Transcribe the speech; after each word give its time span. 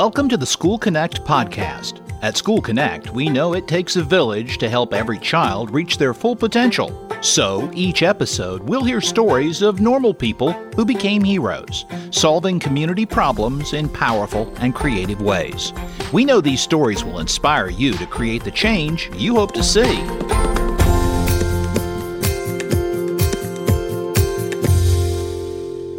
Welcome 0.00 0.30
to 0.30 0.38
the 0.38 0.46
School 0.46 0.78
Connect 0.78 1.24
podcast. 1.24 2.00
At 2.22 2.34
School 2.34 2.62
Connect, 2.62 3.10
we 3.10 3.28
know 3.28 3.52
it 3.52 3.68
takes 3.68 3.96
a 3.96 4.02
village 4.02 4.56
to 4.56 4.70
help 4.70 4.94
every 4.94 5.18
child 5.18 5.70
reach 5.70 5.98
their 5.98 6.14
full 6.14 6.34
potential. 6.34 7.06
So, 7.20 7.70
each 7.74 8.02
episode, 8.02 8.62
we'll 8.62 8.82
hear 8.82 9.02
stories 9.02 9.60
of 9.60 9.82
normal 9.82 10.14
people 10.14 10.52
who 10.74 10.86
became 10.86 11.22
heroes, 11.22 11.84
solving 12.12 12.58
community 12.58 13.04
problems 13.04 13.74
in 13.74 13.90
powerful 13.90 14.50
and 14.56 14.74
creative 14.74 15.20
ways. 15.20 15.74
We 16.14 16.24
know 16.24 16.40
these 16.40 16.62
stories 16.62 17.04
will 17.04 17.18
inspire 17.18 17.68
you 17.68 17.92
to 17.98 18.06
create 18.06 18.42
the 18.42 18.50
change 18.50 19.10
you 19.14 19.34
hope 19.34 19.52
to 19.52 19.62
see. 19.62 19.96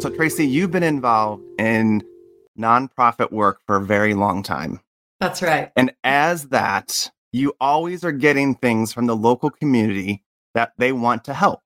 So, 0.00 0.10
Tracey, 0.10 0.48
you've 0.48 0.72
been 0.72 0.82
involved 0.82 1.44
in 1.60 2.02
nonprofit 2.62 3.32
work 3.32 3.60
for 3.66 3.76
a 3.76 3.84
very 3.84 4.14
long 4.14 4.42
time. 4.42 4.80
That's 5.20 5.42
right. 5.42 5.70
And 5.76 5.92
as 6.04 6.48
that, 6.48 7.10
you 7.32 7.54
always 7.60 8.04
are 8.04 8.12
getting 8.12 8.54
things 8.54 8.92
from 8.92 9.06
the 9.06 9.16
local 9.16 9.50
community 9.50 10.22
that 10.54 10.72
they 10.78 10.92
want 10.92 11.24
to 11.24 11.34
help 11.34 11.60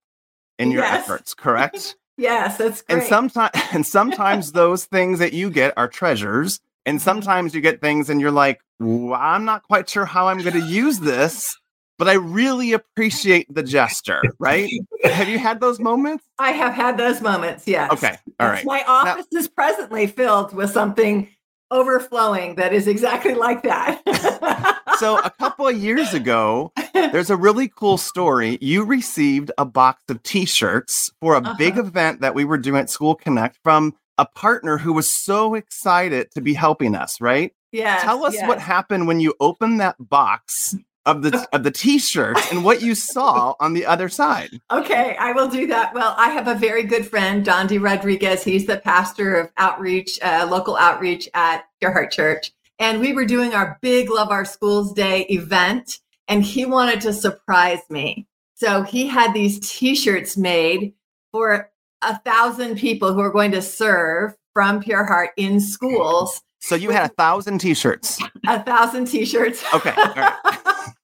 in 0.58 0.70
your 0.70 0.82
Yes. 0.82 1.00
efforts, 1.00 1.34
correct? 1.34 1.96
Yes, 2.18 2.56
that's 2.56 2.80
great. 2.80 2.94
and 3.00 3.06
sometimes 3.06 3.50
and 3.72 3.86
sometimes 3.86 4.52
those 4.62 4.86
things 4.86 5.18
that 5.18 5.34
you 5.34 5.50
get 5.50 5.74
are 5.76 5.86
treasures, 5.86 6.60
and 6.86 6.96
mm-hmm. 6.96 7.04
sometimes 7.04 7.54
you 7.54 7.60
get 7.60 7.82
things 7.82 8.08
and 8.08 8.22
you're 8.22 8.30
like, 8.30 8.62
"Well, 8.80 9.20
I'm 9.20 9.44
not 9.44 9.64
quite 9.64 9.86
sure 9.90 10.06
how 10.06 10.28
I'm 10.28 10.38
going 10.38 10.58
to 10.58 10.66
use 10.66 10.98
this, 11.00 11.58
but 11.98 12.08
I 12.08 12.14
really 12.14 12.72
appreciate 12.72 13.52
the 13.54 13.62
gesture, 13.62 14.22
right? 14.38 14.70
Have 15.04 15.28
you 15.28 15.38
had 15.38 15.60
those 15.60 15.78
moments? 15.80 16.24
I 16.38 16.50
have 16.52 16.74
had 16.74 16.96
those 16.98 17.20
moments. 17.20 17.66
Yes. 17.66 17.92
Okay, 17.92 18.16
all 18.40 18.48
right. 18.48 18.64
My 18.64 18.84
office 18.86 19.26
is 19.32 19.48
presently 19.48 20.06
filled 20.06 20.52
with 20.54 20.70
something 20.70 21.28
overflowing 21.70 22.54
that 22.56 22.72
is 22.72 22.86
exactly 22.86 23.34
like 23.34 23.62
that. 23.64 24.02
So 24.98 25.18
a 25.18 25.28
couple 25.28 25.68
of 25.68 25.76
years 25.76 26.14
ago, 26.14 26.72
there's 26.94 27.28
a 27.28 27.36
really 27.36 27.68
cool 27.68 27.98
story. 27.98 28.56
You 28.62 28.82
received 28.82 29.50
a 29.58 29.66
box 29.66 30.02
of 30.08 30.22
t-shirts 30.22 31.12
for 31.20 31.34
a 31.34 31.54
big 31.58 31.74
Uh-huh. 31.76 31.86
event 31.88 32.22
that 32.22 32.34
we 32.34 32.46
were 32.46 32.56
doing 32.56 32.80
at 32.80 32.88
School 32.88 33.14
Connect 33.14 33.58
from 33.62 33.94
a 34.16 34.24
partner 34.24 34.78
who 34.78 34.94
was 34.94 35.12
so 35.14 35.52
excited 35.54 36.30
to 36.30 36.40
be 36.40 36.54
helping 36.54 36.94
us, 36.94 37.20
right? 37.20 37.52
yes, 37.72 38.00
Tell 38.04 38.24
us 38.24 38.40
what 38.46 38.58
happened 38.58 39.06
when 39.06 39.20
you 39.20 39.34
opened 39.38 39.80
that 39.80 39.96
box 39.98 40.74
of 41.06 41.22
the 41.22 41.46
of 41.52 41.62
the 41.62 41.70
t-shirts 41.70 42.50
and 42.50 42.64
what 42.64 42.82
you 42.82 42.94
saw 43.14 43.54
on 43.60 43.72
the 43.72 43.86
other 43.86 44.08
side. 44.08 44.60
Okay, 44.70 45.16
I 45.18 45.32
will 45.32 45.48
do 45.48 45.66
that. 45.68 45.94
Well, 45.94 46.14
I 46.18 46.28
have 46.30 46.48
a 46.48 46.54
very 46.54 46.82
good 46.82 47.06
friend, 47.06 47.46
Dondi 47.46 47.80
Rodriguez. 47.80 48.44
He's 48.44 48.66
the 48.66 48.78
pastor 48.78 49.36
of 49.36 49.50
outreach, 49.56 50.18
uh, 50.20 50.46
local 50.50 50.76
outreach 50.76 51.28
at 51.32 51.64
Pure 51.80 51.92
Heart 51.92 52.12
Church. 52.12 52.52
And 52.78 53.00
we 53.00 53.14
were 53.14 53.24
doing 53.24 53.54
our 53.54 53.78
big 53.80 54.10
Love 54.10 54.30
Our 54.30 54.44
Schools 54.44 54.92
Day 54.92 55.22
event, 55.30 56.00
and 56.28 56.42
he 56.42 56.66
wanted 56.66 57.00
to 57.02 57.12
surprise 57.12 57.80
me. 57.88 58.26
So 58.54 58.82
he 58.82 59.06
had 59.06 59.32
these 59.32 59.60
t 59.60 59.94
shirts 59.94 60.36
made 60.36 60.92
for 61.32 61.70
a 62.02 62.18
thousand 62.20 62.76
people 62.76 63.14
who 63.14 63.20
are 63.20 63.30
going 63.30 63.52
to 63.52 63.62
serve 63.62 64.34
from 64.52 64.80
Pure 64.80 65.04
Heart 65.04 65.30
in 65.36 65.60
schools. 65.60 66.42
So 66.66 66.74
you 66.74 66.90
had 66.90 67.08
a 67.08 67.14
thousand 67.14 67.58
t-shirts. 67.58 68.20
A 68.48 68.60
thousand 68.60 69.06
t 69.06 69.24
shirts. 69.24 69.62
Okay. 69.72 69.94
All 69.96 70.14
right. 70.16 70.34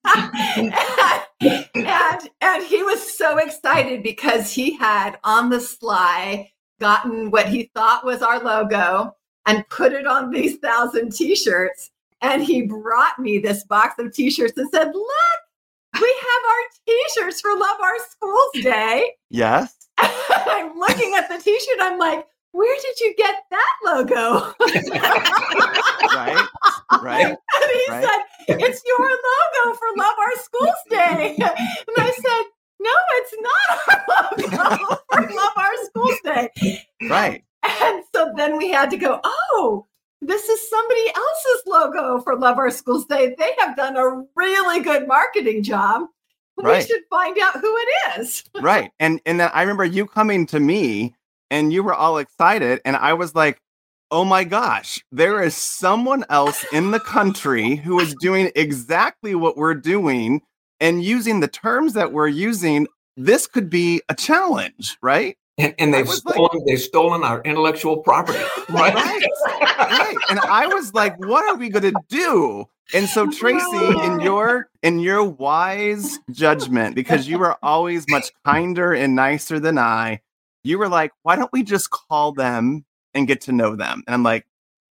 and 1.41 2.29
and 2.41 2.65
he 2.65 2.83
was 2.83 3.17
so 3.17 3.39
excited 3.39 4.03
because 4.03 4.51
he 4.53 4.77
had 4.77 5.21
on 5.23 5.51
the 5.51 5.61
sly 5.61 6.51
gotten 6.81 7.31
what 7.31 7.47
he 7.49 7.71
thought 7.77 8.05
was 8.05 8.23
our 8.23 8.43
logo 8.43 9.15
and 9.47 9.69
put 9.69 9.93
it 9.93 10.05
on 10.05 10.31
these 10.31 10.57
thousand 10.57 11.13
t-shirts 11.13 11.93
and 12.23 12.43
he 12.43 12.63
brought 12.63 13.21
me 13.21 13.39
this 13.39 13.63
box 13.63 13.95
of 14.01 14.13
t-shirts 14.13 14.59
and 14.59 14.69
said 14.71 14.87
look 14.93 16.01
we 16.01 16.21
have 16.21 16.51
our 16.51 16.65
t-shirts 16.89 17.41
for 17.41 17.57
love 17.57 17.81
our 17.81 17.99
schools 18.11 18.51
day 18.65 19.13
Yes. 19.31 19.89
i'm 19.99 20.77
looking 20.77 21.15
at 21.17 21.29
the 21.29 21.39
t-shirt 21.39 21.79
i'm 21.81 22.01
like 22.01 22.27
where 22.53 22.77
did 22.81 23.01
you 23.01 23.15
get 23.17 23.37
that 23.51 23.75
logo 23.85 24.55
Right. 26.15 26.47
Right. 27.03 27.27
and 27.27 27.37
he 27.73 27.91
Right. 27.91 28.05
said, 28.05 28.61
It's 28.61 28.83
your 28.87 29.09
logo 29.09 29.77
for 29.79 29.87
Love 29.97 30.15
Our 30.19 30.37
Schools 30.43 30.75
Day. 30.91 31.37
And 31.39 31.97
I 31.97 32.13
said, 32.13 32.45
No, 32.81 32.91
it's 33.13 33.35
not 33.41 33.69
our 33.89 34.71
logo 34.71 35.03
for 35.11 35.21
Love 35.35 35.53
Our 35.57 35.85
Schools 35.85 36.19
Day. 36.25 36.51
Right. 37.09 37.45
And 37.63 38.03
so 38.15 38.33
then 38.37 38.57
we 38.59 38.71
had 38.71 38.91
to 38.91 38.97
go, 38.97 39.21
Oh, 39.25 39.87
this 40.21 40.49
is 40.49 40.69
somebody 40.71 41.07
else's 41.15 41.63
logo 41.67 42.21
for 42.21 42.37
Love 42.39 42.59
Our 42.59 42.71
Schools 42.71 43.07
Day. 43.07 43.35
They 43.39 43.51
have 43.59 43.77
done 43.77 43.97
a 43.97 44.23
really 44.37 44.81
good 44.81 45.09
marketing 45.09 45.63
job. 45.63 46.03
Right. 46.59 46.83
We 46.83 46.87
should 46.87 47.03
find 47.09 47.37
out 47.43 47.55
who 47.61 47.75
it 47.77 48.21
is. 48.21 48.45
right 48.61 48.91
and 49.01 49.21
and 49.25 49.41
then 49.41 49.51
i 49.55 49.63
remember 49.63 49.87
you 49.87 50.07
coming 50.07 50.45
to 50.47 50.61
me 50.61 51.15
and 51.53 51.73
you 51.73 51.83
were 51.85 51.95
all 51.95 52.19
excited 52.19 52.81
and 52.85 52.97
i 52.97 53.13
was 53.13 53.35
like 53.37 53.59
oh 54.11 54.25
my 54.25 54.43
gosh 54.45 55.01
there 55.13 55.43
is 55.43 55.55
someone 55.55 56.25
else 56.31 56.65
in 56.73 56.91
the 56.91 57.01
country 57.01 57.77
who 57.77 58.01
is 58.01 58.15
doing 58.21 58.51
exactly 58.57 59.35
what 59.35 59.57
we're 59.57 59.75
doing 59.75 60.41
and 60.81 61.05
using 61.05 61.39
the 61.41 61.49
terms 61.49 61.93
that 61.95 62.13
we're 62.13 62.27
using 62.29 62.87
this 63.17 63.47
could 63.47 63.71
be 63.71 64.01
a 64.09 64.15
challenge 64.15 64.97
right 65.03 65.37
And, 65.59 65.75
and 65.79 65.93
they've 65.95 66.07
was 66.09 66.25
like- 66.25 66.35
stolen 66.35 66.65
they've 66.67 66.81
stolen 66.81 67.23
our 67.23 67.41
intellectual 67.43 67.99
property. 67.99 68.39
Right? 68.71 68.95
right 68.95 69.23
right 69.79 70.17
and 70.31 70.41
i 70.41 70.67
was 70.67 70.93
like 70.95 71.15
what 71.19 71.45
are 71.49 71.57
we 71.57 71.69
going 71.69 71.93
to 71.93 72.01
do 72.09 72.65
and 72.95 73.07
so 73.09 73.31
tracey 73.41 73.87
in 74.07 74.21
your 74.21 74.69
in 74.83 74.99
your 74.99 75.23
wise 75.25 76.19
judgment 76.31 76.95
because 76.95 77.29
you 77.29 77.43
are 77.43 77.57
always 77.63 78.05
much 78.09 78.31
kinder 78.47 78.93
and 78.95 79.15
nicer 79.15 79.59
than 79.61 79.77
i 79.79 80.21
you 80.65 80.79
were 80.79 80.89
like 80.89 81.13
why 81.23 81.37
don't 81.37 81.53
we 81.53 81.63
just 81.63 81.91
call 81.91 82.33
them 82.33 82.85
and 83.15 83.27
get 83.27 83.41
to 83.43 83.53
know 83.53 83.77
them? 83.77 84.03
And 84.07 84.15
i'm 84.15 84.23
like 84.23 84.47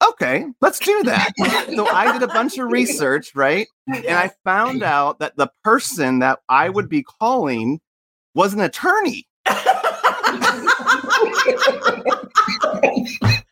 okay 0.06 0.46
let's 0.60 0.78
do 0.78 1.02
that. 1.04 1.32
So 1.74 1.86
i 1.88 2.12
did 2.12 2.22
a 2.22 2.32
bunch 2.32 2.58
of 2.58 2.70
research 2.70 3.34
right? 3.34 3.66
And 3.86 4.10
i 4.10 4.30
found 4.44 4.82
out 4.82 5.18
that 5.18 5.36
the 5.36 5.50
person 5.64 6.20
that 6.20 6.40
i 6.48 6.68
would 6.68 6.86
mm-hmm. 6.86 6.90
be 6.90 7.02
calling 7.02 7.80
was 8.34 8.54
an 8.54 8.60
attorney. 8.60 9.26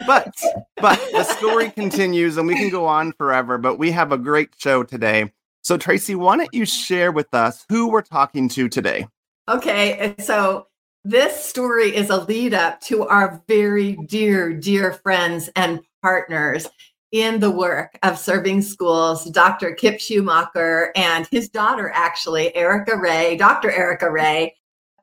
But 0.07 0.33
but 0.77 1.01
the 1.13 1.25
story 1.25 1.71
continues 1.71 2.37
and 2.37 2.47
we 2.47 2.55
can 2.55 2.71
go 2.71 2.87
on 2.87 3.13
forever 3.13 3.59
but 3.59 3.77
we 3.77 3.91
have 3.91 4.13
a 4.13 4.19
great 4.19 4.51
show 4.57 4.85
today. 4.85 5.33
So 5.65 5.77
tracey 5.77 6.15
why 6.15 6.37
don't 6.37 6.55
you 6.55 6.65
share 6.65 7.11
with 7.11 7.35
us 7.35 7.65
who 7.69 7.89
we're 7.89 8.03
talking 8.03 8.49
to 8.51 8.69
today? 8.69 9.09
Okay, 9.49 10.15
so 10.19 10.69
this 11.09 11.45
story 11.45 11.95
is 11.95 12.11
a 12.11 12.25
lead 12.25 12.53
up 12.53 12.81
to 12.81 13.07
our 13.07 13.41
very 13.47 13.97
dear, 14.09 14.53
dear 14.53 14.93
friends 14.93 15.49
and 15.55 15.81
partners 16.03 16.67
in 17.13 17.39
the 17.39 17.51
work 17.51 17.97
of 18.03 18.19
serving 18.19 18.61
schools, 18.61 19.25
Dr. 19.27 19.73
Kip 19.73 20.01
Schumacher 20.01 20.91
and 20.97 21.29
his 21.31 21.49
daughter, 21.49 21.93
actually, 21.95 22.55
Erica 22.57 22.97
Ray, 22.97 23.37
Dr. 23.37 23.71
Erica 23.71 24.11
Ray. 24.11 24.57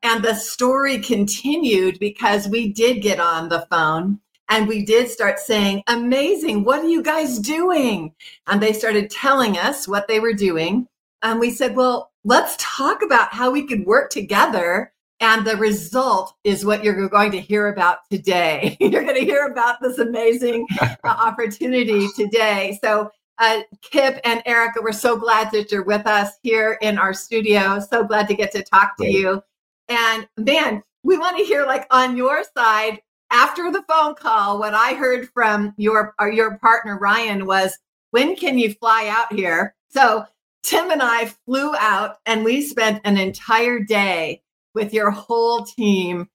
And 0.04 0.22
the 0.22 0.36
story 0.36 1.00
continued 1.00 2.00
because 2.00 2.50
we 2.50 2.74
did 2.74 3.02
get 3.02 3.22
on 3.22 3.48
the 3.48 3.66
phone 3.72 4.20
and 4.50 4.68
we 4.68 4.84
did 4.84 5.10
start 5.10 5.40
saying, 5.40 5.84
Amazing, 5.88 6.66
what 6.66 6.84
are 6.84 6.90
you 6.90 7.02
guys 7.02 7.40
doing? 7.40 8.14
And 8.48 8.62
they 8.62 8.74
started 8.74 9.10
telling 9.10 9.58
us 9.58 9.88
what 9.88 10.10
they 10.10 10.20
were 10.20 10.34
doing. 10.34 10.86
And 11.22 11.40
we 11.40 11.50
said, 11.50 11.78
Well, 11.78 12.12
let's 12.26 12.58
talk 12.60 13.02
about 13.02 13.34
how 13.34 13.52
we 13.52 13.66
could 13.66 13.86
work 13.86 14.10
together. 14.10 14.93
And 15.24 15.48
the 15.48 15.56
result 15.56 16.36
is 16.44 16.66
what 16.66 16.84
you're 16.84 17.08
going 17.08 17.32
to 17.32 17.40
hear 17.40 17.68
about 17.68 18.00
today. 18.12 18.76
you're 18.82 19.06
going 19.06 19.16
to 19.16 19.22
hear 19.22 19.46
about 19.46 19.80
this 19.82 19.98
amazing 19.98 20.68
uh, 20.82 20.96
opportunity 21.06 22.10
today. 22.18 22.78
So, 22.84 23.10
uh, 23.40 23.62
Kip 23.82 24.20
and 24.26 24.44
Erica, 24.46 24.82
we're 24.82 24.92
so 24.92 25.16
glad 25.16 25.50
that 25.54 25.72
you're 25.72 25.86
with 25.86 26.06
us 26.08 26.34
here 26.44 26.78
in 26.82 26.98
our 26.98 27.14
studio. 27.14 27.80
So 27.80 28.04
glad 28.04 28.28
to 28.28 28.34
get 28.34 28.52
to 28.52 28.64
talk 28.64 28.98
to 28.98 29.06
Great. 29.06 29.14
you. 29.14 29.42
And 29.88 30.28
man, 30.36 30.84
we 31.04 31.18
want 31.18 31.38
to 31.38 31.46
hear, 31.46 31.66
like, 31.66 31.88
on 31.90 32.18
your 32.18 32.44
side, 32.56 33.00
after 33.32 33.72
the 33.72 33.84
phone 33.88 34.16
call, 34.16 34.60
what 34.60 34.74
I 34.74 34.94
heard 34.94 35.30
from 35.30 35.74
your 35.78 36.14
or 36.20 36.34
your 36.34 36.58
partner 36.58 37.00
Ryan 37.00 37.46
was, 37.46 37.80
"When 38.12 38.36
can 38.36 38.58
you 38.58 38.74
fly 38.74 39.08
out 39.08 39.32
here?" 39.32 39.74
So 39.88 40.26
Tim 40.64 40.92
and 40.92 41.02
I 41.02 41.32
flew 41.46 41.74
out 41.78 42.18
and 42.26 42.44
we 42.44 42.62
spent 42.62 43.02
an 43.06 43.18
entire 43.18 43.80
day 43.80 44.43
with 44.74 44.94
your 44.94 45.12
whole 45.12 45.64
team 45.64 46.30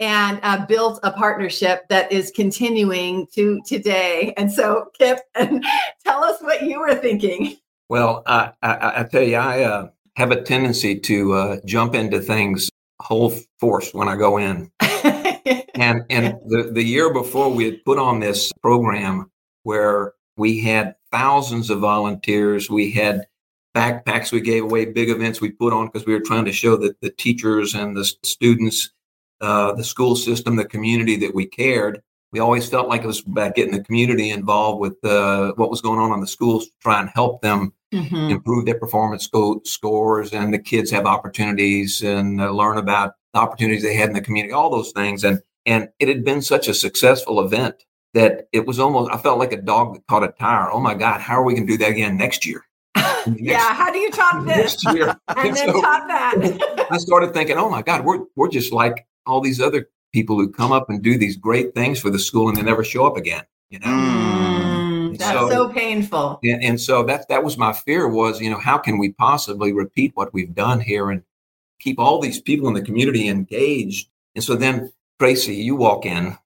and 0.00 0.40
uh, 0.42 0.66
built 0.66 0.98
a 1.02 1.12
partnership 1.12 1.88
that 1.88 2.10
is 2.10 2.30
continuing 2.30 3.26
to 3.34 3.60
today. 3.66 4.34
And 4.36 4.52
so, 4.52 4.86
Kip, 4.98 5.20
tell 5.36 6.24
us 6.24 6.40
what 6.40 6.62
you 6.62 6.80
were 6.80 6.96
thinking. 6.96 7.56
Well, 7.88 8.22
I, 8.26 8.52
I, 8.62 9.00
I 9.00 9.04
tell 9.04 9.22
you, 9.22 9.36
I 9.36 9.62
uh, 9.62 9.88
have 10.16 10.30
a 10.30 10.42
tendency 10.42 10.98
to 11.00 11.32
uh, 11.32 11.56
jump 11.64 11.94
into 11.94 12.20
things 12.20 12.70
whole 13.00 13.34
force 13.58 13.92
when 13.92 14.08
I 14.08 14.16
go 14.16 14.38
in. 14.38 14.70
And 15.74 16.04
and 16.08 16.38
the, 16.46 16.70
the 16.72 16.82
year 16.82 17.12
before 17.12 17.50
we 17.50 17.64
had 17.64 17.84
put 17.84 17.98
on 17.98 18.20
this 18.20 18.52
program 18.62 19.30
where 19.64 20.14
We 20.36 20.60
had 20.60 20.96
thousands 21.12 21.70
of 21.70 21.80
volunteers. 21.80 22.70
We 22.70 22.90
had 22.92 23.26
backpacks 23.74 24.32
we 24.32 24.40
gave 24.40 24.64
away, 24.64 24.84
big 24.84 25.10
events 25.10 25.40
we 25.40 25.50
put 25.50 25.72
on 25.72 25.86
because 25.86 26.06
we 26.06 26.12
were 26.12 26.20
trying 26.20 26.44
to 26.44 26.52
show 26.52 26.76
that 26.76 27.00
the 27.00 27.10
teachers 27.10 27.74
and 27.74 27.96
the 27.96 28.04
students, 28.04 28.90
uh, 29.40 29.72
the 29.72 29.84
school 29.84 30.16
system, 30.16 30.56
the 30.56 30.64
community 30.64 31.16
that 31.16 31.34
we 31.34 31.46
cared. 31.46 32.02
We 32.32 32.40
always 32.40 32.68
felt 32.68 32.88
like 32.88 33.02
it 33.02 33.06
was 33.06 33.20
about 33.24 33.54
getting 33.54 33.74
the 33.74 33.84
community 33.84 34.30
involved 34.30 34.80
with 34.80 35.04
uh, 35.04 35.52
what 35.52 35.70
was 35.70 35.80
going 35.80 36.00
on 36.00 36.12
in 36.12 36.20
the 36.20 36.26
schools 36.26 36.66
to 36.66 36.72
try 36.80 37.00
and 37.00 37.08
help 37.08 37.42
them 37.42 37.72
mm-hmm. 37.92 38.30
improve 38.30 38.66
their 38.66 38.78
performance 38.78 39.24
sco- 39.24 39.60
scores 39.64 40.32
and 40.32 40.52
the 40.52 40.58
kids 40.58 40.90
have 40.90 41.06
opportunities 41.06 42.02
and 42.02 42.40
uh, 42.40 42.50
learn 42.50 42.76
about 42.76 43.14
the 43.32 43.40
opportunities 43.40 43.82
they 43.82 43.94
had 43.94 44.08
in 44.08 44.14
the 44.14 44.20
community, 44.20 44.52
all 44.52 44.70
those 44.70 44.92
things. 44.92 45.24
And 45.24 45.42
and 45.66 45.88
it 45.98 46.08
had 46.08 46.24
been 46.24 46.42
such 46.42 46.68
a 46.68 46.74
successful 46.74 47.40
event 47.40 47.84
that 48.12 48.48
it 48.52 48.66
was 48.66 48.78
almost 48.78 49.12
I 49.12 49.18
felt 49.18 49.38
like 49.38 49.52
a 49.52 49.60
dog 49.60 49.94
that 49.94 50.06
caught 50.06 50.24
a 50.24 50.28
tire. 50.28 50.70
Oh 50.70 50.80
my 50.80 50.94
God, 50.94 51.20
how 51.20 51.36
are 51.40 51.44
we 51.44 51.54
going 51.54 51.66
to 51.66 51.72
do 51.72 51.78
that 51.78 51.90
again 51.90 52.16
next 52.16 52.44
year? 52.46 52.63
Yeah, 53.26 53.74
how 53.74 53.90
do 53.90 53.98
you 53.98 54.10
top 54.10 54.44
this? 54.46 54.82
Year. 54.92 55.16
and 55.28 55.56
then 55.56 55.68
so 55.68 55.80
top 55.80 56.08
that. 56.08 56.86
I 56.90 56.98
started 56.98 57.32
thinking, 57.32 57.56
oh 57.56 57.68
my 57.68 57.82
God, 57.82 58.04
we're 58.04 58.24
we're 58.36 58.48
just 58.48 58.72
like 58.72 59.06
all 59.26 59.40
these 59.40 59.60
other 59.60 59.88
people 60.12 60.36
who 60.36 60.50
come 60.50 60.72
up 60.72 60.88
and 60.88 61.02
do 61.02 61.18
these 61.18 61.36
great 61.36 61.74
things 61.74 61.98
for 62.00 62.10
the 62.10 62.18
school 62.18 62.48
and 62.48 62.56
they 62.56 62.62
never 62.62 62.84
show 62.84 63.06
up 63.06 63.16
again. 63.16 63.42
You 63.70 63.80
know. 63.80 63.86
Mm, 63.86 65.18
that's 65.18 65.38
so, 65.38 65.48
so 65.48 65.68
painful. 65.68 66.38
And, 66.42 66.62
and 66.62 66.80
so 66.80 67.02
that 67.04 67.28
that 67.28 67.44
was 67.44 67.56
my 67.58 67.72
fear 67.72 68.08
was, 68.08 68.40
you 68.40 68.50
know, 68.50 68.58
how 68.58 68.78
can 68.78 68.98
we 68.98 69.12
possibly 69.12 69.72
repeat 69.72 70.12
what 70.14 70.32
we've 70.32 70.54
done 70.54 70.80
here 70.80 71.10
and 71.10 71.22
keep 71.80 71.98
all 71.98 72.20
these 72.20 72.40
people 72.40 72.68
in 72.68 72.74
the 72.74 72.82
community 72.82 73.28
engaged? 73.28 74.08
And 74.34 74.42
so 74.42 74.56
then, 74.56 74.92
Tracey, 75.18 75.54
you 75.54 75.76
walk 75.76 76.06
in, 76.06 76.36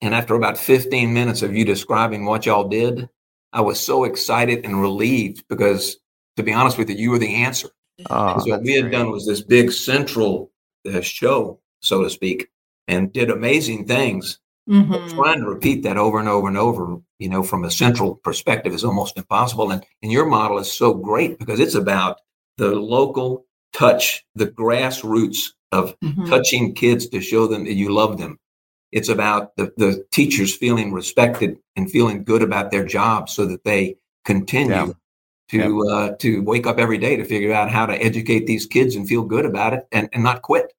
and 0.00 0.14
after 0.14 0.34
about 0.34 0.58
15 0.58 1.12
minutes 1.12 1.42
of 1.42 1.54
you 1.54 1.64
describing 1.64 2.24
what 2.24 2.46
y'all 2.46 2.68
did, 2.68 3.08
I 3.52 3.60
was 3.60 3.80
so 3.80 4.04
excited 4.04 4.64
and 4.64 4.80
relieved 4.80 5.44
because, 5.48 5.96
to 6.36 6.42
be 6.42 6.52
honest 6.52 6.78
with 6.78 6.90
you, 6.90 6.96
you 6.96 7.10
were 7.10 7.18
the 7.18 7.34
answer. 7.34 7.68
Oh, 8.10 8.38
so 8.38 8.50
what 8.50 8.62
we 8.62 8.74
had 8.74 8.84
great. 8.84 8.92
done 8.92 9.10
was 9.10 9.26
this 9.26 9.40
big 9.40 9.72
central 9.72 10.50
uh, 10.90 11.00
show, 11.00 11.60
so 11.80 12.02
to 12.02 12.10
speak, 12.10 12.48
and 12.88 13.12
did 13.12 13.30
amazing 13.30 13.86
things. 13.86 14.38
Mm-hmm. 14.68 15.16
Trying 15.16 15.40
to 15.40 15.48
repeat 15.48 15.84
that 15.84 15.96
over 15.96 16.18
and 16.18 16.28
over 16.28 16.48
and 16.48 16.58
over, 16.58 16.96
you 17.20 17.28
know, 17.28 17.44
from 17.44 17.64
a 17.64 17.70
central 17.70 18.16
perspective 18.16 18.74
is 18.74 18.84
almost 18.84 19.16
impossible. 19.16 19.70
And, 19.70 19.86
and 20.02 20.10
your 20.10 20.26
model 20.26 20.58
is 20.58 20.70
so 20.70 20.92
great 20.92 21.38
because 21.38 21.60
it's 21.60 21.76
about 21.76 22.18
the 22.58 22.74
local 22.74 23.46
touch, 23.72 24.24
the 24.34 24.48
grassroots 24.48 25.52
of 25.70 25.98
mm-hmm. 26.00 26.26
touching 26.26 26.74
kids 26.74 27.08
to 27.10 27.20
show 27.20 27.46
them 27.46 27.64
that 27.64 27.74
you 27.74 27.94
love 27.94 28.18
them 28.18 28.40
it's 28.92 29.08
about 29.08 29.54
the, 29.56 29.72
the 29.76 30.06
teachers 30.12 30.56
feeling 30.56 30.92
respected 30.92 31.58
and 31.76 31.90
feeling 31.90 32.24
good 32.24 32.42
about 32.42 32.70
their 32.70 32.84
job 32.84 33.28
so 33.28 33.44
that 33.46 33.64
they 33.64 33.96
continue 34.24 34.72
yeah. 34.74 34.92
To 35.48 35.84
yeah. 35.86 35.92
Uh, 35.92 36.16
to 36.18 36.42
wake 36.42 36.66
up 36.66 36.78
every 36.78 36.98
day 36.98 37.16
to 37.16 37.24
figure 37.24 37.52
out 37.52 37.70
how 37.70 37.86
to 37.86 37.94
educate 37.94 38.46
these 38.46 38.66
kids 38.66 38.96
and 38.96 39.08
feel 39.08 39.22
good 39.22 39.46
about 39.46 39.72
it 39.72 39.86
and, 39.92 40.08
and 40.12 40.24
not 40.24 40.42
quit. 40.42 40.72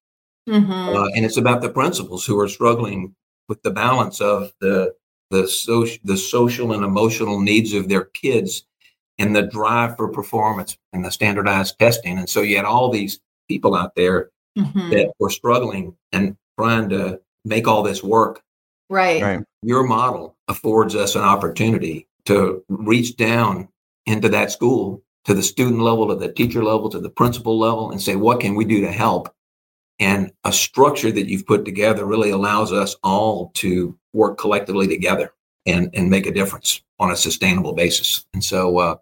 Mm-hmm. 0.47 0.71
Uh, 0.71 1.07
and 1.15 1.25
it's 1.25 1.37
about 1.37 1.61
the 1.61 1.69
principals 1.69 2.25
who 2.25 2.39
are 2.39 2.47
struggling 2.47 3.15
with 3.49 3.61
the 3.63 3.71
balance 3.71 4.21
of 4.21 4.51
the 4.61 4.93
the 5.29 5.47
social 5.47 5.97
the 6.03 6.17
social 6.17 6.71
and 6.71 6.83
emotional 6.83 7.39
needs 7.39 7.73
of 7.73 7.89
their 7.89 8.05
kids 8.05 8.65
and 9.17 9.35
the 9.35 9.41
drive 9.41 9.97
for 9.97 10.07
performance 10.07 10.77
and 10.93 11.03
the 11.03 11.11
standardized 11.11 11.77
testing. 11.79 12.17
And 12.17 12.29
so 12.29 12.41
you 12.41 12.55
had 12.55 12.65
all 12.65 12.91
these 12.91 13.19
people 13.47 13.75
out 13.75 13.95
there 13.95 14.29
mm-hmm. 14.57 14.89
that 14.91 15.11
were 15.19 15.29
struggling 15.29 15.95
and 16.11 16.37
trying 16.57 16.89
to 16.89 17.19
make 17.43 17.67
all 17.67 17.83
this 17.83 18.03
work. 18.03 18.41
Right. 18.89 19.21
right. 19.21 19.43
Your 19.63 19.83
model 19.83 20.37
affords 20.47 20.95
us 20.95 21.15
an 21.15 21.23
opportunity 21.23 22.07
to 22.25 22.63
reach 22.69 23.17
down 23.17 23.69
into 24.07 24.29
that 24.29 24.51
school 24.51 25.03
to 25.25 25.33
the 25.33 25.43
student 25.43 25.81
level, 25.81 26.07
to 26.07 26.15
the 26.15 26.31
teacher 26.31 26.63
level, 26.63 26.89
to 26.89 26.99
the 26.99 27.09
principal 27.09 27.59
level, 27.59 27.91
and 27.91 28.01
say, 28.01 28.15
what 28.15 28.39
can 28.39 28.55
we 28.55 28.65
do 28.65 28.81
to 28.81 28.91
help? 28.91 29.33
And 29.99 30.31
a 30.43 30.53
structure 30.53 31.11
that 31.11 31.27
you've 31.27 31.45
put 31.45 31.65
together 31.65 32.05
really 32.05 32.29
allows 32.29 32.71
us 32.71 32.95
all 33.03 33.51
to 33.55 33.97
work 34.13 34.37
collectively 34.37 34.87
together 34.87 35.33
and, 35.65 35.89
and 35.93 36.09
make 36.09 36.25
a 36.25 36.31
difference 36.31 36.81
on 36.99 37.11
a 37.11 37.15
sustainable 37.15 37.73
basis. 37.73 38.25
And 38.33 38.43
so 38.43 38.77
uh, 38.77 38.95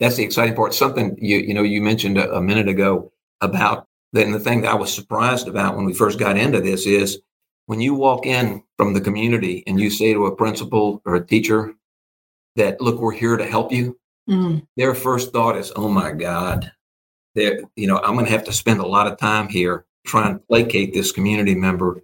that's 0.00 0.16
the 0.16 0.24
exciting 0.24 0.54
part. 0.54 0.74
Something 0.74 1.16
you 1.20 1.38
you 1.38 1.54
know 1.54 1.62
you 1.62 1.80
mentioned 1.80 2.18
a, 2.18 2.36
a 2.36 2.42
minute 2.42 2.68
ago 2.68 3.12
about 3.40 3.86
then 4.12 4.32
the 4.32 4.40
thing 4.40 4.62
that 4.62 4.72
I 4.72 4.74
was 4.74 4.92
surprised 4.92 5.46
about 5.46 5.76
when 5.76 5.84
we 5.84 5.94
first 5.94 6.18
got 6.18 6.36
into 6.36 6.60
this 6.60 6.84
is 6.86 7.20
when 7.66 7.80
you 7.80 7.94
walk 7.94 8.26
in 8.26 8.64
from 8.76 8.94
the 8.94 9.00
community 9.00 9.62
and 9.66 9.78
you 9.78 9.90
say 9.90 10.12
to 10.12 10.26
a 10.26 10.34
principal 10.34 11.00
or 11.04 11.14
a 11.14 11.24
teacher 11.24 11.74
that 12.56 12.80
look 12.80 13.00
we're 13.00 13.12
here 13.12 13.36
to 13.36 13.46
help 13.46 13.70
you 13.70 13.99
mm. 14.28 14.64
their 14.76 14.94
first 14.94 15.32
thought 15.32 15.56
is 15.56 15.72
oh 15.76 15.88
my 15.88 16.10
god 16.12 16.70
they 17.34 17.60
you 17.76 17.86
know 17.86 17.98
i'm 17.98 18.14
going 18.14 18.26
to 18.26 18.32
have 18.32 18.44
to 18.44 18.52
spend 18.52 18.80
a 18.80 18.86
lot 18.86 19.06
of 19.06 19.18
time 19.18 19.48
here 19.48 19.84
trying 20.06 20.34
to 20.34 20.44
placate 20.46 20.92
this 20.92 21.12
community 21.12 21.54
member 21.54 22.02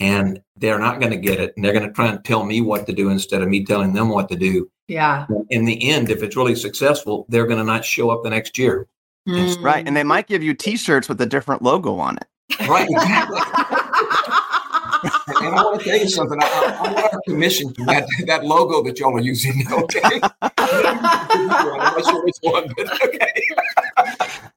and 0.00 0.40
they're 0.56 0.78
not 0.78 1.00
going 1.00 1.10
to 1.10 1.18
get 1.18 1.40
it 1.40 1.52
and 1.56 1.64
they're 1.64 1.72
going 1.72 1.86
to 1.86 1.92
try 1.92 2.06
and 2.06 2.24
tell 2.24 2.44
me 2.44 2.60
what 2.60 2.86
to 2.86 2.92
do 2.92 3.10
instead 3.10 3.42
of 3.42 3.48
me 3.48 3.64
telling 3.64 3.92
them 3.92 4.08
what 4.08 4.28
to 4.28 4.36
do. 4.36 4.70
Yeah. 4.86 5.26
In 5.50 5.64
the 5.64 5.90
end 5.90 6.10
if 6.10 6.22
it's 6.22 6.36
really 6.36 6.54
successful 6.54 7.26
they're 7.28 7.46
going 7.46 7.58
to 7.58 7.64
not 7.64 7.84
show 7.84 8.10
up 8.10 8.22
the 8.22 8.30
next 8.30 8.58
year. 8.58 8.86
Mm. 9.26 9.62
right 9.62 9.86
and 9.86 9.94
they 9.94 10.04
might 10.04 10.26
give 10.26 10.42
you 10.42 10.54
t-shirts 10.54 11.06
with 11.06 11.20
a 11.20 11.26
different 11.26 11.62
logo 11.62 11.96
on 11.98 12.16
it. 12.16 12.26
Right 12.66 12.88
exactly 12.88 13.40
and 15.48 15.58
I 15.58 15.62
want 15.62 15.80
to 15.80 15.88
tell 15.88 15.98
you 15.98 16.08
something. 16.08 16.38
I, 16.40 16.46
I 16.46 16.92
want 16.92 17.14
our 17.14 17.20
commission 17.26 17.72
to 17.74 17.84
that, 17.84 18.08
that 18.26 18.44
logo 18.44 18.82
that 18.84 18.98
y'all 18.98 19.16
are 19.16 19.20
using. 19.20 19.64
Okay. 19.78 20.20
I'm 20.42 21.46
not 21.48 22.04
sure 22.04 22.24
which 22.24 22.36
one, 22.42 22.72
but 22.76 23.02
okay. 23.04 23.32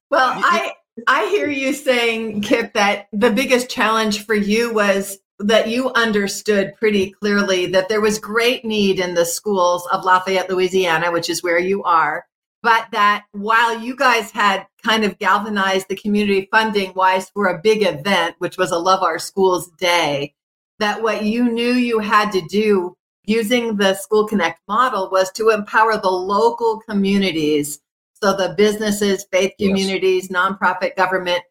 well, 0.10 0.32
I 0.36 0.74
I 1.08 1.30
hear 1.30 1.50
you 1.50 1.74
saying, 1.74 2.42
Kip, 2.42 2.74
that 2.74 3.08
the 3.12 3.30
biggest 3.30 3.70
challenge 3.70 4.26
for 4.26 4.36
you 4.36 4.74
was 4.74 5.20
that 5.40 5.70
you 5.70 5.92
understood 5.94 6.76
pretty 6.76 7.12
clearly 7.12 7.66
that 7.68 7.90
there 7.90 8.02
was 8.02 8.20
great 8.20 8.64
need 8.66 9.00
in 9.00 9.14
the 9.14 9.26
schools 9.26 9.88
of 9.92 10.04
Lafayette, 10.04 10.50
Louisiana, 10.50 11.12
which 11.12 11.30
is 11.30 11.44
where 11.44 11.60
you 11.60 11.84
are, 11.84 12.26
but 12.62 12.88
that 12.92 13.26
while 13.32 13.80
you 13.80 13.96
guys 13.96 14.32
had 14.32 14.68
kind 14.84 15.04
of 15.04 15.18
galvanized 15.18 15.88
the 15.90 15.96
community 15.96 16.48
funding 16.52 16.94
wise 16.94 17.30
for 17.30 17.48
a 17.48 17.62
big 17.62 17.84
event, 17.84 18.36
which 18.40 18.58
was 18.58 18.72
a 18.72 18.78
Love 18.78 19.02
Our 19.02 19.20
Schools 19.20 19.70
Day, 19.78 20.36
that 20.82 21.02
what 21.02 21.24
you 21.24 21.50
knew 21.50 21.74
you 21.74 22.00
had 22.00 22.32
to 22.32 22.42
do 22.42 22.98
using 23.24 23.78
the 23.78 23.94
School 23.94 24.28
Connect 24.28 24.60
model 24.68 25.10
was 25.12 25.32
to 25.34 25.50
empower 25.50 25.98
the 25.98 26.10
local 26.10 26.82
communities. 26.82 27.80
So 28.22 28.36
the 28.36 28.56
businesses, 28.58 29.26
faith 29.32 29.54
communities, 29.60 30.28
yes. 30.30 30.32
nonprofit 30.32 30.96
government, 30.96 31.44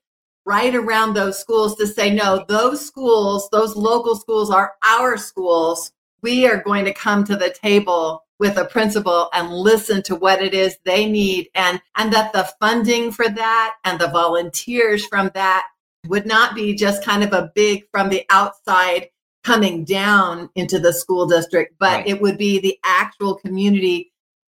right 0.44 0.74
around 0.74 1.14
those 1.14 1.38
schools 1.38 1.76
to 1.76 1.86
say, 1.86 2.12
no, 2.12 2.44
those 2.48 2.84
schools, 2.84 3.48
those 3.52 3.76
local 3.76 4.16
schools 4.16 4.50
are 4.50 4.72
our 4.84 5.16
schools. 5.16 5.92
We 6.22 6.46
are 6.46 6.62
going 6.62 6.84
to 6.86 6.92
come 6.92 7.22
to 7.24 7.36
the 7.36 7.50
table 7.50 8.24
with 8.40 8.56
a 8.56 8.64
principal 8.64 9.28
and 9.32 9.52
listen 9.52 10.02
to 10.02 10.16
what 10.16 10.42
it 10.42 10.54
is 10.54 10.76
they 10.84 11.08
need 11.08 11.50
and 11.54 11.80
and 11.96 12.12
that 12.12 12.32
the 12.32 12.50
funding 12.58 13.12
for 13.12 13.28
that 13.28 13.76
and 13.84 14.00
the 14.00 14.08
volunteers 14.08 15.06
from 15.06 15.30
that 15.34 15.66
would 16.06 16.24
not 16.24 16.54
be 16.54 16.74
just 16.74 17.04
kind 17.04 17.22
of 17.22 17.34
a 17.34 17.52
big 17.54 17.84
from 17.92 18.08
the 18.08 18.24
outside 18.30 19.10
coming 19.44 19.84
down 19.84 20.48
into 20.54 20.78
the 20.78 20.92
school 20.92 21.26
district 21.26 21.74
but 21.78 21.98
right. 21.98 22.06
it 22.06 22.20
would 22.20 22.38
be 22.38 22.60
the 22.60 22.78
actual 22.84 23.34
community 23.34 24.12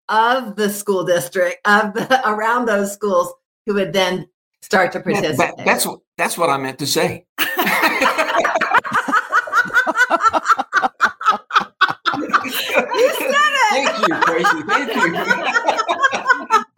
of 0.10 0.56
the 0.56 0.70
school 0.70 1.04
district 1.04 1.66
of 1.66 1.94
the 1.94 2.22
around 2.30 2.66
those 2.66 2.92
schools 2.92 3.34
who 3.66 3.74
would 3.74 3.94
then 3.94 4.28
start 4.62 4.92
to 4.92 5.00
participate 5.00 5.40
yeah, 5.40 5.52
that, 5.56 5.66
that's 5.66 5.86
what 5.86 6.00
that's 6.18 6.38
what 6.38 6.50
i 6.50 6.58
meant 6.58 6.80
to 6.80 6.88
say 6.88 7.26
you 12.94 13.14
said 13.14 13.30
it. 13.30 13.70
Thank 13.70 14.08
you, 14.08 14.22
Tracey. 14.22 14.62
Thank 14.68 14.96
you. 14.96 15.14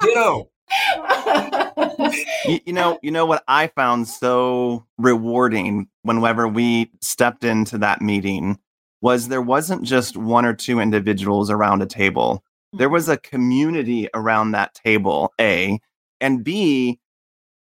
Ditto. 0.01 0.50
you, 2.45 2.60
you 2.65 2.74
know, 2.74 3.00
you 3.01 3.12
know 3.12 3.25
what 3.25 3.43
I 3.48 3.67
found 3.67 4.07
so 4.07 4.86
rewarding 4.98 5.88
whenever 6.03 6.48
we 6.48 6.91
stepped 7.01 7.43
into 7.43 7.77
that 7.79 8.01
meeting 8.01 8.60
was 9.01 9.27
there 9.27 9.41
wasn't 9.41 9.84
just 9.84 10.17
one 10.17 10.45
or 10.45 10.53
two 10.53 10.79
individuals 10.79 11.50
around 11.50 11.81
a 11.81 11.86
table. 11.86 12.43
There 12.74 12.89
was 12.89 13.07
a 13.07 13.17
community 13.17 14.10
around 14.13 14.51
that 14.51 14.74
table, 14.74 15.34
A, 15.39 15.79
and 16.19 16.43
B, 16.43 17.00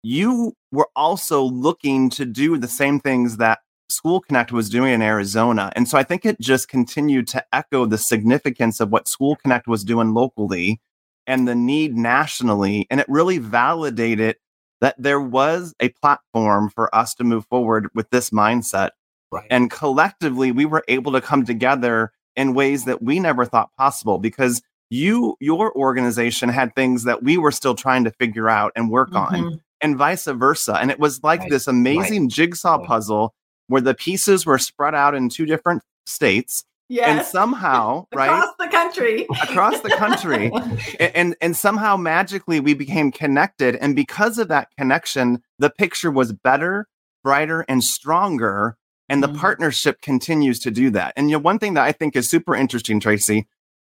you 0.03 0.53
were 0.71 0.89
also 0.95 1.43
looking 1.43 2.09
to 2.11 2.25
do 2.25 2.57
the 2.57 2.67
same 2.67 2.99
things 2.99 3.37
that 3.37 3.59
School 3.89 4.19
Connect 4.21 4.51
was 4.51 4.69
doing 4.69 4.93
in 4.93 5.01
Arizona. 5.01 5.71
And 5.75 5.87
so 5.87 5.97
I 5.97 6.03
think 6.03 6.25
it 6.25 6.39
just 6.39 6.67
continued 6.67 7.27
to 7.27 7.45
echo 7.53 7.85
the 7.85 7.97
significance 7.97 8.79
of 8.79 8.89
what 8.89 9.07
School 9.07 9.35
Connect 9.35 9.67
was 9.67 9.83
doing 9.83 10.13
locally 10.13 10.81
and 11.27 11.47
the 11.47 11.55
need 11.55 11.95
nationally. 11.95 12.87
And 12.89 12.99
it 12.99 13.07
really 13.09 13.37
validated 13.37 14.37
that 14.81 14.95
there 14.97 15.21
was 15.21 15.73
a 15.79 15.89
platform 15.89 16.69
for 16.69 16.93
us 16.93 17.13
to 17.15 17.23
move 17.23 17.45
forward 17.47 17.87
with 17.93 18.09
this 18.09 18.31
mindset. 18.31 18.89
Right. 19.31 19.47
And 19.49 19.71
collectively, 19.71 20.51
we 20.51 20.65
were 20.65 20.83
able 20.87 21.13
to 21.13 21.21
come 21.21 21.45
together 21.45 22.11
in 22.35 22.53
ways 22.53 22.85
that 22.85 23.01
we 23.01 23.19
never 23.19 23.45
thought 23.45 23.69
possible 23.77 24.17
because 24.17 24.61
you 24.89 25.35
your 25.39 25.75
organization 25.75 26.49
had 26.49 26.75
things 26.75 27.03
that 27.03 27.23
we 27.23 27.37
were 27.37 27.51
still 27.51 27.75
trying 27.75 28.03
to 28.03 28.11
figure 28.11 28.49
out 28.49 28.71
and 28.75 28.91
work 28.91 29.11
mm-hmm. 29.11 29.35
on 29.35 29.61
and 29.81 29.97
vice 29.97 30.25
versa 30.25 30.77
and 30.79 30.91
it 30.91 30.99
was 30.99 31.23
like 31.23 31.39
right. 31.41 31.49
this 31.49 31.67
amazing 31.67 32.23
right. 32.23 32.31
jigsaw 32.31 32.77
puzzle 32.77 33.33
where 33.67 33.81
the 33.81 33.95
pieces 33.95 34.45
were 34.45 34.57
spread 34.57 34.93
out 34.93 35.15
in 35.15 35.29
two 35.29 35.45
different 35.45 35.81
states 36.05 36.63
Yes. 36.89 37.07
And 37.07 37.25
somehow, 37.25 38.07
right? 38.13 38.27
Across 38.27 38.55
the 38.59 38.67
country. 38.67 39.27
across 39.41 39.79
the 39.81 39.89
country. 39.89 40.51
and, 40.99 41.15
and, 41.15 41.35
and 41.41 41.57
somehow 41.57 41.97
magically 41.97 42.59
we 42.59 42.73
became 42.73 43.11
connected. 43.11 43.75
And 43.77 43.95
because 43.95 44.37
of 44.37 44.49
that 44.49 44.69
connection, 44.77 45.41
the 45.59 45.69
picture 45.69 46.11
was 46.11 46.33
better, 46.33 46.87
brighter, 47.23 47.65
and 47.67 47.83
stronger. 47.83 48.77
And 49.09 49.23
the 49.23 49.27
mm-hmm. 49.27 49.39
partnership 49.39 50.01
continues 50.01 50.59
to 50.59 50.71
do 50.71 50.89
that. 50.91 51.13
And 51.15 51.29
you 51.29 51.37
know, 51.37 51.41
one 51.41 51.59
thing 51.59 51.73
that 51.75 51.83
I 51.83 51.91
think 51.91 52.15
is 52.15 52.29
super 52.29 52.55
interesting, 52.55 52.99
Tracey, 52.99 53.47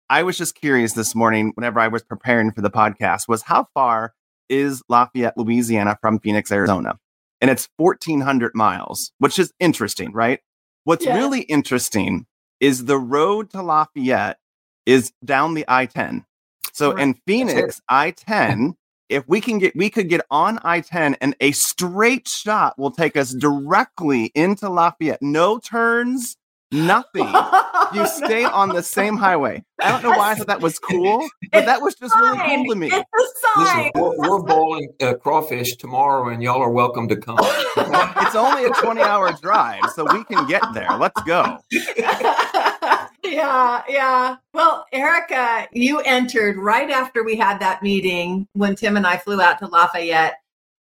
I 0.09 0.23
was 0.23 0.38
just 0.38 0.55
curious 0.55 0.93
this 0.93 1.15
morning 1.15 1.51
whenever 1.55 1.79
I 1.79 1.88
was 1.88 2.03
preparing 2.03 2.51
for 2.51 2.62
the 2.62 2.69
podcast 2.69 3.27
was 3.27 3.43
how 3.43 3.67
far 3.73 4.13
is 4.50 4.83
Lafayette, 4.89 5.38
Louisiana 5.38 5.97
from 6.01 6.19
Phoenix, 6.19 6.51
Arizona? 6.51 7.00
And 7.41 7.50
it's 7.50 7.67
1400 7.77 8.53
miles, 8.53 9.12
which 9.17 9.39
is 9.39 9.53
interesting, 9.59 10.13
right? 10.13 10.39
What's 10.83 11.05
yeah. 11.05 11.17
really 11.17 11.41
interesting 11.41 12.25
is 12.63 12.86
the 12.86 12.98
road 12.98 13.50
to 13.50 13.62
Lafayette 13.62 14.38
is 14.86 15.12
down 15.25 15.53
the 15.53 15.65
I-10. 15.67 16.24
So 16.72 16.93
right. 16.93 17.03
in 17.03 17.13
Phoenix, 17.27 17.82
I-10, 17.89 18.75
if 19.10 19.27
we 19.27 19.41
can 19.41 19.60
get 19.60 19.75
we 19.75 19.89
could 19.89 20.08
get 20.08 20.22
on 20.32 20.60
I-10 20.63 21.17
and 21.20 21.36
a 21.41 21.51
straight 21.51 22.25
shot 22.25 22.79
will 22.79 22.91
take 22.91 23.17
us 23.17 23.34
directly 23.34 24.32
into 24.34 24.70
Lafayette. 24.70 25.22
No 25.22 25.60
turns, 25.60 26.38
nothing. 26.72 27.27
you 27.93 28.08
stay 28.08 28.46
on 28.46 28.70
the 28.70 28.82
same 28.82 29.17
highway. 29.17 29.62
I 29.82 29.91
don't 29.91 30.01
know 30.01 30.17
why 30.17 30.32
I 30.32 30.36
thought 30.36 30.48
that 30.48 30.62
was 30.62 30.79
cool, 30.79 31.27
but 31.53 31.60
it's 31.60 31.67
that 31.67 31.81
was 31.81 31.95
just 31.95 32.13
fine. 32.13 32.39
really 32.39 32.65
cool 32.65 32.74
to 32.74 32.79
me. 32.79 32.91
Listen, 33.57 33.91
we're, 33.93 34.17
we're 34.17 34.41
bowling 34.41 34.89
uh, 35.01 35.13
crawfish 35.13 35.75
tomorrow, 35.75 36.29
and 36.29 36.41
y'all 36.41 36.62
are 36.62 36.72
welcome 36.72 37.07
to 37.07 37.15
come. 37.15 37.38
it's 37.41 38.36
only 38.36 38.65
a 38.65 38.69
20 38.69 39.01
hour 39.01 39.31
drive, 39.33 39.83
so 39.93 40.05
we 40.12 40.24
can 40.24 40.48
get 40.48 40.63
there. 40.74 40.91
Let's 40.98 41.22
go. 41.24 41.60
yeah, 43.24 43.83
yeah. 43.88 44.38
Well, 44.53 44.86
Erica, 44.91 45.67
you 45.72 46.00
entered 46.00 46.57
right 46.57 46.89
after 46.89 47.24
we 47.24 47.36
had 47.36 47.60
that 47.60 47.83
meeting 47.83 48.48
when 48.53 48.75
Tim 48.75 48.98
and 48.98 49.05
I 49.05 49.17
flew 49.17 49.39
out 49.39 49.60
to 49.60 49.67
Lafayette. 49.67 50.39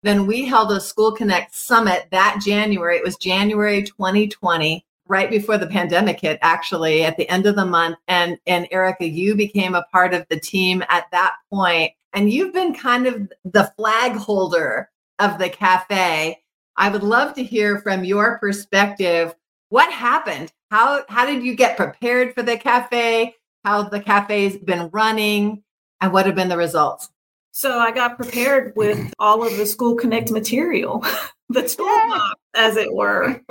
Then 0.04 0.28
we 0.28 0.46
held 0.46 0.72
a 0.72 0.82
School 0.82 1.14
Connect 1.14 1.56
summit 1.56 2.08
that 2.12 2.42
January. 2.46 2.98
It 2.98 3.04
was 3.04 3.16
January 3.16 3.84
2020 3.84 4.86
right 5.10 5.30
before 5.30 5.58
the 5.58 5.68
pandemic 5.68 6.20
hit 6.20 6.40
actually 6.42 7.04
at 7.04 7.18
the 7.18 7.28
end 7.30 7.46
of 7.46 7.56
the 7.56 7.66
month 7.66 7.98
and 8.08 8.38
and 8.46 8.68
Erica 8.72 9.08
you 9.08 9.36
became 9.36 9.76
a 9.76 9.86
part 9.92 10.14
of 10.14 10.26
the 10.30 10.40
team 10.40 10.84
at 10.90 11.06
that 11.12 11.36
point 11.52 11.92
and 12.14 12.32
you've 12.32 12.54
been 12.54 12.74
kind 12.74 13.06
of 13.06 13.32
the 13.46 13.72
flag 13.78 14.14
holder 14.14 14.90
of 15.20 15.38
the 15.38 15.50
cafe. 15.50 16.42
I 16.76 16.90
would 16.90 17.04
love 17.04 17.34
to 17.36 17.44
hear 17.44 17.80
from 17.80 18.04
your 18.04 18.40
perspective. 18.40 19.36
What 19.70 19.92
happened? 19.92 20.52
How 20.72 21.04
how 21.10 21.26
did 21.26 21.44
you 21.44 21.56
get 21.56 21.78
prepared 21.78 22.34
for 22.34 22.44
the 22.44 22.58
cafe? 22.58 23.36
How 23.64 23.84
the 23.84 24.00
cafe's 24.00 24.58
been 24.58 24.90
running? 24.90 25.64
And 26.02 26.14
what 26.14 26.26
have 26.26 26.36
been 26.36 26.50
the 26.50 26.58
results? 26.58 27.10
So 27.52 27.80
I 27.80 27.92
got 27.92 28.18
prepared 28.18 28.74
with 28.76 29.14
all 29.18 29.46
of 29.46 29.58
the 29.58 29.66
school 29.66 29.96
connect 29.96 30.32
material 30.32 31.04
the 31.50 31.64
toolbox 31.64 32.40
as 32.56 32.78
it 32.78 32.94
were 32.94 33.42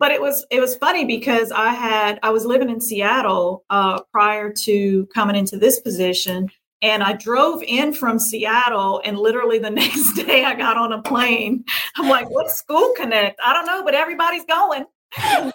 but 0.00 0.10
it 0.10 0.20
was 0.20 0.44
it 0.50 0.58
was 0.58 0.74
funny 0.76 1.04
because 1.04 1.52
I 1.52 1.68
had 1.74 2.18
I 2.22 2.30
was 2.30 2.46
living 2.46 2.70
in 2.70 2.80
Seattle 2.80 3.64
uh, 3.70 4.00
prior 4.12 4.50
to 4.50 5.06
coming 5.14 5.36
into 5.36 5.58
this 5.58 5.78
position, 5.78 6.48
and 6.82 7.02
I 7.02 7.12
drove 7.12 7.62
in 7.62 7.92
from 7.92 8.18
Seattle, 8.18 9.02
and 9.04 9.18
literally 9.18 9.58
the 9.58 9.70
next 9.82 10.14
day 10.14 10.44
I 10.44 10.54
got 10.54 10.78
on 10.78 10.92
a 10.92 11.02
plane. 11.02 11.64
I'm 11.96 12.08
like, 12.08 12.30
"What's 12.30 12.56
School 12.56 12.94
Connect? 12.96 13.38
I 13.44 13.52
don't 13.52 13.66
know, 13.66 13.84
but 13.84 13.94
everybody's 13.94 14.46
going." 14.46 14.86
There, 15.16 15.50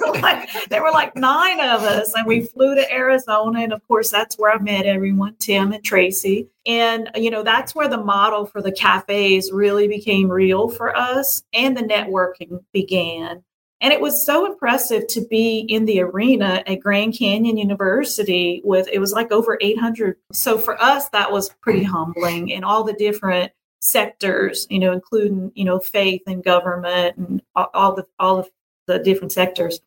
were 0.00 0.20
like, 0.20 0.68
there 0.68 0.82
were 0.82 0.90
like 0.90 1.16
nine 1.16 1.60
of 1.60 1.82
us, 1.82 2.12
and 2.14 2.26
we 2.26 2.42
flew 2.42 2.74
to 2.74 2.92
Arizona. 2.92 3.60
And 3.60 3.72
of 3.72 3.86
course, 3.88 4.10
that's 4.10 4.38
where 4.38 4.52
I 4.52 4.58
met 4.58 4.86
everyone 4.86 5.36
Tim 5.38 5.72
and 5.72 5.84
Tracy. 5.84 6.48
And, 6.66 7.10
you 7.14 7.30
know, 7.30 7.42
that's 7.42 7.74
where 7.74 7.88
the 7.88 8.02
model 8.02 8.46
for 8.46 8.60
the 8.60 8.72
cafes 8.72 9.50
really 9.52 9.88
became 9.88 10.30
real 10.30 10.68
for 10.68 10.96
us, 10.96 11.42
and 11.52 11.76
the 11.76 11.82
networking 11.82 12.62
began. 12.72 13.42
And 13.82 13.94
it 13.94 14.00
was 14.02 14.26
so 14.26 14.44
impressive 14.44 15.06
to 15.06 15.22
be 15.22 15.60
in 15.60 15.86
the 15.86 16.02
arena 16.02 16.62
at 16.66 16.80
Grand 16.80 17.16
Canyon 17.16 17.56
University 17.56 18.60
with, 18.62 18.86
it 18.92 18.98
was 18.98 19.12
like 19.12 19.32
over 19.32 19.56
800. 19.58 20.16
So 20.32 20.58
for 20.58 20.80
us, 20.82 21.08
that 21.10 21.32
was 21.32 21.48
pretty 21.62 21.82
humbling 21.82 22.52
and 22.52 22.62
all 22.62 22.84
the 22.84 22.92
different 22.92 23.52
sectors, 23.80 24.66
you 24.70 24.78
know, 24.78 24.92
including, 24.92 25.50
you 25.54 25.64
know, 25.64 25.80
faith 25.80 26.22
and 26.26 26.44
government 26.44 27.16
and 27.16 27.42
all 27.54 27.94
the 27.94 28.06
all 28.18 28.38
of 28.38 28.48
the 28.86 28.98
different 28.98 29.32
sectors. 29.32 29.80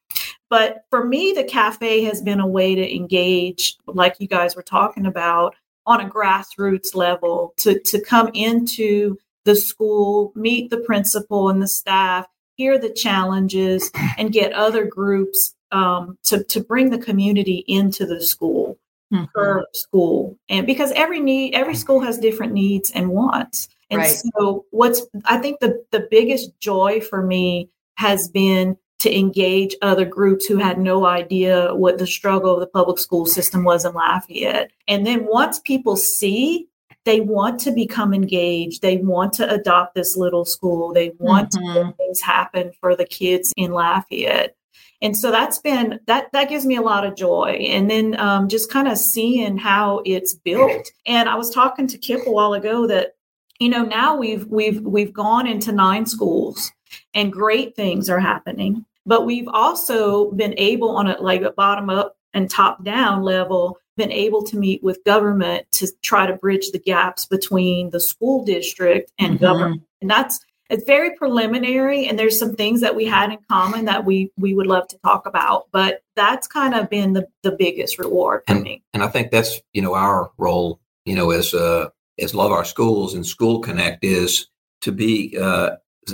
But 0.49 0.85
for 0.89 1.03
me, 1.03 1.33
the 1.33 1.43
cafe 1.43 2.03
has 2.03 2.21
been 2.21 2.39
a 2.39 2.47
way 2.47 2.75
to 2.75 2.95
engage, 2.95 3.75
like 3.87 4.17
you 4.19 4.27
guys 4.27 4.55
were 4.55 4.61
talking 4.61 5.05
about, 5.05 5.55
on 5.85 5.99
a 5.99 6.09
grassroots 6.09 6.95
level, 6.95 7.53
to, 7.57 7.79
to 7.79 7.99
come 7.99 8.29
into 8.33 9.17
the 9.45 9.55
school, 9.55 10.31
meet 10.35 10.69
the 10.69 10.77
principal 10.77 11.49
and 11.49 11.61
the 11.61 11.67
staff, 11.67 12.27
hear 12.55 12.77
the 12.77 12.91
challenges, 12.91 13.91
and 14.17 14.31
get 14.31 14.53
other 14.53 14.85
groups 14.85 15.55
um, 15.71 16.17
to, 16.23 16.43
to 16.43 16.61
bring 16.61 16.91
the 16.91 16.99
community 16.99 17.63
into 17.67 18.05
the 18.05 18.21
school. 18.21 18.77
Mm-hmm. 19.11 19.25
per 19.35 19.63
school 19.75 20.39
and 20.49 20.65
because 20.65 20.91
every 20.93 21.19
need 21.19 21.53
every 21.53 21.75
school 21.75 21.99
has 21.99 22.17
different 22.17 22.51
needs 22.51 22.89
and 22.89 23.09
wants 23.09 23.67
and 23.93 24.01
right. 24.01 24.21
so 24.35 24.65
what's 24.71 25.01
I 25.25 25.37
think 25.37 25.59
the 25.59 25.83
the 25.91 26.07
biggest 26.09 26.57
joy 26.59 27.01
for 27.01 27.21
me 27.21 27.69
has 27.95 28.27
been 28.27 28.77
to 28.99 29.17
engage 29.17 29.75
other 29.81 30.05
groups 30.05 30.45
who 30.45 30.57
had 30.57 30.79
no 30.79 31.05
idea 31.05 31.75
what 31.75 31.97
the 31.97 32.07
struggle 32.07 32.53
of 32.53 32.61
the 32.61 32.67
public 32.67 32.97
school 32.97 33.25
system 33.25 33.65
was 33.65 33.83
in 33.83 33.93
Lafayette. 33.93 34.71
And 34.87 35.05
then 35.05 35.25
once 35.25 35.59
people 35.59 35.97
see 35.97 36.69
they 37.05 37.19
want 37.19 37.59
to 37.61 37.71
become 37.71 38.13
engaged. 38.13 38.81
They 38.81 38.97
want 38.97 39.33
to 39.33 39.49
adopt 39.53 39.95
this 39.95 40.15
little 40.15 40.45
school. 40.45 40.93
They 40.93 41.11
want 41.17 41.51
mm-hmm. 41.51 41.73
to 41.73 41.83
make 41.85 41.97
things 41.97 42.21
happen 42.21 42.71
for 42.79 42.95
the 42.95 43.05
kids 43.05 43.51
in 43.57 43.71
Lafayette. 43.71 44.55
And 45.01 45.17
so 45.17 45.29
that's 45.29 45.59
been 45.59 45.99
that 46.07 46.31
that 46.31 46.47
gives 46.47 46.65
me 46.65 46.77
a 46.77 46.81
lot 46.81 47.05
of 47.05 47.17
joy. 47.17 47.67
And 47.69 47.89
then 47.89 48.17
um, 48.19 48.47
just 48.47 48.71
kind 48.71 48.87
of 48.87 48.97
seeing 48.97 49.57
how 49.57 50.01
it's 50.05 50.33
built. 50.33 50.91
And 51.05 51.27
I 51.27 51.35
was 51.35 51.49
talking 51.49 51.87
to 51.87 51.97
Kip 51.97 52.25
a 52.25 52.31
while 52.31 52.53
ago 52.53 52.87
that 52.87 53.15
you 53.63 53.69
know 53.69 53.83
now 53.83 54.13
we've 54.15 54.45
we've 54.47 54.81
we've 54.81 55.13
gone 55.13 55.47
into 55.47 55.71
nine 55.71 56.05
schools 56.05 56.73
and 57.13 57.31
great 57.31 57.77
things 57.77 58.09
are 58.09 58.19
happening 58.19 58.85
but 59.05 59.25
we've 59.25 59.47
also 59.47 60.31
been 60.31 60.53
able 60.57 60.89
on 60.97 61.07
a 61.07 61.19
like 61.21 61.41
a 61.43 61.51
bottom 61.51 61.89
up 61.89 62.17
and 62.33 62.49
top 62.49 62.83
down 62.83 63.23
level 63.23 63.77
been 63.95 64.11
able 64.11 64.43
to 64.43 64.57
meet 64.57 64.83
with 64.83 65.03
government 65.05 65.65
to 65.71 65.87
try 66.01 66.25
to 66.25 66.33
bridge 66.33 66.71
the 66.71 66.79
gaps 66.79 67.25
between 67.25 67.91
the 67.91 68.01
school 68.01 68.43
district 68.43 69.13
and 69.17 69.35
mm-hmm. 69.35 69.45
government 69.45 69.81
and 70.01 70.09
that's 70.09 70.43
it's 70.69 70.83
very 70.83 71.15
preliminary 71.15 72.05
and 72.05 72.19
there's 72.19 72.37
some 72.37 72.55
things 72.55 72.81
that 72.81 72.95
we 72.95 73.05
had 73.05 73.31
in 73.31 73.37
common 73.49 73.85
that 73.85 74.03
we 74.03 74.29
we 74.37 74.53
would 74.53 74.67
love 74.67 74.89
to 74.89 74.97
talk 75.05 75.25
about 75.25 75.67
but 75.71 76.01
that's 76.17 76.47
kind 76.47 76.73
of 76.73 76.89
been 76.89 77.13
the 77.13 77.25
the 77.43 77.51
biggest 77.51 77.97
reward 77.97 78.43
for 78.45 78.55
and, 78.55 78.63
me 78.63 78.83
and 78.93 79.03
i 79.03 79.07
think 79.07 79.31
that's 79.31 79.61
you 79.71 79.81
know 79.81 79.93
our 79.93 80.31
role 80.37 80.81
you 81.05 81.15
know 81.15 81.31
as 81.31 81.53
uh 81.53 81.87
as 82.19 82.35
Love 82.35 82.51
Our 82.51 82.65
Schools 82.65 83.13
and 83.13 83.25
School 83.25 83.59
Connect 83.59 84.03
is 84.03 84.47
to 84.81 84.91
be 84.91 85.37
uh, 85.39 85.71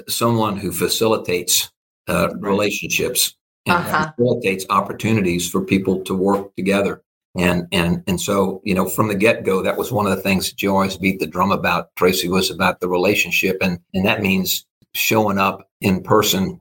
someone 0.07 0.57
who 0.57 0.71
facilitates 0.71 1.71
uh, 2.07 2.29
relationships 2.39 3.35
and 3.65 3.75
uh-huh. 3.75 4.11
facilitates 4.15 4.65
opportunities 4.69 5.49
for 5.49 5.61
people 5.61 6.01
to 6.03 6.15
work 6.15 6.55
together. 6.55 7.03
And 7.37 7.67
and 7.71 8.03
and 8.07 8.19
so 8.19 8.59
you 8.63 8.73
know 8.73 8.87
from 8.87 9.07
the 9.07 9.15
get 9.15 9.43
go 9.43 9.61
that 9.61 9.77
was 9.77 9.91
one 9.91 10.07
of 10.07 10.15
the 10.15 10.21
things 10.23 10.49
that 10.49 10.61
you 10.63 10.71
always 10.73 10.97
beat 10.97 11.19
the 11.19 11.27
drum 11.27 11.51
about 11.51 11.95
Tracey 11.95 12.27
was 12.27 12.49
about 12.49 12.79
the 12.79 12.89
relationship 12.89 13.57
and 13.61 13.79
and 13.93 14.03
that 14.05 14.23
means 14.23 14.65
showing 14.95 15.37
up 15.37 15.69
in 15.79 16.01
person, 16.01 16.59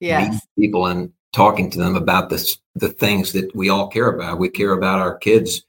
yeah, 0.00 0.22
meeting 0.22 0.40
people 0.58 0.86
and 0.86 1.12
talking 1.34 1.70
to 1.70 1.78
them 1.78 1.94
about 1.94 2.30
this 2.30 2.58
the 2.74 2.88
things 2.88 3.32
that 3.32 3.54
we 3.54 3.68
all 3.68 3.88
care 3.88 4.08
about. 4.08 4.38
We 4.38 4.48
care 4.48 4.72
about 4.72 4.98
our 4.98 5.18
kids 5.18 5.64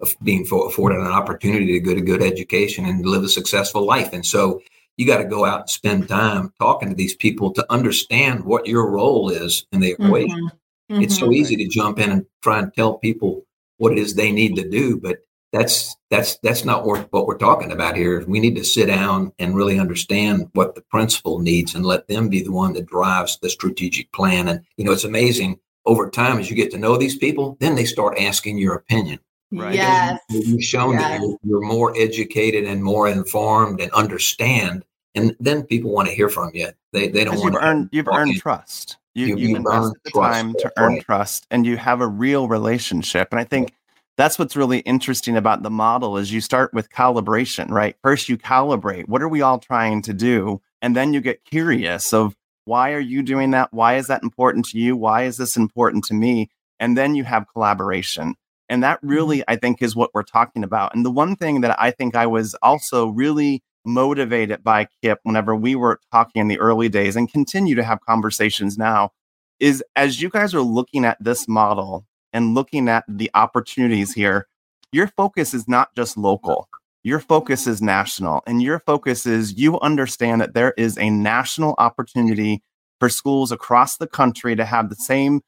of 0.00 0.14
being 0.22 0.46
afforded 0.50 0.98
an 0.98 1.06
opportunity 1.06 1.66
to 1.66 1.80
get 1.80 1.98
a 1.98 2.02
good 2.02 2.22
education 2.22 2.86
and 2.86 3.04
live 3.04 3.24
a 3.24 3.28
successful 3.28 3.84
life. 3.84 4.12
And 4.12 4.24
so 4.24 4.62
you 4.96 5.06
got 5.06 5.18
to 5.18 5.24
go 5.24 5.44
out 5.44 5.60
and 5.60 5.70
spend 5.70 6.08
time 6.08 6.52
talking 6.58 6.88
to 6.88 6.94
these 6.94 7.14
people 7.14 7.52
to 7.52 7.66
understand 7.70 8.44
what 8.44 8.66
your 8.66 8.90
role 8.90 9.30
is 9.30 9.66
in 9.72 9.80
the 9.80 9.90
equation. 9.90 10.38
Mm-hmm. 10.38 10.94
Mm-hmm. 10.94 11.02
It's 11.02 11.18
so 11.18 11.32
easy 11.32 11.56
to 11.56 11.68
jump 11.68 11.98
in 11.98 12.10
and 12.10 12.26
try 12.42 12.58
and 12.58 12.72
tell 12.74 12.98
people 12.98 13.44
what 13.78 13.92
it 13.92 13.98
is 13.98 14.14
they 14.14 14.32
need 14.32 14.56
to 14.56 14.68
do, 14.68 14.98
but 14.98 15.18
that's 15.52 15.96
that's 16.10 16.36
that's 16.42 16.64
not 16.64 16.84
what, 16.84 17.12
what 17.12 17.26
we're 17.26 17.38
talking 17.38 17.72
about 17.72 17.96
here. 17.96 18.24
We 18.26 18.40
need 18.40 18.56
to 18.56 18.64
sit 18.64 18.86
down 18.86 19.32
and 19.38 19.54
really 19.54 19.78
understand 19.78 20.48
what 20.52 20.74
the 20.74 20.82
principal 20.82 21.38
needs 21.38 21.74
and 21.74 21.84
let 21.84 22.06
them 22.06 22.28
be 22.28 22.42
the 22.42 22.52
one 22.52 22.72
that 22.74 22.86
drives 22.86 23.38
the 23.38 23.50
strategic 23.50 24.12
plan. 24.12 24.48
And 24.48 24.64
you 24.76 24.84
know, 24.84 24.92
it's 24.92 25.04
amazing 25.04 25.58
over 25.86 26.10
time, 26.10 26.38
as 26.38 26.50
you 26.50 26.56
get 26.56 26.70
to 26.72 26.78
know 26.78 26.96
these 26.96 27.16
people, 27.16 27.56
then 27.60 27.74
they 27.74 27.84
start 27.84 28.18
asking 28.18 28.58
your 28.58 28.74
opinion. 28.74 29.18
Right. 29.52 29.74
Yes. 29.74 30.20
You've 30.30 30.62
shown 30.62 30.96
that 30.96 31.12
Yes. 31.12 31.20
you're, 31.22 31.38
you're 31.44 31.60
more 31.60 31.92
educated 31.96 32.64
and 32.64 32.82
more 32.84 33.08
informed 33.08 33.80
and 33.80 33.90
understand, 33.92 34.84
and 35.14 35.36
then 35.40 35.64
people 35.64 35.90
want 35.90 36.08
to 36.08 36.14
hear 36.14 36.28
from 36.28 36.50
you. 36.54 36.68
They 36.92 37.08
they 37.08 37.24
don't 37.24 37.34
want 37.34 37.44
you've 37.54 37.60
to 37.60 37.66
earned 37.66 37.88
you've 37.92 38.08
earned 38.08 38.30
in. 38.32 38.38
trust. 38.38 38.96
You, 39.14 39.26
You- 39.26 39.36
you've 39.36 39.40
you've 39.50 39.56
invested 39.58 39.80
earned 39.86 39.96
the 40.04 40.10
trust. 40.12 40.34
time 40.40 40.54
to 40.54 40.72
earn 40.78 40.92
right. 40.94 41.04
trust, 41.04 41.46
and 41.50 41.66
you 41.66 41.76
have 41.78 42.00
a 42.00 42.06
real 42.06 42.46
relationship. 42.46 43.28
And 43.32 43.40
I 43.40 43.44
think 43.44 43.74
that's 44.16 44.38
what's 44.38 44.54
really 44.54 44.80
interesting 44.80 45.36
about 45.36 45.62
the 45.64 45.70
model 45.70 46.16
is 46.16 46.32
you 46.32 46.40
start 46.40 46.72
with 46.72 46.90
calibration, 46.90 47.70
right? 47.70 47.96
First, 48.02 48.28
you 48.28 48.36
calibrate. 48.38 49.08
What 49.08 49.22
are 49.22 49.28
we 49.28 49.40
all 49.42 49.58
trying 49.58 50.02
to 50.02 50.12
do? 50.12 50.60
And 50.82 50.94
then 50.94 51.12
you 51.12 51.20
get 51.20 51.44
curious 51.44 52.12
of 52.12 52.36
why 52.66 52.92
are 52.92 53.00
you 53.00 53.22
doing 53.22 53.50
that? 53.52 53.72
Why 53.72 53.96
is 53.96 54.06
that 54.08 54.22
important 54.22 54.66
to 54.66 54.78
you? 54.78 54.96
Why 54.96 55.24
is 55.24 55.38
this 55.38 55.56
important 55.56 56.04
to 56.04 56.14
me? 56.14 56.50
And 56.78 56.96
then 56.96 57.14
you 57.14 57.24
have 57.24 57.46
collaboration. 57.52 58.34
And 58.70 58.82
that 58.82 58.98
mm-hmm. 58.98 59.08
really, 59.08 59.44
I 59.48 59.56
think, 59.56 59.82
is 59.82 59.94
what 59.94 60.10
we're 60.14 60.22
talking 60.22 60.64
about. 60.64 60.94
And 60.94 61.04
the 61.04 61.10
one 61.10 61.36
thing 61.36 61.60
that 61.60 61.78
I 61.78 61.90
think 61.90 62.16
I 62.16 62.26
was 62.26 62.54
also 62.62 63.08
really 63.08 63.62
motivated 63.84 64.62
by 64.62 64.86
Kip 65.02 65.18
whenever 65.24 65.54
we 65.56 65.74
were 65.74 66.00
talking 66.12 66.40
in 66.40 66.48
the 66.48 66.58
early 66.58 66.88
days 66.88 67.16
and 67.16 67.30
continue 67.30 67.74
to 67.74 67.82
have 67.82 68.00
conversations 68.00 68.78
now 68.78 69.10
is 69.58 69.82
as 69.96 70.22
you 70.22 70.30
guys 70.30 70.54
are 70.54 70.62
looking 70.62 71.04
at 71.04 71.22
this 71.22 71.48
model 71.48 72.06
and 72.32 72.54
looking 72.54 72.88
at 72.88 73.04
the 73.08 73.30
opportunities 73.34 74.14
here, 74.14 74.46
your 74.92 75.08
focus 75.08 75.52
is 75.52 75.66
not 75.66 75.94
just 75.94 76.16
local. 76.16 76.68
Your 77.02 77.20
focus 77.20 77.62
mm-hmm. 77.62 77.70
is 77.70 77.82
national. 77.82 78.42
And 78.46 78.62
your 78.62 78.78
focus 78.78 79.26
is 79.26 79.58
you 79.58 79.80
understand 79.80 80.40
that 80.40 80.54
there 80.54 80.74
is 80.76 80.96
a 80.98 81.10
national 81.10 81.74
opportunity 81.78 82.62
for 83.00 83.08
schools 83.08 83.50
across 83.50 83.96
the 83.96 84.06
country 84.06 84.54
to 84.54 84.64
have 84.64 84.90
the 84.90 84.96
same 84.96 85.40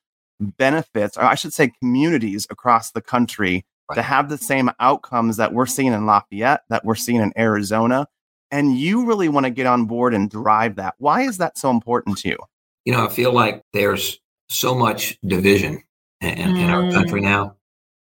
benefits, 0.42 1.16
or 1.16 1.22
I 1.22 1.34
should 1.34 1.52
say, 1.52 1.72
communities 1.80 2.46
across 2.50 2.90
the 2.90 3.00
country 3.00 3.64
to 3.94 4.00
have 4.02 4.30
the 4.30 4.38
same 4.38 4.70
outcomes 4.80 5.36
that 5.36 5.52
we're 5.52 5.66
seeing 5.66 5.92
in 5.92 6.06
Lafayette, 6.06 6.62
that 6.70 6.82
we're 6.84 6.94
seeing 6.94 7.20
in 7.20 7.30
Arizona. 7.36 8.06
And 8.50 8.78
you 8.78 9.04
really 9.04 9.28
want 9.28 9.44
to 9.44 9.50
get 9.50 9.66
on 9.66 9.84
board 9.84 10.14
and 10.14 10.30
drive 10.30 10.76
that. 10.76 10.94
Why 10.98 11.22
is 11.22 11.38
that 11.38 11.58
so 11.58 11.70
important 11.70 12.16
to 12.18 12.28
you? 12.28 12.38
You 12.86 12.94
know, 12.94 13.04
I 13.04 13.08
feel 13.10 13.32
like 13.32 13.62
there's 13.74 14.18
so 14.48 14.74
much 14.74 15.18
division 15.26 15.82
in, 16.22 16.56
in 16.56 16.70
our 16.70 16.82
Mm. 16.84 16.92
country 16.94 17.20
now. 17.20 17.56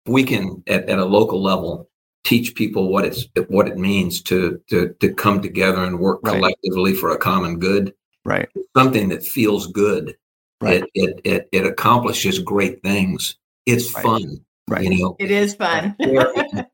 We 0.06 0.22
can, 0.24 0.62
at, 0.68 0.88
at 0.88 0.98
a 0.98 1.04
local 1.04 1.42
level, 1.42 1.88
teach 2.22 2.54
people 2.54 2.88
what 2.88 3.04
it's 3.04 3.26
what 3.48 3.66
it 3.66 3.76
means 3.78 4.22
to 4.22 4.60
to 4.68 4.94
to 5.00 5.12
come 5.14 5.40
together 5.40 5.82
and 5.82 5.98
work 5.98 6.20
Right. 6.22 6.34
collectively 6.36 6.94
for 6.94 7.10
a 7.10 7.18
common 7.18 7.58
good. 7.58 7.94
Right. 8.24 8.48
Something 8.76 9.08
that 9.08 9.24
feels 9.24 9.66
good. 9.66 10.16
Right. 10.60 10.82
It, 10.82 10.90
it 10.94 11.20
it 11.24 11.48
it 11.52 11.66
accomplishes 11.66 12.38
great 12.38 12.82
things. 12.82 13.36
It's 13.66 13.94
Right. 13.94 14.02
fun. 14.04 14.44
Right. 14.68 14.84
You 14.84 14.98
know, 15.02 15.16
It 15.18 15.30
is 15.30 15.54
fun. 15.54 15.96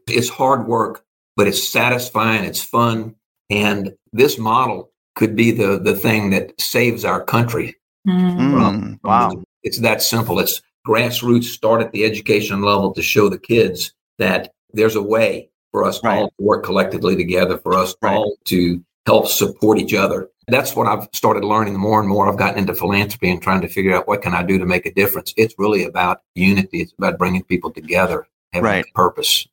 it's 0.06 0.28
hard 0.28 0.66
work, 0.66 1.04
but 1.36 1.46
it's 1.46 1.68
satisfying. 1.68 2.44
It's 2.44 2.62
fun, 2.62 3.14
and 3.50 3.94
this 4.12 4.38
model 4.38 4.90
could 5.14 5.34
be 5.36 5.50
the 5.50 5.78
the 5.78 5.94
thing 5.96 6.30
that 6.30 6.52
saves 6.60 7.04
our 7.04 7.22
country. 7.24 7.74
Mm. 8.08 8.50
From 8.52 9.00
wow. 9.04 9.30
the- 9.30 9.44
it's 9.62 9.80
that 9.80 10.02
simple. 10.02 10.38
It's 10.38 10.60
grassroots. 10.86 11.44
Start 11.44 11.80
at 11.82 11.92
the 11.92 12.04
education 12.04 12.62
level 12.62 12.92
to 12.94 13.02
show 13.02 13.28
the 13.28 13.38
kids 13.38 13.92
that 14.18 14.52
there's 14.72 14.94
a 14.96 15.02
way 15.02 15.50
for 15.72 15.84
us 15.84 16.00
Right. 16.04 16.18
all 16.18 16.28
to 16.28 16.34
work 16.44 16.64
collectively 16.64 17.16
together. 17.16 17.58
For 17.58 17.74
us 17.74 17.94
Right. 18.02 18.14
all 18.16 18.36
to 18.46 18.80
help 19.06 19.26
support 19.26 19.78
each 19.78 19.94
other. 19.94 20.28
That's 20.48 20.76
what 20.76 20.86
I've 20.86 21.08
started 21.12 21.44
learning. 21.44 21.76
More 21.76 21.98
and 21.98 22.08
more 22.08 22.28
I've 22.28 22.38
gotten 22.38 22.58
into 22.60 22.74
philanthropy 22.74 23.30
and 23.30 23.42
trying 23.42 23.62
to 23.62 23.68
figure 23.68 23.96
out 23.96 24.06
what 24.06 24.22
can 24.22 24.32
I 24.32 24.44
do 24.44 24.58
to 24.58 24.66
make 24.66 24.86
a 24.86 24.92
difference. 24.94 25.34
It's 25.36 25.56
really 25.58 25.82
about 25.84 26.22
unity. 26.36 26.82
It's 26.82 26.92
about 26.96 27.18
bringing 27.18 27.42
people 27.42 27.72
together, 27.72 28.28
having 28.52 28.64
Right. 28.64 28.84
a 28.88 28.92
purpose. 28.94 29.48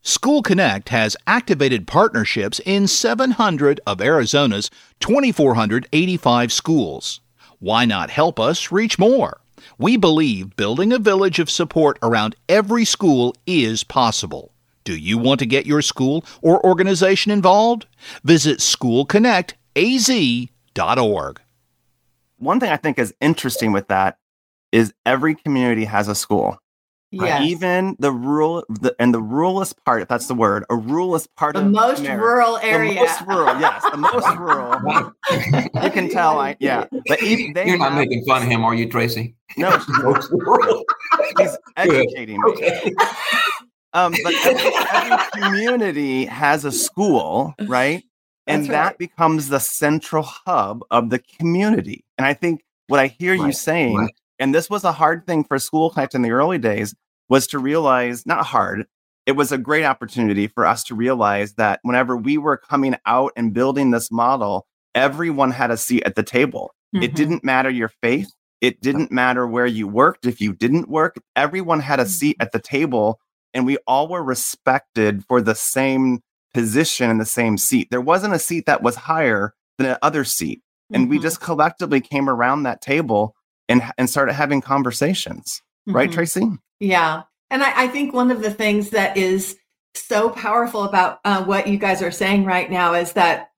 School 0.00 0.40
Connect 0.40 0.88
has 0.88 1.16
activated 1.26 1.86
partnerships 1.86 2.60
in 2.64 2.86
700 2.86 3.80
of 3.86 4.00
Arizona's 4.00 4.70
2,485 5.00 6.50
schools. 6.50 7.20
Why 7.58 7.84
not 7.84 8.08
help 8.10 8.40
us 8.40 8.72
reach 8.72 8.98
more? 8.98 9.40
We 9.78 9.96
believe 9.98 10.56
building 10.56 10.92
a 10.94 10.98
village 10.98 11.38
of 11.38 11.50
support 11.50 11.98
around 12.02 12.36
every 12.48 12.84
school 12.86 13.34
is 13.46 13.84
possible. 13.84 14.52
Do 14.84 14.96
you 14.96 15.18
want 15.18 15.40
to 15.40 15.46
get 15.46 15.66
your 15.66 15.82
school 15.82 16.24
or 16.40 16.64
organization 16.64 17.32
involved? 17.32 17.86
Visit 18.22 18.60
schoolconnectaz.org. 19.76 21.40
One 22.38 22.60
thing 22.60 22.70
I 22.70 22.76
think 22.76 22.98
is 22.98 23.14
interesting 23.20 23.72
with 23.72 23.88
that 23.88 24.18
is 24.72 24.92
every 25.04 25.34
community 25.34 25.84
has 25.84 26.08
a 26.08 26.14
school. 26.14 26.58
Yes. 27.12 27.42
Even 27.46 27.96
the 28.00 28.10
rural, 28.12 28.64
the, 28.68 28.94
and 28.98 29.14
the 29.14 29.22
ruralest 29.22 29.82
part, 29.84 30.02
if 30.02 30.08
that's 30.08 30.26
the 30.26 30.34
word, 30.34 30.64
a 30.68 30.74
ruralest 30.76 31.34
part 31.36 31.56
of 31.56 31.62
the 31.62 31.68
of 31.68 31.72
most 31.72 32.00
America- 32.00 32.22
rural 32.22 32.58
area. 32.58 32.94
The 32.94 33.00
most 33.00 33.20
rural, 33.22 33.60
yes, 33.60 33.82
the 33.90 33.96
most 33.96 34.36
rural. 34.38 35.12
You 35.84 35.90
can 35.90 36.10
tell, 36.10 36.40
I 36.40 36.56
yeah. 36.58 36.84
But 37.06 37.22
even 37.22 37.52
they 37.54 37.68
You're 37.68 37.78
not 37.78 37.92
have- 37.92 37.98
making 38.00 38.24
fun 38.26 38.42
of 38.42 38.48
him, 38.48 38.64
are 38.64 38.74
you, 38.74 38.88
Tracey? 38.88 39.34
no, 39.56 39.70
he's 41.38 41.56
educating 41.76 42.38
me. 42.42 42.52
okay. 42.52 42.92
Um, 43.94 44.12
but 44.22 44.34
every, 44.44 44.72
every 44.92 45.24
community 45.40 46.24
has 46.26 46.64
a 46.66 46.72
school, 46.72 47.54
right? 47.66 48.02
And 48.46 48.62
That's 48.62 48.70
that 48.70 48.98
becomes 48.98 49.48
the 49.48 49.58
central 49.58 50.22
hub 50.22 50.84
of 50.90 51.10
the 51.10 51.18
community. 51.18 52.04
And 52.16 52.26
I 52.26 52.34
think 52.34 52.62
what 52.88 53.00
I 53.00 53.08
hear 53.08 53.34
you 53.34 53.52
saying, 53.52 53.96
right. 53.96 54.14
and 54.38 54.54
this 54.54 54.70
was 54.70 54.84
a 54.84 54.92
hard 54.92 55.26
thing 55.26 55.42
for 55.44 55.58
School 55.58 55.90
Connect 55.90 56.14
in 56.14 56.22
the 56.22 56.30
early 56.30 56.58
days, 56.58 56.94
was 57.28 57.46
to 57.48 57.58
realize 57.58 58.24
not 58.24 58.46
hard. 58.46 58.86
It 59.26 59.32
was 59.32 59.50
a 59.50 59.58
great 59.58 59.84
opportunity 59.84 60.46
for 60.46 60.64
us 60.64 60.84
to 60.84 60.94
realize 60.94 61.54
that 61.54 61.80
whenever 61.82 62.16
we 62.16 62.38
were 62.38 62.56
coming 62.56 62.94
out 63.06 63.32
and 63.36 63.52
building 63.52 63.90
this 63.90 64.12
model, 64.12 64.66
everyone 64.94 65.50
had 65.50 65.72
a 65.72 65.76
seat 65.76 66.04
at 66.06 66.14
the 66.14 66.22
table. 66.22 66.72
It 66.94 67.10
Mhm. 67.10 67.14
didn't 67.14 67.44
matter 67.44 67.68
your 67.68 67.90
faith. 68.00 68.30
It 68.60 68.80
didn't 68.80 69.10
matter 69.10 69.46
where 69.46 69.66
you 69.66 69.88
worked. 69.88 70.24
If 70.24 70.40
you 70.40 70.52
didn't 70.52 70.88
work, 70.88 71.16
everyone 71.34 71.80
had 71.80 71.98
a 71.98 72.06
seat 72.06 72.36
at 72.38 72.52
the 72.52 72.60
table 72.60 73.18
and 73.52 73.66
we 73.66 73.78
all 73.86 74.06
were 74.06 74.22
respected 74.22 75.24
for 75.26 75.40
the 75.42 75.54
same 75.54 76.20
position 76.56 77.10
in 77.10 77.18
the 77.18 77.26
same 77.26 77.58
seat. 77.58 77.88
There 77.90 78.00
wasn't 78.00 78.32
a 78.32 78.38
seat 78.38 78.64
that 78.64 78.82
was 78.82 78.96
higher 78.96 79.52
than 79.76 79.88
the 79.88 79.98
other 80.02 80.24
seat. 80.24 80.62
And 80.90 81.10
we 81.10 81.18
Mhm. 81.18 81.22
just 81.22 81.40
collectively 81.42 82.00
came 82.00 82.30
around 82.30 82.62
that 82.62 82.80
table 82.80 83.34
and, 83.68 83.82
and 83.98 84.08
started 84.08 84.32
having 84.32 84.62
conversations. 84.62 85.60
Right, 85.86 86.08
Mhm. 86.08 86.14
Tracey? 86.14 86.48
Yeah. 86.80 87.22
And 87.50 87.62
I, 87.62 87.82
I 87.84 87.88
think 87.88 88.14
one 88.14 88.30
of 88.30 88.40
the 88.40 88.50
things 88.50 88.88
that 88.90 89.18
is 89.18 89.56
so 89.94 90.30
powerful 90.30 90.84
about 90.84 91.18
uh, 91.26 91.44
what 91.44 91.66
you 91.66 91.76
guys 91.76 92.00
are 92.00 92.10
saying 92.10 92.46
right 92.46 92.70
now 92.70 92.94
is 92.94 93.12
that 93.12 93.50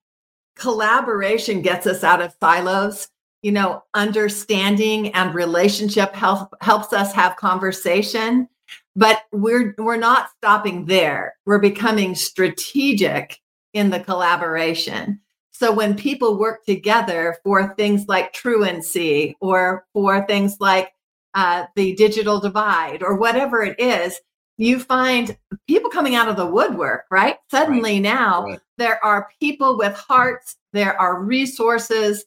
collaboration 0.57 1.61
gets 1.61 1.87
us 1.87 2.03
out 2.03 2.21
of 2.21 2.33
silos. 2.41 3.07
You 3.41 3.53
know, 3.53 3.83
understanding 3.93 5.13
and 5.13 5.33
relationship 5.33 6.13
help, 6.13 6.53
helps 6.61 6.91
us 6.91 7.13
have 7.13 7.37
conversation, 7.37 8.49
but 8.95 9.23
we're 9.31 9.75
we're 9.77 9.97
not 9.97 10.29
stopping 10.37 10.85
there. 10.85 11.35
We're 11.45 11.59
becoming 11.59 12.15
strategic 12.15 13.39
in 13.73 13.89
the 13.89 13.99
collaboration. 13.99 15.21
So 15.51 15.71
when 15.73 15.95
people 15.95 16.39
work 16.39 16.65
together 16.65 17.37
for 17.43 17.75
things 17.75 18.05
like 18.07 18.33
truancy 18.33 19.35
or 19.41 19.85
for 19.93 20.25
things 20.25 20.57
like 20.59 20.93
uh, 21.33 21.65
the 21.75 21.95
digital 21.95 22.39
divide 22.39 23.03
or 23.03 23.17
whatever 23.17 23.61
it 23.61 23.79
is, 23.79 24.19
you 24.57 24.79
find 24.79 25.37
people 25.67 25.89
coming 25.89 26.15
out 26.15 26.27
of 26.27 26.37
the 26.37 26.45
woodwork, 26.45 27.05
right? 27.11 27.37
Suddenly 27.51 27.99
now 27.99 28.43
right. 28.43 28.59
there 28.77 29.03
are 29.03 29.29
people 29.39 29.77
with 29.77 29.93
hearts, 29.93 30.55
there 30.73 30.99
are 30.99 31.21
resources, 31.21 32.25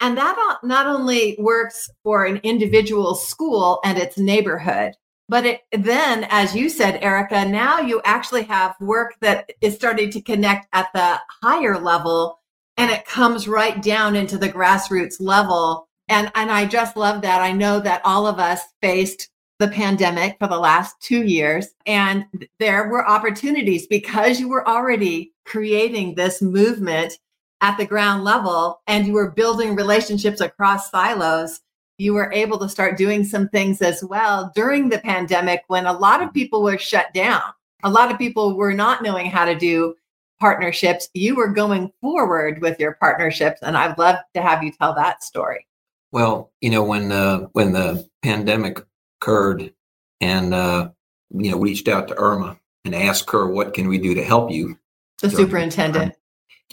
and 0.00 0.16
that 0.16 0.58
not 0.64 0.86
only 0.86 1.36
works 1.38 1.88
for 2.02 2.24
an 2.24 2.38
individual 2.38 3.14
school 3.14 3.80
and 3.84 3.98
its 3.98 4.18
neighborhood, 4.18 4.94
but 5.32 5.46
it 5.46 5.62
then, 5.72 6.26
as 6.28 6.54
you 6.54 6.68
said, 6.68 7.02
Erica, 7.02 7.46
now 7.46 7.80
you 7.80 8.02
actually 8.04 8.42
have 8.42 8.76
work 8.82 9.14
that 9.22 9.50
is 9.62 9.74
starting 9.74 10.10
to 10.10 10.20
connect 10.20 10.66
at 10.74 10.92
the 10.92 11.18
higher 11.42 11.80
level 11.80 12.38
and 12.76 12.90
it 12.90 13.06
comes 13.06 13.48
right 13.48 13.82
down 13.82 14.14
into 14.14 14.36
the 14.36 14.50
grassroots 14.50 15.16
level. 15.20 15.88
And, 16.08 16.30
and 16.34 16.50
I 16.50 16.66
just 16.66 16.98
love 16.98 17.22
that. 17.22 17.40
I 17.40 17.50
know 17.50 17.80
that 17.80 18.02
all 18.04 18.26
of 18.26 18.38
us 18.38 18.60
faced 18.82 19.30
the 19.58 19.68
pandemic 19.68 20.36
for 20.38 20.48
the 20.48 20.58
last 20.58 21.00
two 21.00 21.22
years, 21.22 21.68
and 21.86 22.26
there 22.58 22.90
were 22.90 23.08
opportunities 23.08 23.86
because 23.86 24.38
you 24.38 24.50
were 24.50 24.68
already 24.68 25.32
creating 25.46 26.14
this 26.14 26.42
movement 26.42 27.18
at 27.62 27.78
the 27.78 27.86
ground 27.86 28.22
level 28.22 28.82
and 28.86 29.06
you 29.06 29.14
were 29.14 29.30
building 29.30 29.76
relationships 29.76 30.42
across 30.42 30.90
silos. 30.90 31.60
You 32.02 32.14
were 32.14 32.32
able 32.32 32.58
to 32.58 32.68
start 32.68 32.96
doing 32.96 33.22
some 33.22 33.48
things 33.48 33.80
as 33.80 34.02
well 34.02 34.50
during 34.56 34.88
the 34.88 34.98
pandemic 34.98 35.62
when 35.68 35.86
a 35.86 35.92
lot 35.92 36.20
of 36.20 36.34
people 36.34 36.60
were 36.60 36.76
shut 36.76 37.14
down. 37.14 37.42
A 37.84 37.90
lot 37.90 38.10
of 38.10 38.18
people 38.18 38.56
were 38.56 38.74
not 38.74 39.04
knowing 39.04 39.26
how 39.26 39.44
to 39.44 39.54
do 39.54 39.94
partnerships. 40.40 41.08
You 41.14 41.36
were 41.36 41.46
going 41.46 41.92
forward 42.00 42.60
with 42.60 42.80
your 42.80 42.94
partnerships, 42.94 43.60
and 43.62 43.76
I'd 43.76 43.98
love 43.98 44.16
to 44.34 44.42
have 44.42 44.64
you 44.64 44.72
tell 44.72 44.94
that 44.94 45.22
story. 45.22 45.68
Well, 46.10 46.50
you 46.60 46.70
know, 46.70 46.82
when 46.82 47.12
uh, 47.12 47.46
when 47.52 47.72
the 47.72 48.04
pandemic 48.24 48.80
occurred 49.20 49.72
and 50.20 50.52
uh, 50.52 50.90
you 51.30 51.52
know 51.52 51.58
reached 51.58 51.86
out 51.86 52.08
to 52.08 52.18
Irma 52.18 52.58
and 52.84 52.96
asked 52.96 53.30
her 53.30 53.46
what 53.46 53.74
can 53.74 53.86
we 53.86 53.98
do 53.98 54.12
to 54.14 54.24
help 54.24 54.50
you 54.50 54.76
the 55.20 55.30
superintendent 55.30 56.14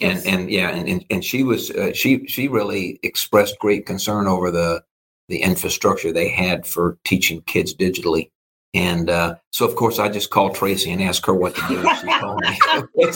and 0.00 0.16
yes. 0.16 0.26
and 0.26 0.50
yeah 0.50 0.70
and 0.70 1.04
and, 1.08 1.24
she 1.24 1.44
was 1.44 1.70
uh, 1.70 1.92
she 1.92 2.26
she 2.26 2.48
really 2.48 2.98
expressed 3.02 3.58
great 3.60 3.86
concern 3.86 4.26
over 4.26 4.50
the 4.50 4.82
the 5.30 5.40
infrastructure 5.42 6.12
they 6.12 6.28
had 6.28 6.66
for 6.66 6.98
teaching 7.04 7.40
kids 7.42 7.74
digitally. 7.74 8.30
And 8.74 9.08
uh, 9.08 9.36
so 9.50 9.66
of 9.66 9.74
course 9.74 9.98
i 9.98 10.08
just 10.08 10.30
called 10.30 10.54
tracey 10.54 10.92
and 10.92 11.02
asked 11.02 11.26
her 11.26 11.34
what 11.34 11.56
to 11.56 11.62
do 11.68 11.82
she 11.82 12.06
told 12.20 12.40
me. 12.40 12.56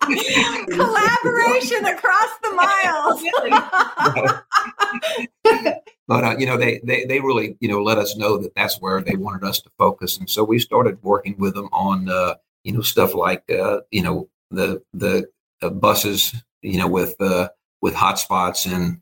Collaboration 0.70 1.86
across 1.86 2.30
the 2.42 2.52
miles. 2.52 3.22
But 6.08 6.24
uh, 6.24 6.34
you 6.38 6.46
know 6.46 6.56
they, 6.56 6.80
they 6.82 7.04
they 7.04 7.20
really 7.20 7.56
you 7.60 7.68
know 7.68 7.80
let 7.80 7.96
us 7.96 8.16
know 8.16 8.36
that 8.38 8.52
that's 8.56 8.80
where 8.80 9.00
they 9.00 9.14
wanted 9.14 9.46
us 9.46 9.60
to 9.60 9.70
focus. 9.78 10.18
And 10.18 10.28
so 10.28 10.42
we 10.42 10.58
started 10.58 11.00
working 11.04 11.36
with 11.38 11.54
them 11.54 11.68
on 11.72 12.08
uh, 12.08 12.34
you 12.64 12.72
know 12.72 12.80
stuff 12.80 13.14
like 13.14 13.44
uh, 13.48 13.82
you 13.92 14.02
know 14.02 14.28
the 14.50 14.82
the 14.92 15.28
uh, 15.62 15.70
buses 15.70 16.34
you 16.62 16.78
know 16.78 16.88
with 16.88 17.14
uh, 17.20 17.50
with 17.80 17.94
hotspots 17.94 18.66
and 18.66 19.00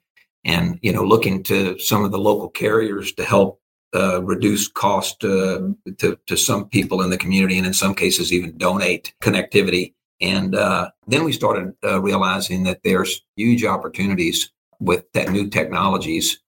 and 0.49 0.79
you 0.83 0.93
know 0.93 1.05
looking 1.05 1.43
to 1.45 1.79
some 1.79 2.05
of 2.05 2.11
the 2.11 2.19
local 2.19 2.49
carriers 2.49 3.13
to 3.13 3.25
help 3.25 3.61
uh, 3.95 4.23
reduce 4.23 4.67
cost 4.69 5.25
uh, 5.25 5.61
to 5.99 6.19
to 6.27 6.37
some 6.37 6.69
people 6.69 7.03
in 7.03 7.11
the 7.11 7.19
community 7.19 7.57
and 7.59 7.67
in 7.67 7.75
some 7.75 7.95
cases 7.95 8.33
even 8.33 8.59
donate 8.59 9.15
connectivity. 9.23 9.95
And 10.21 10.57
uh, 10.57 10.91
then 11.07 11.23
we 11.23 11.33
started 11.33 11.75
uh, 11.85 12.01
realizing 12.01 12.65
that 12.65 12.81
there's 12.83 13.21
huge 13.37 13.65
opportunities 13.65 14.51
with 14.81 15.05
that 15.13 15.31
new 15.31 15.49
technologies 15.49 16.41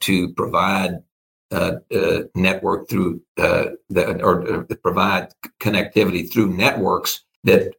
to 0.00 0.32
provide 0.34 1.02
uh, 1.54 1.76
uh, 1.94 2.22
network 2.34 2.88
through 2.88 3.20
uh, 3.38 3.66
the, 3.88 4.20
or 4.24 4.64
provide 4.82 5.28
connectivity 5.60 6.28
through 6.28 6.48
networks 6.48 7.20
that 7.44 7.74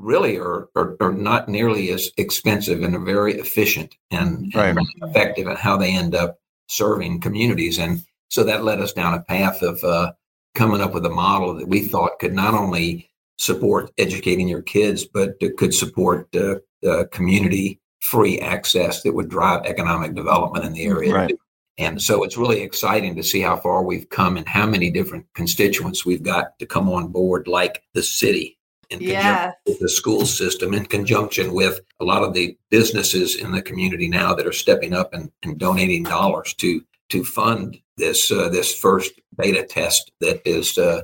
really 0.00 0.38
are, 0.38 0.68
are, 0.74 0.96
are, 1.00 1.12
not 1.12 1.48
nearly 1.48 1.90
as 1.90 2.10
expensive 2.16 2.82
and 2.82 2.94
are 2.94 3.04
very 3.04 3.34
efficient 3.34 3.94
and, 4.10 4.52
right. 4.54 4.76
and 4.76 4.86
effective 5.02 5.46
at 5.46 5.58
how 5.58 5.76
they 5.76 5.94
end 5.94 6.14
up 6.14 6.38
serving 6.68 7.20
communities. 7.20 7.78
And 7.78 8.04
so 8.28 8.44
that 8.44 8.64
led 8.64 8.80
us 8.80 8.92
down 8.92 9.14
a 9.14 9.22
path 9.22 9.62
of 9.62 9.82
uh, 9.84 10.12
coming 10.54 10.80
up 10.80 10.94
with 10.94 11.06
a 11.06 11.10
model 11.10 11.54
that 11.54 11.68
we 11.68 11.80
thought 11.80 12.18
could 12.18 12.34
not 12.34 12.54
only 12.54 13.10
support 13.38 13.90
educating 13.98 14.48
your 14.48 14.62
kids, 14.62 15.04
but 15.04 15.38
could 15.56 15.74
support 15.74 16.28
uh, 16.34 17.04
community 17.10 17.80
free 18.00 18.38
access 18.40 19.02
that 19.02 19.14
would 19.14 19.28
drive 19.28 19.64
economic 19.66 20.14
development 20.14 20.64
in 20.64 20.72
the 20.72 20.84
area. 20.84 21.14
Right. 21.14 21.38
And 21.78 22.00
so 22.02 22.22
it's 22.22 22.36
really 22.36 22.60
exciting 22.60 23.16
to 23.16 23.22
see 23.22 23.40
how 23.40 23.56
far 23.56 23.82
we've 23.82 24.08
come 24.10 24.36
and 24.36 24.46
how 24.46 24.66
many 24.66 24.90
different 24.90 25.26
constituents 25.34 26.04
we've 26.04 26.22
got 26.22 26.58
to 26.58 26.66
come 26.66 26.90
on 26.90 27.08
board, 27.08 27.48
like 27.48 27.82
the 27.94 28.02
city 28.02 28.58
in 28.90 29.00
yes. 29.00 29.54
with 29.66 29.78
the 29.78 29.88
school 29.88 30.26
system, 30.26 30.74
in 30.74 30.84
conjunction 30.84 31.54
with 31.54 31.80
a 32.00 32.04
lot 32.04 32.22
of 32.22 32.34
the 32.34 32.56
businesses 32.70 33.36
in 33.36 33.52
the 33.52 33.62
community 33.62 34.08
now 34.08 34.34
that 34.34 34.46
are 34.46 34.52
stepping 34.52 34.92
up 34.92 35.14
and, 35.14 35.30
and 35.42 35.58
donating 35.58 36.02
dollars 36.02 36.54
to 36.54 36.82
to 37.10 37.24
fund 37.24 37.78
this 37.96 38.30
uh, 38.30 38.48
this 38.48 38.74
first 38.74 39.12
beta 39.36 39.64
test 39.64 40.10
that 40.20 40.40
is 40.44 40.78
uh, 40.78 41.02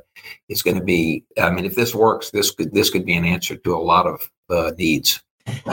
is 0.49 0.63
going 0.63 0.79
to 0.79 0.85
be. 0.85 1.25
I 1.41 1.51
mean, 1.51 1.65
if 1.65 1.75
this 1.75 1.95
works, 1.95 2.31
this 2.31 2.51
could 2.51 2.73
this 2.75 2.91
could 2.91 3.07
be 3.07 3.15
an 3.15 3.25
answer 3.25 3.57
to 3.57 3.75
a 3.75 3.79
lot 3.79 4.07
of 4.07 4.31
uh, 4.51 4.73
needs. 4.77 5.23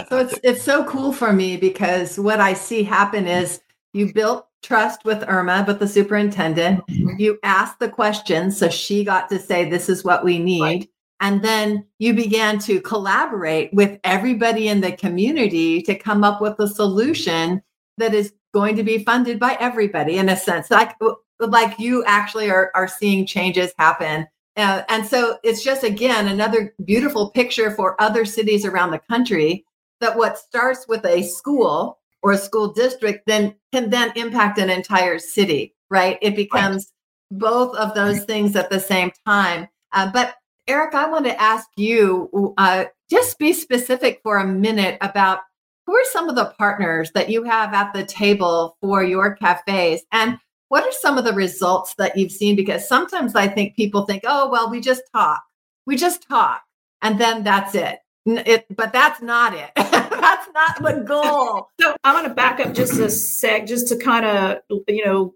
So 0.10 0.20
it's 0.20 0.40
it's 0.44 0.64
so 0.64 0.84
cool 0.86 1.12
for 1.12 1.34
me 1.34 1.58
because 1.58 2.20
what 2.20 2.40
I 2.40 2.54
see 2.54 2.84
happen 2.84 3.28
is 3.28 3.60
you 3.94 4.14
built 4.14 4.48
trust 4.64 5.06
with 5.06 5.24
Irma, 5.28 5.64
but 5.66 5.80
the 5.80 5.88
superintendent. 5.88 6.86
Mm-hmm. 6.88 7.20
You 7.20 7.38
asked 7.44 7.80
the 7.80 7.90
questions, 7.90 8.58
so 8.58 8.70
she 8.70 9.04
got 9.04 9.30
to 9.30 9.38
say, 9.38 9.70
This 9.70 9.90
is 9.90 10.04
what 10.04 10.24
we 10.24 10.40
need. 10.40 10.62
Right. 10.62 10.90
And 11.20 11.42
then 11.42 11.86
you 12.00 12.14
began 12.14 12.60
to 12.60 12.82
collaborate 12.82 13.74
with 13.74 14.00
everybody 14.04 14.68
in 14.68 14.82
the 14.82 14.92
community 14.92 15.82
to 15.84 15.96
come 15.96 16.24
up 16.24 16.42
with 16.42 16.60
a 16.60 16.68
solution 16.68 17.62
that 17.98 18.14
is 18.14 18.34
going 18.54 18.76
to 18.76 18.84
be 18.84 19.04
funded 19.04 19.40
by 19.40 19.58
everybody 19.60 20.18
in 20.18 20.30
a 20.30 20.36
sense. 20.36 20.70
Like, 20.70 20.96
like 21.40 21.80
you 21.80 22.04
actually 22.06 22.50
are, 22.50 22.72
are 22.76 22.88
seeing 22.88 23.26
changes 23.26 23.72
happen. 23.78 24.28
Uh, 24.58 24.84
and 24.90 25.06
so 25.06 25.38
it's 25.44 25.64
just, 25.64 25.84
again, 25.84 26.28
another 26.28 26.76
beautiful 26.86 27.32
picture 27.32 27.72
for 27.72 28.00
other 28.02 28.26
cities 28.26 28.66
around 28.66 28.92
the 28.92 29.00
country 29.00 29.66
that 30.04 30.18
what 30.18 30.38
starts 30.38 30.86
with 30.88 31.06
a 31.06 31.24
school 31.24 32.00
or 32.24 32.32
a 32.32 32.38
school 32.38 32.74
district 32.74 33.26
then 33.26 33.56
can 33.72 33.90
then 33.90 34.12
impact 34.16 34.58
an 34.58 34.70
entire 34.70 35.18
city 35.18 35.76
right 35.90 36.18
it 36.22 36.36
becomes 36.36 36.92
right. 37.32 37.40
both 37.40 37.76
of 37.78 37.94
those 37.94 38.24
things 38.26 38.56
at 38.56 38.70
the 38.70 38.80
same 38.80 39.12
time 39.26 39.68
uh, 39.94 40.10
but 40.12 40.36
eric 40.68 40.94
i 40.94 41.08
want 41.08 41.26
to 41.26 41.42
ask 41.42 41.68
you 41.76 42.54
uh, 42.58 42.86
just 43.10 43.38
be 43.40 43.54
specific 43.54 44.20
for 44.24 44.38
a 44.38 44.48
minute 44.48 44.98
about 45.02 45.40
who 45.86 45.94
are 45.94 46.06
some 46.06 46.30
of 46.30 46.36
the 46.36 46.54
partners 46.58 47.12
that 47.14 47.30
you 47.30 47.44
have 47.44 47.74
at 47.74 47.92
the 47.94 48.06
table 48.06 48.78
for 48.82 49.04
your 49.04 49.36
cafes 49.36 50.04
and 50.12 50.38
what 50.70 50.84
are 50.84 50.92
some 50.94 51.18
of 51.18 51.26
the 51.26 51.34
results 51.34 51.94
that 51.98 52.18
you've 52.18 52.32
seen 52.32 52.56
because 52.56 52.88
sometimes 52.88 53.36
i 53.36 53.48
think 53.48 53.76
people 53.76 54.06
think 54.06 54.24
oh 54.26 54.50
well 54.50 54.70
we 54.70 54.80
just 54.80 55.04
talk 55.14 55.42
we 55.86 55.96
just 55.96 56.28
talk 56.28 56.62
and 57.02 57.20
then 57.20 57.44
that's 57.44 57.76
it 57.76 58.00
it, 58.26 58.66
but 58.76 58.94
that's 58.94 59.22
not 59.22 59.54
it. 59.54 59.72
that's 59.76 60.48
not 60.54 60.82
the 60.82 61.04
goal. 61.08 61.70
So 61.80 61.96
I'm 62.04 62.16
going 62.16 62.28
to 62.28 62.34
back 62.34 62.60
up 62.60 62.74
just 62.74 63.00
a 63.00 63.10
sec, 63.10 63.68
just 63.68 63.88
to 63.90 63.98
kind 63.98 64.26
of, 64.26 64.60
you 64.88 65.06
know, 65.06 65.34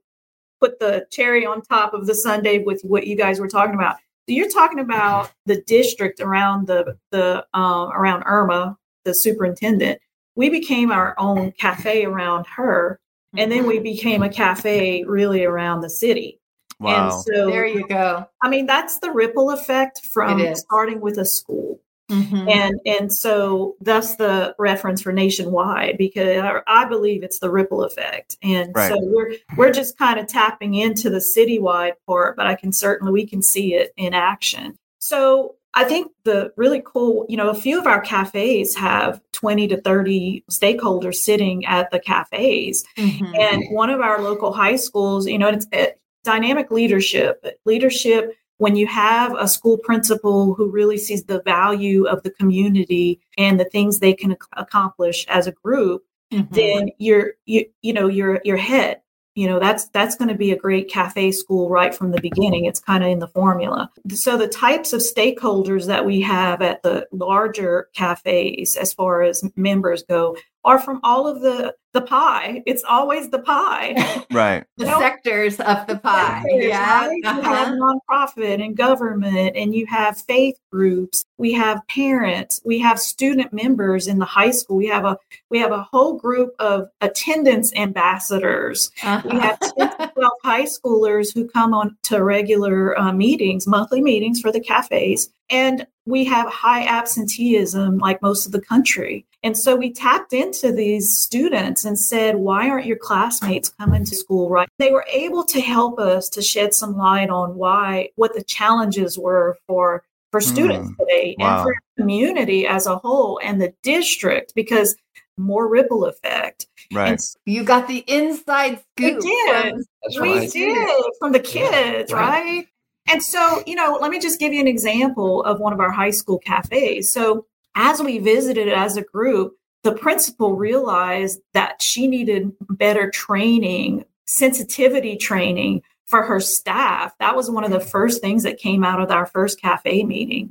put 0.59 0.79
the 0.79 1.05
cherry 1.11 1.45
on 1.45 1.61
top 1.61 1.93
of 1.93 2.07
the 2.07 2.15
sundae 2.15 2.59
with 2.59 2.81
what 2.83 3.05
you 3.05 3.15
guys 3.15 3.39
were 3.39 3.47
talking 3.47 3.75
about. 3.75 3.97
So 4.27 4.33
you're 4.33 4.49
talking 4.49 4.79
about 4.79 5.31
the 5.45 5.61
district 5.61 6.19
around 6.19 6.67
the 6.67 6.97
the 7.11 7.45
um, 7.53 7.91
around 7.91 8.23
Irma, 8.25 8.77
the 9.05 9.13
superintendent. 9.13 10.01
We 10.35 10.49
became 10.49 10.91
our 10.91 11.15
own 11.17 11.53
cafe 11.53 12.03
around 12.03 12.45
her, 12.47 12.99
and 13.37 13.49
then 13.49 13.65
we 13.65 13.75
mm-hmm. 13.75 13.83
became 13.83 14.23
a 14.23 14.29
cafe 14.29 15.05
really 15.05 15.45
around 15.45 15.81
the 15.81 15.89
city. 15.89 16.41
Wow! 16.79 17.05
And 17.05 17.23
so 17.23 17.49
there 17.49 17.65
you 17.65 17.87
go. 17.87 18.27
I 18.41 18.49
mean, 18.49 18.65
that's 18.65 18.99
the 18.99 19.11
ripple 19.11 19.51
effect 19.51 20.05
from 20.05 20.55
starting 20.55 20.99
with 20.99 21.17
a 21.17 21.25
school. 21.25 21.79
Mm-hmm. 22.09 22.49
And 22.49 22.79
and 22.85 23.13
so 23.13 23.75
that's 23.81 24.15
the 24.15 24.55
reference 24.57 25.01
for 25.01 25.11
nationwide 25.11 25.97
because 25.97 26.37
I, 26.37 26.61
I 26.65 26.85
believe 26.85 27.23
it's 27.23 27.39
the 27.39 27.51
ripple 27.51 27.83
effect. 27.83 28.37
And 28.41 28.71
right. 28.73 28.89
so 28.89 28.97
we're 29.01 29.33
we're 29.57 29.71
just 29.71 29.97
kind 29.97 30.19
of 30.19 30.27
tapping 30.27 30.75
into 30.75 31.09
the 31.09 31.23
citywide 31.37 31.93
part, 32.05 32.37
but 32.37 32.47
I 32.47 32.55
can 32.55 32.71
certainly 32.71 33.11
we 33.11 33.25
can 33.25 33.41
see 33.41 33.73
it 33.73 33.93
in 33.97 34.13
action. 34.13 34.77
So 34.99 35.55
I 35.73 35.83
think 35.83 36.11
the 36.23 36.51
really 36.55 36.81
cool, 36.83 37.25
you 37.29 37.37
know, 37.37 37.49
a 37.49 37.55
few 37.55 37.79
of 37.79 37.85
our 37.85 38.01
cafes 38.01 38.75
have 38.75 39.21
20 39.33 39.67
to 39.67 39.81
30 39.81 40.43
stakeholders 40.49 41.15
sitting 41.15 41.65
at 41.65 41.91
the 41.91 41.99
cafes. 41.99 42.83
Mm-hmm. 42.97 43.35
And 43.39 43.63
one 43.69 43.91
of 43.91 44.01
our 44.01 44.21
local 44.21 44.53
high 44.53 44.77
schools, 44.77 45.27
you 45.27 45.37
know, 45.37 45.49
it's, 45.49 45.67
it, 45.71 46.01
dynamic 46.23 46.71
leadership, 46.71 47.45
leadership 47.63 48.35
when 48.57 48.75
you 48.75 48.87
have 48.87 49.35
a 49.37 49.47
school 49.47 49.77
principal 49.77 50.53
who 50.53 50.69
really 50.69 50.97
sees 50.97 51.23
the 51.23 51.41
value 51.43 52.05
of 52.05 52.23
the 52.23 52.31
community 52.31 53.19
and 53.37 53.59
the 53.59 53.65
things 53.65 53.99
they 53.99 54.13
can 54.13 54.35
accomplish 54.55 55.25
as 55.27 55.47
a 55.47 55.51
group 55.51 56.03
mm-hmm. 56.31 56.53
then 56.53 56.89
you're 56.97 57.33
you 57.45 57.65
you 57.81 57.93
know 57.93 58.07
you're 58.07 58.39
you're 58.43 58.57
head 58.57 59.01
you 59.37 59.47
know 59.47 59.59
that's 59.59 59.87
that's 59.89 60.15
going 60.15 60.29
to 60.29 60.35
be 60.35 60.51
a 60.51 60.57
great 60.57 60.89
cafe 60.89 61.31
school 61.31 61.69
right 61.69 61.93
from 61.93 62.09
the 62.09 62.19
beginning. 62.19 62.65
It's 62.65 62.79
kind 62.79 63.03
of 63.03 63.11
in 63.11 63.19
the 63.19 63.27
formula. 63.27 63.91
So 64.09 64.35
the 64.35 64.47
types 64.47 64.93
of 64.93 65.01
stakeholders 65.01 65.85
that 65.85 66.07
we 66.07 66.19
have 66.21 66.63
at 66.63 66.81
the 66.81 67.07
larger 67.11 67.87
cafes 67.93 68.75
as 68.75 68.93
far 68.93 69.21
as 69.21 69.47
members 69.55 70.01
go 70.01 70.35
are 70.63 70.79
from 70.79 70.99
all 71.03 71.27
of 71.27 71.41
the 71.41 71.75
the 71.93 72.01
pie. 72.01 72.61
It's 72.67 72.83
always 72.87 73.29
the 73.29 73.39
pie. 73.39 73.95
Right. 74.29 74.65
the 74.75 74.85
you 74.85 74.91
know, 74.91 74.99
sectors 74.99 75.59
of 75.59 75.87
the 75.87 75.97
pie. 75.97 76.43
Sectors, 76.43 76.65
yeah. 76.65 77.07
Right? 77.07 77.21
Uh-huh. 77.25 77.37
You 77.37 77.43
have 77.43 77.73
nonprofit 77.73 78.63
and 78.63 78.75
government, 78.75 79.55
and 79.55 79.73
you 79.73 79.85
have 79.87 80.19
faith 80.21 80.59
groups. 80.71 81.23
We 81.37 81.53
have 81.53 81.81
parents. 81.87 82.61
We 82.65 82.77
have 82.79 82.99
student 82.99 83.53
members 83.53 84.07
in 84.07 84.19
the 84.19 84.25
high 84.25 84.51
school. 84.51 84.75
We 84.75 84.87
have 84.87 85.05
a 85.05 85.17
we 85.49 85.59
have 85.59 85.71
a 85.71 85.81
whole 85.81 86.17
group 86.17 86.53
of 86.59 86.89
attendance 87.01 87.73
ambassadors. 87.73 88.91
Uh-huh. 89.01 89.27
We 89.31 89.39
have 89.39 89.59
10 89.59 89.71
to 89.97 90.11
12 90.13 90.31
high 90.43 90.65
schoolers 90.65 91.33
who 91.33 91.47
come 91.47 91.73
on 91.73 91.97
to 92.03 92.23
regular 92.23 92.99
uh, 92.99 93.13
meetings, 93.13 93.65
monthly 93.65 94.01
meetings 94.01 94.41
for 94.41 94.51
the 94.51 94.59
cafes. 94.59 95.29
And 95.49 95.87
we 96.07 96.23
have 96.23 96.47
high 96.47 96.85
absenteeism 96.85 97.97
like 97.97 98.21
most 98.21 98.45
of 98.45 98.53
the 98.53 98.61
country. 98.61 99.25
And 99.43 99.57
so 99.57 99.75
we 99.75 99.91
tapped 99.91 100.33
into 100.33 100.71
these 100.71 101.17
students 101.17 101.83
and 101.83 101.99
said, 101.99 102.37
why 102.37 102.69
aren't 102.69 102.85
your 102.85 102.97
classmates 102.97 103.69
coming 103.69 104.05
to 104.05 104.15
school 104.15 104.49
right? 104.49 104.69
They 104.79 104.91
were 104.91 105.05
able 105.11 105.43
to 105.43 105.59
help 105.59 105.99
us 105.99 106.29
to 106.29 106.41
shed 106.41 106.73
some 106.73 106.97
light 106.97 107.29
on 107.29 107.55
why, 107.55 108.09
what 108.15 108.33
the 108.33 108.43
challenges 108.43 109.17
were 109.17 109.57
for 109.67 110.03
for 110.31 110.41
students 110.41 110.89
mm, 110.89 110.97
today 110.97 111.35
wow. 111.39 111.57
and 111.57 111.63
for 111.63 111.75
community 111.97 112.67
as 112.67 112.85
a 112.85 112.97
whole 112.97 113.39
and 113.41 113.61
the 113.61 113.73
district 113.81 114.53
because 114.55 114.95
more 115.37 115.67
ripple 115.67 116.05
effect. 116.05 116.67
Right. 116.91 117.11
And 117.11 117.19
You 117.45 117.63
got 117.63 117.87
the 117.87 118.03
inside 118.07 118.81
scoop. 118.97 119.23
We 119.23 119.29
did. 119.29 119.71
from- 119.71 120.21
we 120.21 120.39
right. 120.39 120.51
did 120.51 121.03
from 121.19 121.31
the 121.31 121.39
kids, 121.39 122.11
right. 122.11 122.43
right? 122.43 122.67
And 123.07 123.23
so, 123.23 123.63
you 123.65 123.75
know, 123.75 123.97
let 124.01 124.11
me 124.11 124.19
just 124.19 124.39
give 124.39 124.53
you 124.53 124.59
an 124.59 124.67
example 124.67 125.43
of 125.43 125.59
one 125.59 125.73
of 125.73 125.79
our 125.79 125.91
high 125.91 126.11
school 126.11 126.39
cafes. 126.39 127.11
So, 127.11 127.45
as 127.75 128.01
we 128.01 128.17
visited 128.17 128.69
as 128.69 128.97
a 128.97 129.03
group, 129.03 129.53
the 129.83 129.93
principal 129.93 130.55
realized 130.55 131.39
that 131.53 131.81
she 131.81 132.07
needed 132.07 132.51
better 132.69 133.09
training, 133.11 134.03
sensitivity 134.25 135.15
training 135.15 135.83
for 136.07 136.23
her 136.23 136.39
staff. 136.39 137.13
That 137.19 137.35
was 137.35 137.51
one 137.51 137.63
of 137.63 137.71
the 137.71 137.79
first 137.79 138.21
things 138.21 138.43
that 138.43 138.57
came 138.57 138.83
out 138.83 139.01
of 139.01 139.11
our 139.11 139.25
first 139.27 139.61
cafe 139.61 140.03
meeting 140.03 140.47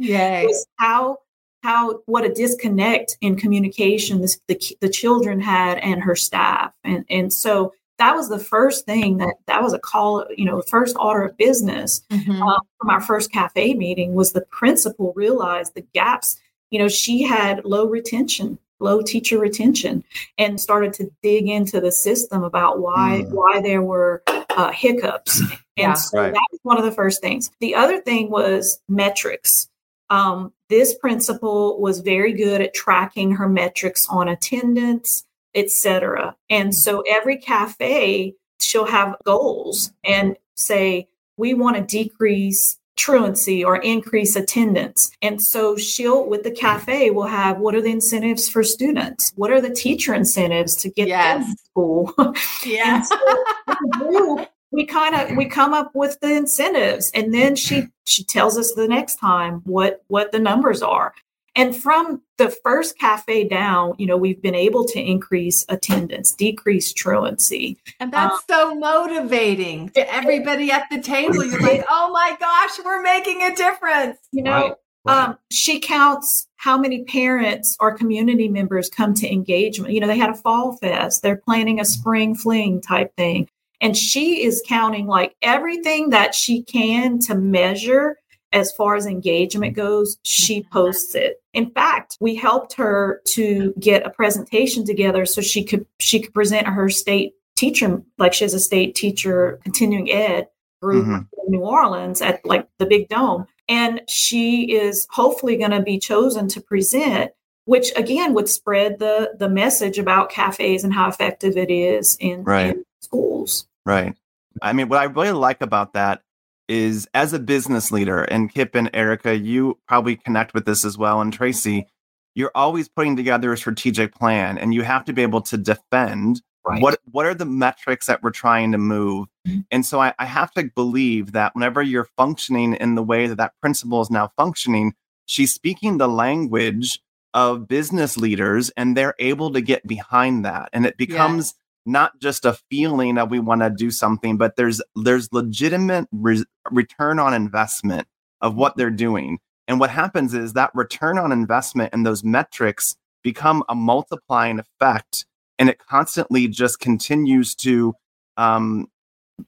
was 0.47 0.67
how 0.77 1.19
how 1.63 2.01
what 2.07 2.25
a 2.25 2.33
disconnect 2.33 3.17
in 3.21 3.37
communication 3.37 4.21
this, 4.21 4.39
the 4.47 4.61
the 4.81 4.89
children 4.89 5.41
had 5.41 5.79
and 5.79 6.03
her 6.03 6.15
staff 6.15 6.73
and 6.85 7.05
and 7.11 7.33
so 7.33 7.73
that 7.99 8.15
was 8.15 8.29
the 8.29 8.39
first 8.39 8.85
thing 8.85 9.17
that 9.19 9.35
that 9.47 9.63
was 9.63 9.73
a 9.73 9.79
call 9.79 10.25
you 10.37 10.45
know 10.45 10.61
first 10.63 10.97
order 10.99 11.23
of 11.25 11.37
business 11.37 12.03
Mhm. 12.11 12.41
uh, 12.41 12.61
from 12.79 12.91
our 12.91 13.01
first 13.01 13.33
cafe 13.33 13.75
meeting 13.75 14.15
was 14.15 14.33
the 14.33 14.43
principal 14.51 15.13
realized 15.17 15.75
the 15.75 15.87
gaps 15.95 16.39
you 16.71 16.79
know 16.79 16.89
she 16.89 17.23
had 17.23 17.65
low 17.65 17.87
retention 17.87 18.59
low 18.79 19.01
teacher 19.01 19.39
retention 19.39 20.05
and 20.37 20.61
started 20.61 20.93
to 20.93 21.11
dig 21.23 21.49
into 21.49 21.81
the 21.81 21.91
system 21.93 22.43
about 22.45 22.79
why 22.81 23.23
Mm. 23.25 23.31
why 23.33 23.61
there 23.63 23.83
were 23.83 24.23
uh, 24.27 24.71
hiccups 24.71 25.41
and 25.51 25.59
Yeah. 25.77 25.95
so 25.95 26.19
Right. 26.19 26.33
that 26.33 26.47
was 26.51 26.61
one 26.63 26.79
of 26.79 26.85
the 26.85 26.93
first 26.93 27.21
things 27.23 27.51
the 27.61 27.75
other 27.75 28.01
thing 28.01 28.31
was 28.31 28.79
metrics 28.89 29.69
um, 30.09 30.53
this 30.69 30.95
principal 30.95 31.81
was 31.81 31.99
very 32.01 32.33
good 32.33 32.61
at 32.61 32.75
tracking 32.75 33.33
her 33.33 33.49
metrics 33.49 34.07
on 34.09 34.29
attendance 34.29 35.25
etc 35.57 36.37
and 36.51 36.75
so 36.75 37.03
every 37.09 37.37
cafe 37.37 38.35
she'll 38.61 38.87
have 38.87 39.17
goals 39.25 39.93
and 40.05 40.37
say 40.55 41.09
we 41.37 41.55
want 41.55 41.77
to 41.77 41.83
decrease 41.83 42.79
truancy 42.97 43.63
or 43.63 43.77
increase 43.77 44.37
attendance. 44.37 45.11
And 45.23 45.41
so 45.41 45.77
she'll 45.77 46.27
with 46.27 46.43
the 46.43 46.51
cafe 46.51 47.11
will 47.11 47.27
have 47.27 47.59
what 47.59 47.75
are 47.75 47.83
the 47.83 47.91
incentives 47.91 48.49
for 48.49 48.63
students? 48.63 49.33
What 49.37 49.51
are 49.51 49.61
the 49.61 49.75
teacher 49.75 50.15
incentives 50.15 50.75
to 50.77 50.91
get 50.91 51.09
them 51.09 51.45
to 51.45 51.63
school? 51.65 52.15
Yeah. 52.65 53.03
so 53.03 54.47
we 54.73 54.87
kind 54.87 55.15
of 55.15 55.37
we 55.37 55.47
come 55.47 55.73
up 55.73 55.93
with 55.95 56.19
the 56.21 56.35
incentives 56.35 57.11
and 57.15 57.33
then 57.33 57.55
she 57.55 57.87
she 58.07 58.25
tells 58.25 58.59
us 58.59 58.73
the 58.75 58.89
next 58.89 59.17
time 59.17 59.61
what 59.65 60.03
what 60.09 60.33
the 60.33 60.39
numbers 60.39 60.83
are 60.83 61.15
and 61.57 61.75
from 61.75 62.23
the 62.39 62.51
first 62.63 62.99
cafe 62.99 63.49
down 63.49 63.95
you 63.99 64.07
know 64.07 64.17
we've 64.17 64.43
been 64.43 64.55
able 64.55 64.85
to 64.85 65.01
increase 65.01 65.65
attendance 65.69 66.33
decrease 66.33 66.93
truancy 66.93 67.77
And 68.01 68.13
that's 68.13 68.45
so 68.49 68.75
motivating 68.75 69.89
to 69.91 70.15
everybody 70.15 70.71
at 70.71 70.85
the 70.91 71.01
table. 71.01 71.45
You're 71.45 71.61
like, 71.61 71.85
oh 71.91 72.11
my 72.13 72.37
gosh, 72.39 72.79
we're 72.85 73.03
making 73.03 73.43
a 73.43 73.55
difference. 73.55 74.19
you 74.33 74.43
know 74.43 74.51
Right. 74.51 74.75
Right. 75.05 75.25
um, 75.29 75.39
she 75.53 75.79
counts 75.79 76.49
how 76.57 76.77
many 76.77 77.05
parents 77.05 77.77
or 77.79 77.97
community 77.97 78.49
members 78.49 78.89
come 78.89 79.15
to 79.15 79.33
engagement. 79.33 79.95
You 79.95 80.01
know, 80.01 80.09
they 80.09 80.19
had 80.19 80.31
a 80.31 80.35
fall 80.35 80.77
fest, 80.77 81.23
they're 81.23 81.37
planning 81.37 81.81
a 81.81 81.85
spring 81.85 82.35
fling 82.35 82.81
type 82.81 83.15
thing. 83.17 83.49
And 83.81 83.97
she 83.97 84.43
is 84.43 84.63
counting 84.67 85.07
like 85.07 85.37
everything 85.43 86.11
that 86.11 86.35
she 86.35 86.63
can 86.63 87.19
to 87.21 87.35
measure 87.35 88.17
as 88.53 88.73
far 88.73 88.95
as 88.97 89.07
engagement 89.07 89.75
goes, 89.75 90.17
she 90.23 90.63
posts 90.73 91.15
it. 91.15 91.37
In 91.53 91.71
fact, 91.71 92.17
we 92.21 92.35
helped 92.37 92.75
her 92.75 93.21
to 93.29 93.75
get 93.79 94.07
a 94.07 94.11
presentation 94.11 94.85
together 94.85 95.27
so 95.27 95.41
she 95.41 95.65
could 95.65 95.87
she 95.99 96.21
could 96.21 96.33
present 96.35 96.67
her 96.67 96.89
state 96.89 97.33
teacher 97.57 98.03
like 98.19 98.35
she 98.35 98.45
has 98.45 98.55
a 98.55 98.61
state 98.61 98.95
teacher 98.95 99.59
continuing 99.65 100.11
ed 100.11 100.47
group 100.83 101.07
Mhm. 101.07 101.27
in 101.47 101.51
New 101.53 101.61
Orleans 101.61 102.21
at 102.21 102.45
like 102.45 102.69
the 102.79 102.85
big 102.87 103.09
dome 103.09 103.47
and 103.69 104.03
she 104.09 104.71
is 104.77 105.07
hopefully 105.11 105.57
going 105.57 105.71
to 105.71 105.81
be 105.83 105.99
chosen 105.99 106.49
to 106.49 106.61
present 106.61 107.33
which 107.65 107.91
again 107.97 108.35
would 108.35 108.49
spread 108.51 108.99
the 108.99 109.33
the 109.39 109.49
message 109.49 109.99
about 109.99 110.29
cafes 110.31 110.85
and 110.85 110.93
how 110.93 111.09
effective 111.09 111.57
it 111.57 111.71
is 111.71 112.17
in, 112.21 112.45
Right. 112.45 112.77
in 112.77 112.85
schools 113.01 113.67
Right. 113.87 114.15
I 114.61 114.73
mean, 114.75 114.89
what 114.91 114.99
I 114.99 115.05
really 115.05 115.33
like 115.33 115.63
about 115.63 115.95
that 115.95 116.21
is 116.69 117.09
as 117.15 117.33
a 117.33 117.39
business 117.39 117.93
leader, 117.93 118.23
and 118.25 118.53
Kip 118.53 118.75
and 118.75 118.91
Erica, 118.95 119.37
you 119.37 119.79
probably 119.87 120.17
connect 120.17 120.55
with 120.55 120.65
this 120.67 120.85
as 120.85 120.99
well, 120.99 121.21
and 121.21 121.33
Tracey, 121.33 121.87
you're 122.35 122.51
always 122.55 122.89
putting 122.89 123.17
together 123.17 123.53
a 123.53 123.57
strategic 123.57 124.15
plan 124.15 124.59
and 124.59 124.75
you 124.75 124.83
have 124.83 125.05
to 125.07 125.13
be 125.13 125.23
able 125.23 125.41
to 125.43 125.57
defend 125.57 126.43
Right. 126.69 126.83
what 126.83 126.99
what 127.13 127.25
are 127.27 127.35
the 127.35 127.45
metrics 127.47 128.07
that 128.09 128.25
we're 128.25 128.31
trying 128.33 128.73
to 128.73 128.79
move 128.79 129.29
Mhm. 129.47 129.65
and 129.71 129.87
so 129.87 130.01
I, 130.01 130.13
I 130.19 130.25
have 130.27 130.51
to 130.55 130.65
believe 130.75 131.31
that 131.31 131.55
whenever 131.55 131.81
you're 131.81 132.09
functioning 132.17 132.75
in 132.75 132.97
the 132.97 133.05
way 133.05 133.29
that 133.29 133.37
that 133.37 133.53
principal 133.63 134.03
is 134.03 134.11
now 134.11 134.33
functioning 134.37 134.93
she's 135.27 135.55
speaking 135.55 135.97
the 135.99 136.09
language 136.09 137.01
of 137.35 137.69
business 137.69 138.17
leaders 138.17 138.71
and 138.77 138.97
they're 138.97 139.15
able 139.21 139.53
to 139.53 139.61
get 139.61 139.87
behind 139.87 140.45
that 140.45 140.69
and 140.73 140.85
it 140.85 140.97
becomes 140.97 141.55
not 141.87 142.19
just 142.21 142.45
a 142.45 142.59
feeling 142.71 143.15
that 143.15 143.31
we 143.31 143.39
want 143.39 143.63
to 143.63 143.71
do 143.71 143.91
something 143.91 144.37
but 144.37 144.57
there's 144.57 144.83
there's 144.97 145.33
legitimate 145.33 146.07
re- 146.13 146.45
return 146.71 147.19
on 147.19 147.33
investment 147.33 148.07
of 148.41 148.55
what 148.55 148.77
they're 148.77 148.91
doing. 148.91 149.39
And 149.69 149.81
what 149.81 149.91
happens 149.91 150.35
is 150.35 150.53
that 150.53 150.71
return 150.75 151.19
on 151.19 151.33
investment 151.33 151.91
and 151.93 152.07
those 152.07 152.23
metrics 152.23 152.97
become 153.23 153.65
a 153.69 153.75
multiplying 153.75 154.61
effect 154.61 155.27
and 155.59 155.69
it 155.69 155.79
constantly 155.79 156.49
just 156.49 156.79
continues 156.79 157.55
to 157.57 157.95
um, 158.37 158.89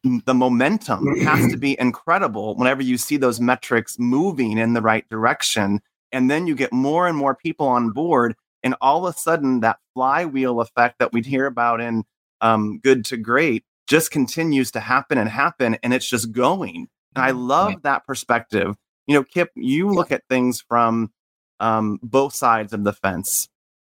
the 0.03 0.35
momentum 0.35 1.18
has 1.20 1.51
to 1.51 1.57
be 1.57 1.79
incredible 1.79 2.57
whenever 2.57 2.83
you 2.83 2.98
see 2.98 3.16
those 3.16 3.40
metrics 3.40 3.98
moving 3.98 4.59
in 4.59 4.74
the 4.74 4.83
right 4.83 5.09
direction. 5.09 5.81
And 6.12 6.31
then 6.31 6.46
you 6.46 6.55
get 6.55 6.72
more 6.72 7.07
and 7.07 7.16
more 7.16 7.35
people 7.35 7.68
on 7.68 7.90
board 7.90 8.35
and 8.62 8.74
all 8.81 9.07
of 9.07 9.14
a 9.14 9.18
sudden 9.18 9.61
that 9.61 9.79
flywheel 9.94 10.61
effect 10.61 10.98
that 10.98 11.12
we'd 11.12 11.27
hear 11.27 11.46
about 11.46 11.81
in 11.81 12.05
um, 12.40 12.79
good 12.83 13.05
to 13.07 13.16
great 13.16 13.64
just 13.88 14.11
continues 14.11 14.70
to 14.72 14.81
happen 14.81 15.18
and 15.18 15.29
happen 15.31 15.77
and 15.83 15.92
it's 15.94 16.09
just 16.09 16.33
going 16.33 16.88
and 17.16 17.24
i 17.24 17.31
love 17.31 17.68
Right. 17.68 17.83
that 17.85 18.07
perspective 18.07 18.77
you 19.07 19.14
know 19.14 19.24
kip 19.24 19.51
you 19.55 19.88
look 19.90 20.12
at 20.12 20.22
things 20.29 20.61
from 20.61 21.11
um, 21.61 21.98
both 22.03 22.35
sides 22.35 22.72
of 22.72 22.85
the 22.85 22.92
fence 22.92 23.48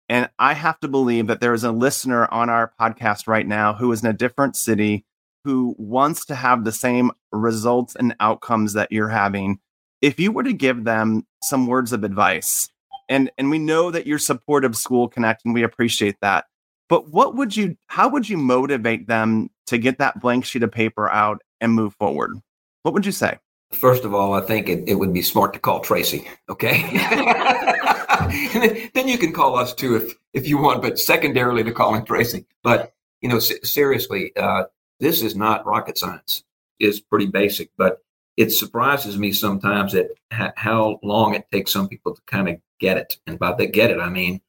and 0.08 0.28
I 0.40 0.54
have 0.54 0.80
to 0.80 0.88
believe 0.88 1.28
that 1.28 1.40
there 1.40 1.54
is 1.54 1.62
a 1.62 1.70
listener 1.70 2.26
on 2.32 2.50
our 2.50 2.72
podcast 2.80 3.28
right 3.28 3.46
now 3.46 3.74
who 3.74 3.92
is 3.92 4.02
in 4.02 4.10
a 4.10 4.12
different 4.12 4.56
city 4.56 5.04
who 5.44 5.76
wants 5.78 6.24
to 6.26 6.34
have 6.34 6.64
the 6.64 6.72
same 6.72 7.12
results 7.30 7.94
and 7.94 8.16
outcomes 8.18 8.72
that 8.72 8.90
you're 8.90 9.08
having. 9.10 9.60
If 10.02 10.18
you 10.18 10.32
were 10.32 10.42
to 10.42 10.52
give 10.52 10.82
them 10.82 11.28
some 11.44 11.68
words 11.68 11.92
of 11.92 12.02
advice, 12.02 12.68
and 13.08 13.30
and 13.38 13.50
we 13.50 13.60
know 13.60 13.92
that 13.92 14.04
you're 14.04 14.18
supportive 14.18 14.76
School 14.76 15.06
Connect 15.06 15.44
and 15.44 15.54
we 15.54 15.62
appreciate 15.62 16.16
that. 16.22 16.46
But 16.90 17.08
what 17.08 17.36
would 17.36 17.56
you 17.56 17.76
how 17.86 18.08
would 18.08 18.28
you 18.28 18.36
motivate 18.36 19.06
them 19.06 19.48
to 19.68 19.78
get 19.78 19.98
that 19.98 20.20
blank 20.20 20.44
sheet 20.44 20.64
of 20.64 20.72
paper 20.72 21.08
out 21.08 21.40
and 21.60 21.72
move 21.72 21.94
forward? 21.94 22.32
What 22.82 22.92
would 22.92 23.06
you 23.06 23.12
say? 23.12 23.38
First 23.70 24.04
of 24.04 24.12
all, 24.12 24.34
I 24.34 24.40
think 24.40 24.68
it, 24.68 24.88
it 24.88 24.96
would 24.96 25.14
be 25.14 25.22
smart 25.22 25.52
to 25.52 25.60
call 25.60 25.80
Tracey. 25.80 26.28
Okay. 26.48 26.82
then, 28.94 29.06
you 29.06 29.16
can 29.16 29.32
call 29.32 29.56
us 29.56 29.72
too 29.72 29.94
if, 29.94 30.14
if 30.34 30.48
you 30.48 30.58
want, 30.58 30.82
but 30.82 30.98
secondarily 30.98 31.62
to 31.62 31.70
calling 31.70 32.04
Tracey. 32.04 32.46
But, 32.64 32.92
you 33.20 33.28
know, 33.28 33.38
se- 33.38 33.60
seriously, 33.62 34.32
uh, 34.36 34.64
this 34.98 35.22
is 35.22 35.36
not 35.36 35.64
rocket 35.66 35.98
science. 35.98 36.42
It's 36.80 36.98
pretty 36.98 37.26
basic, 37.26 37.70
but 37.78 37.98
it 38.36 38.50
surprises 38.50 39.16
me 39.16 39.30
sometimes 39.30 39.92
that 39.92 40.08
ha- 40.32 40.52
how 40.56 40.98
long 41.04 41.36
it 41.36 41.46
takes 41.52 41.72
some 41.72 41.88
people 41.88 42.16
to 42.16 42.22
kind 42.26 42.48
of 42.48 42.56
get 42.80 42.96
it. 42.96 43.18
And 43.28 43.38
by 43.38 43.54
the 43.54 43.68
get 43.68 43.92
it, 43.92 44.00
I 44.00 44.08
mean 44.08 44.40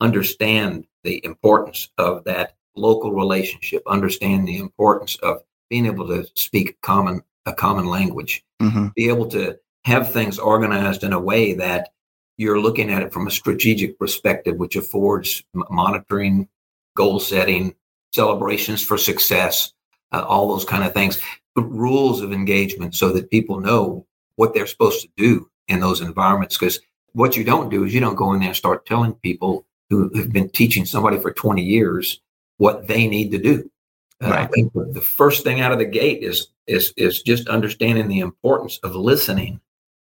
understand 0.00 0.86
the 1.04 1.24
importance 1.24 1.88
of 1.98 2.24
that 2.24 2.56
local 2.76 3.12
relationship, 3.12 3.82
understand 3.86 4.46
the 4.46 4.58
importance 4.58 5.16
of 5.16 5.42
being 5.68 5.86
able 5.86 6.06
to 6.08 6.26
speak 6.34 6.80
common 6.82 7.22
a 7.46 7.52
common 7.52 7.86
language 7.86 8.44
Mm-hmm. 8.60 8.88
be 8.94 9.08
able 9.08 9.26
to 9.28 9.58
have 9.86 10.12
things 10.12 10.38
organized 10.38 11.02
in 11.02 11.14
a 11.14 11.18
way 11.18 11.54
that 11.54 11.94
you're 12.36 12.60
looking 12.60 12.90
at 12.90 13.02
it 13.02 13.10
from 13.10 13.26
a 13.26 13.30
strategic 13.30 13.98
perspective, 13.98 14.56
which 14.56 14.76
affords 14.76 15.42
m- 15.54 15.64
monitoring, 15.70 16.46
goal 16.94 17.18
setting, 17.20 17.74
celebrations 18.14 18.82
for 18.84 18.98
success, 18.98 19.72
uh, 20.12 20.22
all 20.28 20.48
those 20.48 20.66
kind 20.66 20.84
of 20.84 20.92
things, 20.92 21.18
but 21.54 21.62
rules 21.62 22.20
of 22.20 22.34
engagement 22.34 22.94
so 22.94 23.10
that 23.12 23.30
people 23.30 23.60
know 23.60 24.06
what 24.36 24.52
they're 24.52 24.66
supposed 24.66 25.00
to 25.00 25.08
do 25.16 25.48
in 25.68 25.80
those 25.80 26.02
environments. 26.02 26.58
Because 26.58 26.78
what 27.12 27.34
you 27.34 27.42
don't 27.44 27.70
do 27.70 27.84
is 27.84 27.94
you 27.94 28.00
don't 28.00 28.14
go 28.14 28.34
in 28.34 28.40
there 28.40 28.48
and 28.48 28.56
start 28.56 28.84
telling 28.84 29.14
people 29.14 29.64
who 29.90 30.10
have 30.16 30.32
been 30.32 30.48
teaching 30.48 30.86
somebody 30.86 31.18
for 31.18 31.32
20 31.32 31.62
years 31.62 32.20
what 32.58 32.86
they 32.88 33.06
need 33.08 33.30
to 33.32 33.38
do. 33.38 33.70
Uh, 34.22 34.28
I 34.30 34.46
think 34.46 34.72
the 34.72 34.84
the 34.92 35.00
first 35.00 35.44
thing 35.44 35.60
out 35.60 35.72
of 35.72 35.78
the 35.78 35.84
gate 35.86 36.22
is 36.22 36.48
is 36.66 36.92
is 36.96 37.22
just 37.22 37.48
understanding 37.48 38.08
the 38.08 38.20
importance 38.20 38.78
of 38.82 38.94
listening 38.94 39.60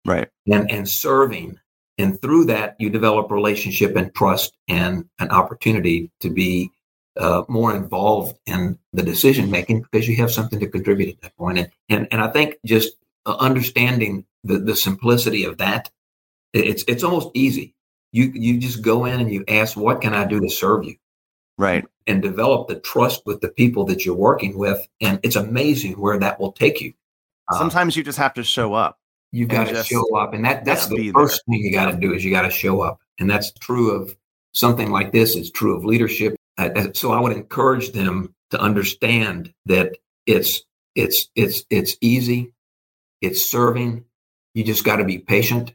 Right. 0.05 0.29
and 0.51 0.69
and 0.71 0.87
serving 0.89 1.59
And 1.97 2.21
through 2.21 2.45
that, 2.45 2.75
you 2.79 2.89
develop 2.89 3.31
relationship 3.31 3.95
and 3.95 4.13
trust 4.13 4.53
and 4.67 5.05
an 5.19 5.29
opportunity 5.31 6.11
to 6.19 6.29
be 6.29 6.71
uh, 7.17 7.43
more 7.47 7.73
involved 7.75 8.37
in 8.45 8.77
the 8.93 9.03
decision 9.03 9.49
making 9.51 9.83
because 9.83 10.07
you 10.07 10.17
have 10.17 10.31
something 10.31 10.59
to 10.59 10.67
contribute 10.69 11.09
at 11.15 11.21
that 11.21 11.37
point. 11.37 11.59
And 11.59 11.69
and, 11.89 12.07
and 12.11 12.21
I 12.21 12.29
think 12.31 12.55
just 12.65 12.95
uh, 13.25 13.37
understanding 13.39 14.25
the, 14.43 14.59
the 14.59 14.75
simplicity 14.75 15.45
of 15.45 15.57
that, 15.57 15.89
it's 16.53 16.83
it's 16.87 17.03
almost 17.03 17.29
easy. 17.33 17.74
You 18.15 18.31
you 18.33 18.57
just 18.59 18.81
go 18.81 19.03
in 19.03 19.19
and 19.19 19.29
you 19.29 19.43
ask, 19.49 19.75
what 19.75 19.99
can 19.99 20.13
I 20.13 20.23
do 20.23 20.39
to 20.39 20.49
serve 20.49 20.85
you? 20.85 20.95
Right. 21.57 21.83
And 22.07 22.21
develop 22.21 22.69
the 22.69 22.79
trust 22.79 23.23
with 23.25 23.41
the 23.41 23.49
people 23.49 23.83
that 23.87 24.05
you're 24.05 24.15
working 24.15 24.57
with. 24.57 24.87
And 25.01 25.19
it's 25.21 25.35
amazing 25.35 25.99
where 25.99 26.17
that 26.19 26.39
will 26.39 26.53
take 26.53 26.79
you. 26.79 26.93
Uh, 27.51 27.57
Sometimes 27.57 27.97
you 27.97 28.03
just 28.03 28.17
have 28.17 28.33
to 28.35 28.43
show 28.43 28.73
up. 28.73 28.99
You 29.33 29.47
got 29.47 29.67
to 29.67 29.83
show 29.83 30.15
up. 30.15 30.33
And 30.33 30.45
that 30.45 30.63
that's 30.63 30.87
the 30.87 31.11
first 31.11 31.43
there. 31.45 31.55
thing 31.55 31.65
you 31.65 31.73
got 31.73 31.91
to 31.91 31.97
do 31.97 32.13
is 32.13 32.23
you 32.23 32.31
got 32.31 32.43
to 32.43 32.49
show 32.49 32.79
up. 32.79 33.01
And 33.19 33.29
that's 33.29 33.51
true 33.51 33.91
of 33.91 34.15
something 34.53 34.91
like 34.91 35.11
this. 35.11 35.35
It's 35.35 35.51
true 35.51 35.75
of 35.75 35.83
leadership. 35.83 36.37
Uh, 36.57 36.93
so 36.93 37.11
I 37.11 37.19
would 37.19 37.33
encourage 37.33 37.91
them 37.91 38.33
to 38.51 38.59
understand 38.61 39.53
that 39.65 39.97
it's 40.25 40.61
it's 40.95 41.27
it's 41.35 41.65
it's 41.69 41.97
easy, 41.99 42.53
it's 43.19 43.45
serving. 43.45 44.05
You 44.53 44.63
just 44.63 44.85
got 44.85 44.97
to 44.97 45.03
be 45.03 45.17
patient 45.17 45.73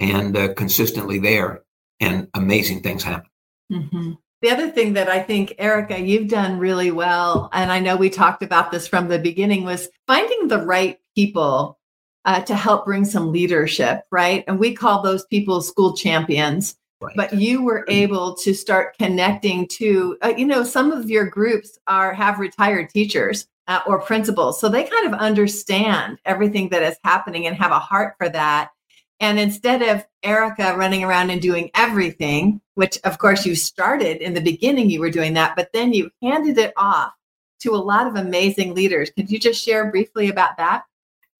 and 0.00 0.34
uh, 0.34 0.54
consistently 0.54 1.18
there, 1.18 1.62
and 2.00 2.28
amazing 2.34 2.82
things 2.82 3.02
happen. 3.02 3.30
Mm-hmm. 3.72 4.12
The 4.42 4.50
other 4.50 4.70
thing 4.70 4.92
that 4.92 5.08
I 5.08 5.20
think, 5.20 5.54
Erica, 5.58 5.98
you've 5.98 6.28
done 6.28 6.58
really 6.58 6.90
well, 6.90 7.48
and 7.52 7.72
I 7.72 7.80
know 7.80 7.96
we 7.96 8.10
talked 8.10 8.42
about 8.42 8.70
this 8.70 8.86
from 8.86 9.08
the 9.08 9.18
beginning, 9.18 9.64
was 9.64 9.88
finding 10.06 10.48
the 10.48 10.58
right 10.58 10.98
people 11.14 11.78
uh, 12.26 12.40
to 12.42 12.54
help 12.54 12.84
bring 12.84 13.04
some 13.04 13.32
leadership, 13.32 14.02
right? 14.10 14.44
And 14.46 14.58
we 14.58 14.74
call 14.74 15.02
those 15.02 15.24
people 15.26 15.62
school 15.62 15.96
champions. 15.96 16.76
Right. 17.00 17.16
But 17.16 17.34
you 17.34 17.62
were 17.62 17.80
mm-hmm. 17.80 17.90
able 17.90 18.34
to 18.36 18.54
start 18.54 18.96
connecting 18.98 19.68
to, 19.68 20.16
uh, 20.22 20.32
you 20.36 20.46
know, 20.46 20.62
some 20.62 20.90
of 20.92 21.10
your 21.10 21.26
groups 21.26 21.78
are 21.86 22.14
have 22.14 22.38
retired 22.38 22.88
teachers 22.90 23.46
uh, 23.66 23.80
or 23.86 24.00
principals, 24.00 24.60
so 24.60 24.68
they 24.68 24.84
kind 24.84 25.06
of 25.06 25.18
understand 25.18 26.18
everything 26.24 26.68
that 26.70 26.82
is 26.82 26.96
happening 27.02 27.46
and 27.46 27.56
have 27.56 27.72
a 27.72 27.78
heart 27.78 28.14
for 28.16 28.28
that. 28.30 28.70
And 29.20 29.38
instead 29.38 29.82
of 29.82 30.04
Erica 30.22 30.76
running 30.76 31.04
around 31.04 31.30
and 31.30 31.40
doing 31.40 31.70
everything, 31.74 32.60
which 32.74 32.98
of 33.04 33.18
course 33.18 33.46
you 33.46 33.54
started 33.54 34.18
in 34.18 34.34
the 34.34 34.40
beginning, 34.40 34.90
you 34.90 35.00
were 35.00 35.10
doing 35.10 35.34
that, 35.34 35.56
but 35.56 35.70
then 35.72 35.92
you 35.92 36.10
handed 36.22 36.58
it 36.58 36.72
off 36.76 37.12
to 37.60 37.74
a 37.74 37.76
lot 37.76 38.06
of 38.06 38.16
amazing 38.16 38.74
leaders. 38.74 39.10
Could 39.10 39.30
you 39.30 39.38
just 39.38 39.62
share 39.62 39.90
briefly 39.90 40.28
about 40.28 40.56
that? 40.58 40.84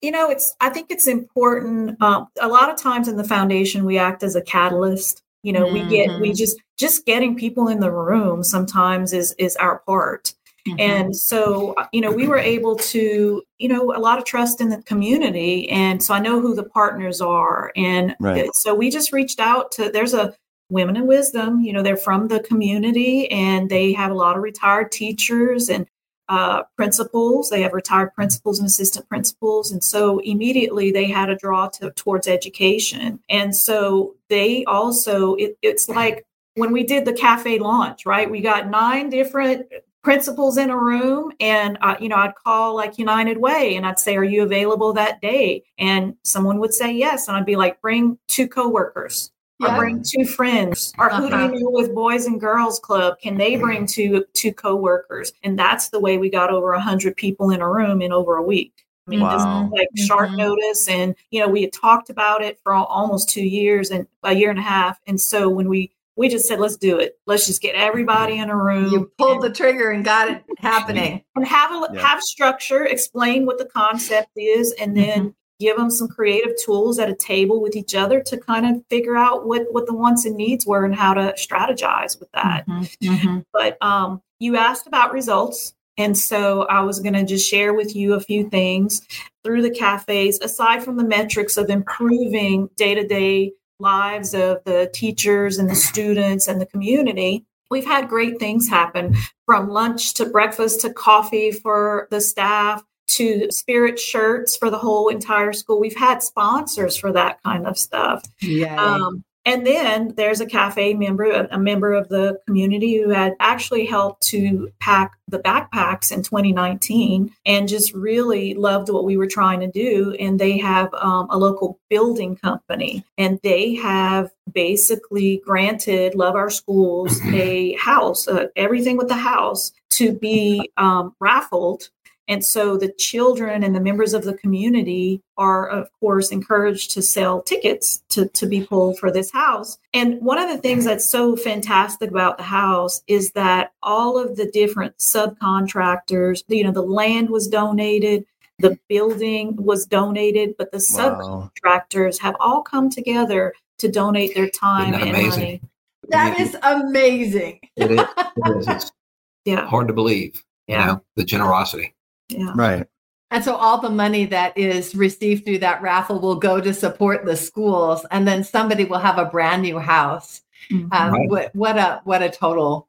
You 0.01 0.11
know, 0.11 0.31
it's. 0.31 0.55
I 0.61 0.69
think 0.69 0.91
it's 0.91 1.07
important. 1.07 2.01
Um, 2.03 2.29
a 2.41 2.49
lot 2.49 2.69
of 2.69 2.77
times 2.77 3.09
in 3.09 3.17
the 3.17 3.25
foundation, 3.25 3.85
we 3.85 3.99
act 3.99 4.23
as 4.23 4.37
a 4.37 4.43
catalyst 4.43 5.25
you 5.45 5.53
know 5.53 5.67
mm-hmm. 5.67 5.89
we 5.89 5.97
get 5.97 6.21
we 6.21 6.29
mm-hmm. 6.29 6.37
just 6.37 6.57
just 6.77 7.07
getting 7.07 7.37
people 7.37 7.69
in 7.69 7.79
the 7.79 7.93
room 7.93 8.43
sometimes 8.43 9.13
is 9.13 9.35
is 9.39 9.55
our 9.57 9.79
part 9.81 10.35
mm-hmm. 10.67 10.81
and 10.81 11.17
so 11.17 11.75
uh, 11.75 11.87
you 11.93 12.01
know 12.01 12.11
we 12.11 12.27
were 12.27 12.39
able 12.39 12.77
to 12.77 13.43
you 13.59 13.69
know 13.69 13.95
a 13.95 13.99
lot 13.99 14.19
of 14.19 14.25
trust 14.25 14.61
in 14.61 14.69
the 14.69 14.83
community 14.83 15.69
and 15.71 16.03
so 16.03 16.15
i 16.15 16.19
know 16.19 16.41
who 16.41 16.55
the 16.55 16.65
partners 16.65 17.21
are 17.21 17.73
and 17.77 18.15
right. 18.21 18.49
so 18.55 18.75
we 18.75 18.91
just 18.91 19.13
reached 19.13 19.41
out 19.41 19.73
to 19.73 19.91
there's 19.91 20.15
a 20.15 20.35
women 20.71 20.97
in 20.97 21.07
wisdom 21.07 21.61
you 21.61 21.73
know 21.73 21.83
they're 21.83 21.97
from 21.97 22.29
the 22.29 22.41
community 22.41 23.31
and 23.31 23.71
they 23.71 23.93
have 23.93 24.11
a 24.11 24.15
lot 24.15 24.37
of 24.37 24.43
retired 24.43 24.91
teachers 24.91 25.69
and 25.69 25.87
uh, 26.29 26.63
principals. 26.77 27.51
They 27.51 27.63
have 27.63 27.73
retired 27.73 28.15
principals 28.15 28.59
and 28.59 28.67
assistant 28.67 29.09
principals. 29.09 29.71
And 29.71 29.83
so 29.83 30.21
immediately 30.21 30.91
they 30.91 31.07
had 31.07 31.29
a 31.29 31.37
draw 31.37 31.69
to, 31.69 31.91
towards 31.93 32.27
education. 32.27 33.21
And 33.29 33.55
so 33.55 34.15
they 34.29 34.65
also, 34.65 35.35
it, 35.35 35.59
it's 35.63 35.89
like 35.89 36.25
when 36.55 36.73
we 36.73 36.85
did 36.85 37.05
the 37.05 37.13
cafe 37.13 37.59
launch, 37.59 38.07
right? 38.07 38.31
We 38.31 38.41
got 38.41 38.69
nine 38.69 39.11
different 39.11 39.67
principals 40.05 40.59
in 40.59 40.69
a 40.69 40.77
room 40.77 41.33
and 41.41 41.79
uh, 41.81 41.97
you 41.99 42.11
know 42.11 42.17
i'd 42.17 42.35
call 42.35 42.77
like 42.77 42.99
united 42.99 43.39
way 43.39 43.75
and 43.75 43.87
i'd 43.87 43.99
say 43.99 44.17
are 44.17 44.23
you 44.23 44.43
available 44.43 44.93
that 44.93 45.21
day 45.23 45.65
and 45.79 46.15
someone 46.23 46.59
would 46.59 46.75
say 46.75 46.93
yes 46.93 47.27
and 47.27 47.37
i'd 47.37 47.47
be 47.47 47.57
like 47.57 47.81
bring 47.81 48.17
two 48.29 48.47
coworkers 48.47 49.33
yeah. 49.61 49.75
or 49.75 49.79
bring 49.79 50.05
two 50.07 50.27
friends 50.27 50.93
or 50.99 51.11
uh-huh. 51.11 51.23
who 51.23 51.31
do 51.31 51.37
you 51.37 51.43
uh-huh. 51.43 51.55
know 51.55 51.71
with 51.71 51.95
boys 51.95 52.27
and 52.27 52.39
girls 52.39 52.79
club 52.79 53.19
can 53.19 53.39
they 53.39 53.57
bring 53.57 53.87
two 53.87 54.23
two 54.35 54.53
coworkers 54.53 55.33
and 55.43 55.59
that's 55.59 55.89
the 55.89 55.99
way 55.99 56.19
we 56.19 56.29
got 56.29 56.51
over 56.51 56.73
100 56.73 57.17
people 57.17 57.51
in 57.51 57.63
a 57.63 57.69
room 57.69 58.03
in 58.03 58.13
over 58.13 58.37
a 58.37 58.43
week 58.43 58.85
I 59.07 59.11
mean, 59.11 59.21
wow. 59.21 59.69
like 59.71 59.89
short 59.97 60.29
mm-hmm. 60.29 60.39
notice. 60.39 60.89
And, 60.89 61.15
you 61.31 61.41
know, 61.41 61.49
we 61.49 61.61
had 61.61 61.75
talked 61.75 62.09
about 62.09 62.43
it 62.43 62.59
for 62.63 62.73
almost 62.73 63.29
two 63.29 63.45
years 63.45 63.91
and 63.91 64.07
a 64.23 64.33
year 64.33 64.49
and 64.49 64.59
a 64.59 64.63
half. 64.63 64.99
And 65.07 65.21
so 65.21 65.49
when 65.51 65.69
we, 65.69 65.93
we 66.17 66.29
just 66.29 66.47
said, 66.47 66.61
let's 66.61 66.77
do 66.77 66.99
it. 66.99 67.19
Let's 67.27 67.47
just 67.47 67.61
get 67.61 67.75
everybody 67.75 68.39
in 68.39 68.51
a 68.51 68.57
room. 68.57 68.91
You 68.91 69.11
pulled 69.19 69.43
and, 69.43 69.53
the 69.53 69.57
trigger 69.57 69.91
and 69.91 70.05
got 70.05 70.29
it 70.31 70.45
happening. 70.59 71.25
And 71.35 71.47
have 71.47 71.71
a, 71.73 71.93
yeah. 71.93 72.01
have 72.01 72.23
structure, 72.23 72.85
explain 72.85 73.47
what 73.47 73.59
the 73.59 73.67
concept 73.67 74.31
is, 74.37 74.73
and 74.73 74.97
then 74.97 75.19
mm-hmm 75.19 75.29
give 75.61 75.77
them 75.77 75.91
some 75.91 76.09
creative 76.09 76.53
tools 76.65 76.99
at 76.99 77.09
a 77.09 77.15
table 77.15 77.63
with 77.63 77.77
each 77.77 77.95
other 77.95 78.21
to 78.21 78.37
kind 78.37 78.67
of 78.67 78.83
figure 78.91 79.17
out 79.17 79.47
what 79.47 79.67
what 79.71 79.87
the 79.87 79.95
wants 79.95 80.25
and 80.25 80.37
needs 80.37 80.67
were 80.67 80.85
and 80.85 80.95
how 80.95 81.15
to 81.15 81.35
strategize 81.39 82.19
with 82.19 82.31
that 82.33 82.67
mm-hmm, 82.67 83.09
mm-hmm. 83.09 83.39
but 83.53 83.81
um, 83.83 84.21
you 84.41 84.57
asked 84.57 84.87
about 84.87 85.13
results 85.13 85.75
and 85.97 86.19
so 86.19 86.63
i 86.65 86.81
was 86.81 87.01
going 87.01 87.15
to 87.15 87.25
just 87.25 87.49
share 87.49 87.73
with 87.73 87.95
you 87.95 88.15
a 88.15 88.21
few 88.21 88.49
things 88.51 89.01
through 89.45 89.63
the 89.63 89.71
cafes 89.71 90.41
aside 90.41 90.83
from 90.83 90.97
the 90.97 91.05
metrics 91.05 91.57
of 91.57 91.71
improving 91.71 92.69
day-to-day 92.77 93.53
lives 93.85 94.35
of 94.35 94.65
the 94.65 94.91
teachers 94.93 95.59
and 95.59 95.71
the 95.71 95.77
students 95.77 96.49
and 96.49 96.61
the 96.61 96.67
community 96.67 97.47
we've 97.71 97.85
had 97.85 98.09
great 98.09 98.39
things 98.39 98.69
happen 98.69 99.17
from 99.47 99.69
lunch 99.69 100.15
to 100.15 100.27
breakfast 100.27 100.81
to 100.81 100.93
coffee 100.93 101.51
for 101.51 102.07
the 102.11 102.21
staff 102.21 102.83
to 103.07 103.51
spirit 103.51 103.99
shirts 103.99 104.57
for 104.57 104.71
the 104.71 104.79
whole 104.79 105.09
entire 105.09 105.53
school. 105.53 105.81
We've 105.81 105.97
had 105.97 106.23
sponsors 106.23 106.97
for 106.97 107.13
that 107.13 107.43
kind 107.43 107.67
of 107.67 107.79
stuff. 107.79 108.25
Yeah. 108.41 108.83
Um, 108.83 109.25
and 109.47 109.67
then 109.67 110.15
there's 110.17 110.41
a 110.41 110.47
cafe 110.47 110.95
member, 110.95 111.31
a 111.31 111.59
member 111.59 111.93
of 111.93 112.09
the 112.09 112.41
community 112.47 112.97
who 112.97 113.11
had 113.11 113.35
actually 113.41 113.85
helped 113.85 114.23
to 114.29 114.71
pack 114.81 115.13
the 115.29 115.39
backpacks 115.39 116.11
in 116.11 116.23
2019 116.23 117.31
and 117.45 117.69
just 117.69 117.93
really 117.93 118.55
loved 118.55 118.89
what 118.89 119.05
we 119.05 119.19
were 119.19 119.27
trying 119.27 119.61
to 119.61 119.67
do. 119.67 120.17
And 120.19 120.39
they 120.39 120.57
have 120.59 120.93
um, 120.95 121.29
a 121.31 121.37
local 121.37 121.79
building 121.91 122.37
company 122.37 123.05
and 123.19 123.39
they 123.43 123.75
have 123.75 124.31
basically 124.51 125.43
granted 125.45 126.15
Love 126.15 126.37
Our 126.37 126.51
Schools 126.51 127.21
a 127.27 127.75
house, 127.75 128.27
uh, 128.27 128.47
everything 128.57 128.97
with 128.97 129.09
the 129.09 129.15
house 129.15 129.73
to 129.91 130.13
be 130.13 130.71
um, 130.77 131.15
raffled 131.21 131.91
and 132.27 132.45
so 132.45 132.77
the 132.77 132.93
children 132.93 133.63
and 133.63 133.75
the 133.75 133.81
members 133.81 134.15
of 134.15 134.25
the 134.25 134.35
community 134.35 135.23
are, 135.37 135.69
of 135.69 135.91
course, 136.01 136.31
encouraged 136.31 136.93
to 136.93 137.03
sell 137.03 137.43
tickets 137.43 138.03
to, 138.11 138.29
to 138.29 138.47
be 138.47 138.65
pulled 138.65 138.99
for 138.99 139.11
this 139.11 139.31
house. 139.31 139.79
And 139.93 140.21
one 140.23 140.39
of 140.39 140.49
the 140.49 140.59
things 140.59 140.87
that's 140.87 141.11
so 141.11 141.37
fantastic 141.37 142.11
about 142.11 142.39
the 142.39 142.45
house 142.45 143.03
is 143.07 143.33
that 143.33 143.73
all 143.83 144.19
of 144.19 144.37
the 144.37 144.51
different 144.51 144.97
subcontractors, 144.99 146.43
you 146.49 146.65
know, 146.65 146.73
the 146.73 146.83
land 146.83 147.29
was 147.29 147.47
donated, 147.47 148.25
the 148.59 148.79
building 148.89 149.57
was 149.57 149.85
donated, 149.85 150.55
but 150.57 150.73
the 150.73 150.85
wow. 150.97 151.51
subcontractors 151.63 152.19
have 152.21 152.37
all 152.41 152.63
come 152.63 152.89
together 152.89 153.53
to 153.79 153.91
donate 153.91 154.35
their 154.35 154.49
time 154.49 154.95
and 154.95 155.11
amazing? 155.11 155.29
money. 155.29 155.61
That 156.09 156.39
is 156.41 156.57
amazing. 156.63 157.61
it 157.77 157.91
is. 157.91 158.01
It 158.01 158.57
is. 158.57 158.69
It's 158.69 158.93
yeah. 159.45 159.67
hard 159.67 159.89
to 159.89 159.95
believe, 159.95 160.45
yeah. 160.67 160.81
you 160.81 160.87
know, 160.87 161.05
the 161.17 161.25
generosity. 161.25 161.94
Yeah. 162.29 162.53
Right. 162.55 162.87
And 163.31 163.43
so 163.43 163.57
all 163.57 163.81
the 163.81 163.91
money 163.91 164.27
that 164.27 164.57
is 164.57 164.95
received 164.95 165.45
through 165.45 165.59
that 165.59 165.83
raffle 165.83 166.21
will 166.21 166.37
go 166.37 166.61
to 166.61 166.73
support 166.73 167.25
the 167.25 167.37
schools, 167.37 168.07
and 168.11 168.29
then 168.29 168.45
somebody 168.45 168.85
will 168.85 168.99
have 168.99 169.19
a 169.19 169.25
brand 169.25 169.63
new 169.63 169.79
house. 169.79 170.43
Mm-hmm. 170.71 170.93
Um, 170.93 171.13
right. 171.13 171.29
what, 171.29 171.55
what 171.55 171.77
a 171.77 172.01
what 172.05 172.23
a 172.23 172.31
total 172.31 172.89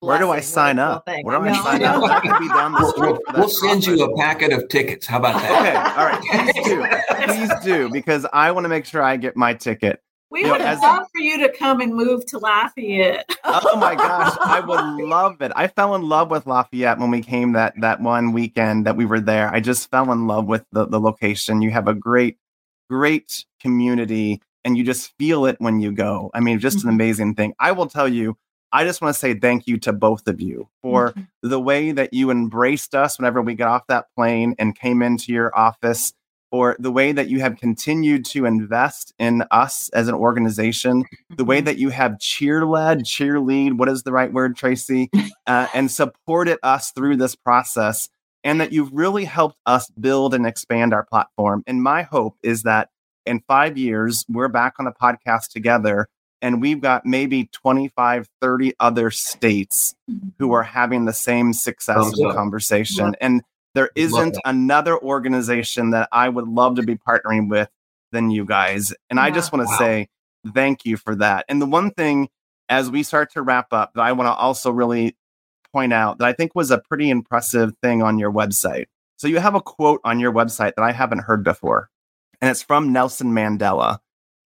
where 0.00 0.18
do 0.18 0.30
I 0.30 0.40
sign 0.40 0.78
up? 0.78 1.06
Thing. 1.06 1.24
Where 1.24 1.38
do 1.38 1.46
I, 1.46 1.50
I 1.50 1.62
sign 1.62 1.82
up? 1.82 2.02
I 2.02 2.20
can 2.20 2.40
be 2.40 2.48
down 2.48 2.72
the 2.72 2.90
street. 2.90 3.16
We'll, 3.28 3.38
we'll 3.38 3.48
send 3.48 3.86
you 3.86 4.04
a 4.04 4.16
packet 4.16 4.52
of 4.52 4.68
tickets. 4.68 5.06
How 5.06 5.18
about 5.18 5.40
that? 5.40 5.60
okay, 5.60 6.00
all 6.00 6.06
right. 6.06 7.00
Please 7.24 7.48
do. 7.48 7.56
Please 7.56 7.64
do 7.64 7.90
because 7.90 8.26
I 8.32 8.52
want 8.52 8.64
to 8.64 8.68
make 8.68 8.84
sure 8.84 9.02
I 9.02 9.16
get 9.16 9.36
my 9.36 9.54
ticket. 9.54 10.02
We 10.30 10.44
you 10.44 10.50
would 10.50 10.60
know, 10.60 10.78
love 10.82 11.06
for 11.14 11.20
you 11.20 11.38
to 11.38 11.52
come 11.52 11.80
and 11.80 11.94
move 11.94 12.26
to 12.26 12.38
Lafayette. 12.38 13.30
oh 13.44 13.76
my 13.76 13.94
gosh, 13.94 14.36
I 14.44 14.60
would 14.60 15.06
love 15.06 15.40
it. 15.40 15.52
I 15.54 15.68
fell 15.68 15.94
in 15.94 16.02
love 16.02 16.30
with 16.30 16.46
Lafayette 16.46 16.98
when 16.98 17.10
we 17.10 17.22
came 17.22 17.52
that 17.52 17.74
that 17.80 18.00
one 18.00 18.32
weekend 18.32 18.86
that 18.86 18.96
we 18.96 19.04
were 19.04 19.20
there. 19.20 19.52
I 19.54 19.60
just 19.60 19.90
fell 19.90 20.10
in 20.10 20.26
love 20.26 20.46
with 20.46 20.64
the, 20.72 20.86
the 20.86 20.98
location. 20.98 21.62
You 21.62 21.70
have 21.70 21.86
a 21.86 21.94
great, 21.94 22.38
great 22.90 23.44
community 23.60 24.42
and 24.64 24.76
you 24.76 24.82
just 24.82 25.16
feel 25.16 25.46
it 25.46 25.56
when 25.60 25.78
you 25.78 25.92
go. 25.92 26.30
I 26.34 26.40
mean, 26.40 26.58
just 26.58 26.78
mm-hmm. 26.78 26.88
an 26.88 26.94
amazing 26.94 27.34
thing. 27.36 27.54
I 27.60 27.70
will 27.70 27.86
tell 27.86 28.08
you, 28.08 28.36
I 28.72 28.84
just 28.84 29.00
want 29.00 29.14
to 29.14 29.18
say 29.18 29.34
thank 29.34 29.68
you 29.68 29.78
to 29.78 29.92
both 29.92 30.26
of 30.26 30.40
you 30.40 30.68
for 30.82 31.10
mm-hmm. 31.10 31.48
the 31.48 31.60
way 31.60 31.92
that 31.92 32.12
you 32.12 32.32
embraced 32.32 32.94
us 32.96 33.16
whenever 33.16 33.40
we 33.40 33.54
got 33.54 33.68
off 33.68 33.86
that 33.86 34.06
plane 34.16 34.56
and 34.58 34.76
came 34.76 35.02
into 35.02 35.32
your 35.32 35.56
office 35.56 36.12
for 36.50 36.76
the 36.78 36.90
way 36.92 37.12
that 37.12 37.28
you 37.28 37.40
have 37.40 37.56
continued 37.56 38.24
to 38.26 38.46
invest 38.46 39.12
in 39.18 39.42
us 39.50 39.88
as 39.90 40.08
an 40.08 40.14
organization, 40.14 41.04
the 41.36 41.44
way 41.44 41.58
Mm-hmm. 41.58 41.64
that 41.66 41.78
you 41.78 41.88
have 41.90 42.18
cheer 42.20 42.64
led, 42.66 43.00
cheerlead, 43.00 43.78
what 43.78 43.88
is 43.88 44.02
the 44.02 44.12
right 44.12 44.32
word, 44.32 44.56
Tracey, 44.56 45.10
uh, 45.46 45.66
and 45.74 45.90
supported 45.90 46.58
us 46.62 46.92
through 46.92 47.16
this 47.16 47.34
process, 47.34 48.08
and 48.44 48.60
that 48.60 48.72
you've 48.72 48.92
really 48.92 49.24
helped 49.24 49.56
us 49.66 49.90
build 49.90 50.34
and 50.34 50.46
expand 50.46 50.92
our 50.94 51.04
platform. 51.04 51.64
And 51.66 51.82
my 51.82 52.02
hope 52.02 52.36
is 52.42 52.62
that 52.62 52.90
in 53.24 53.42
five 53.48 53.76
years, 53.76 54.24
we're 54.28 54.48
back 54.48 54.74
on 54.78 54.86
a 54.86 54.92
podcast 54.92 55.48
together 55.48 56.08
and 56.42 56.60
we've 56.60 56.80
got 56.80 57.06
maybe 57.06 57.48
25, 57.52 58.28
30 58.40 58.74
other 58.78 59.10
states 59.10 59.94
who 60.38 60.52
are 60.52 60.62
having 60.62 61.06
the 61.06 61.12
same 61.12 61.52
successful 61.52 62.28
up. 62.28 62.36
conversation. 62.36 63.16
And 63.20 63.42
there 63.76 63.90
isn't 63.94 64.38
another 64.46 64.98
organization 64.98 65.90
that 65.90 66.08
I 66.10 66.30
would 66.30 66.48
love 66.48 66.76
to 66.76 66.82
be 66.82 66.96
partnering 66.96 67.50
with 67.50 67.68
than 68.10 68.30
you 68.30 68.46
guys. 68.46 68.94
And 69.10 69.20
I 69.20 69.30
just 69.30 69.52
want 69.52 69.68
to 69.68 69.70
Wow. 69.72 69.78
say 69.78 70.08
thank 70.54 70.86
you 70.86 70.96
for 70.96 71.14
that. 71.16 71.44
And 71.48 71.60
the 71.60 71.66
one 71.66 71.90
thing 71.90 72.30
as 72.70 72.90
we 72.90 73.02
start 73.02 73.30
to 73.34 73.42
wrap 73.42 73.72
up 73.72 73.92
that 73.94 74.00
I 74.00 74.12
want 74.12 74.28
to 74.28 74.32
also 74.32 74.70
really 74.70 75.14
point 75.72 75.92
out 75.92 76.16
that 76.18 76.26
I 76.26 76.32
think 76.32 76.54
was 76.54 76.70
a 76.70 76.78
pretty 76.78 77.10
impressive 77.10 77.74
thing 77.82 78.02
on 78.02 78.18
your 78.18 78.32
website. 78.32 78.86
So 79.18 79.28
you 79.28 79.40
have 79.40 79.54
a 79.54 79.60
quote 79.60 80.00
on 80.04 80.20
your 80.20 80.32
website 80.32 80.72
that 80.76 80.82
I 80.82 80.92
haven't 80.92 81.20
heard 81.20 81.44
before, 81.44 81.90
and 82.40 82.50
it's 82.50 82.62
from 82.62 82.92
Nelson 82.94 83.28
Mandela. 83.28 83.98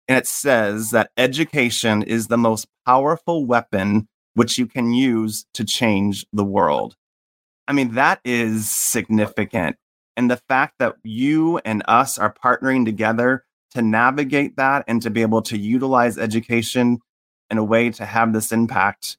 And 0.09 0.17
it 0.17 0.27
says 0.27 0.91
that 0.93 1.11
education 1.19 2.03
is 2.03 2.29
the 2.29 2.39
most 2.39 2.67
powerful 2.87 3.45
weapon 3.45 4.09
which 4.35 4.57
you 4.57 4.67
can 4.67 4.95
use 4.95 5.45
to 5.53 5.67
change 5.67 6.25
the 6.33 6.45
world. 6.45 6.97
I 7.69 7.73
mean, 7.73 7.95
that 7.95 8.21
is 8.25 8.69
significant. 8.71 9.77
And 10.17 10.31
the 10.31 10.41
fact 10.49 10.77
that 10.79 10.97
you 11.05 11.59
and 11.59 11.83
us 11.87 12.19
are 12.19 12.35
partnering 12.35 12.87
together 12.87 13.45
to 13.73 13.83
navigate 13.83 14.57
that 14.57 14.85
and 14.89 15.03
to 15.03 15.11
be 15.11 15.21
able 15.21 15.43
to 15.43 15.59
utilize 15.59 16.17
education 16.17 16.99
in 17.51 17.59
a 17.59 17.65
way 17.65 17.91
to 17.91 18.07
have 18.07 18.33
this 18.33 18.53
impact, 18.53 19.19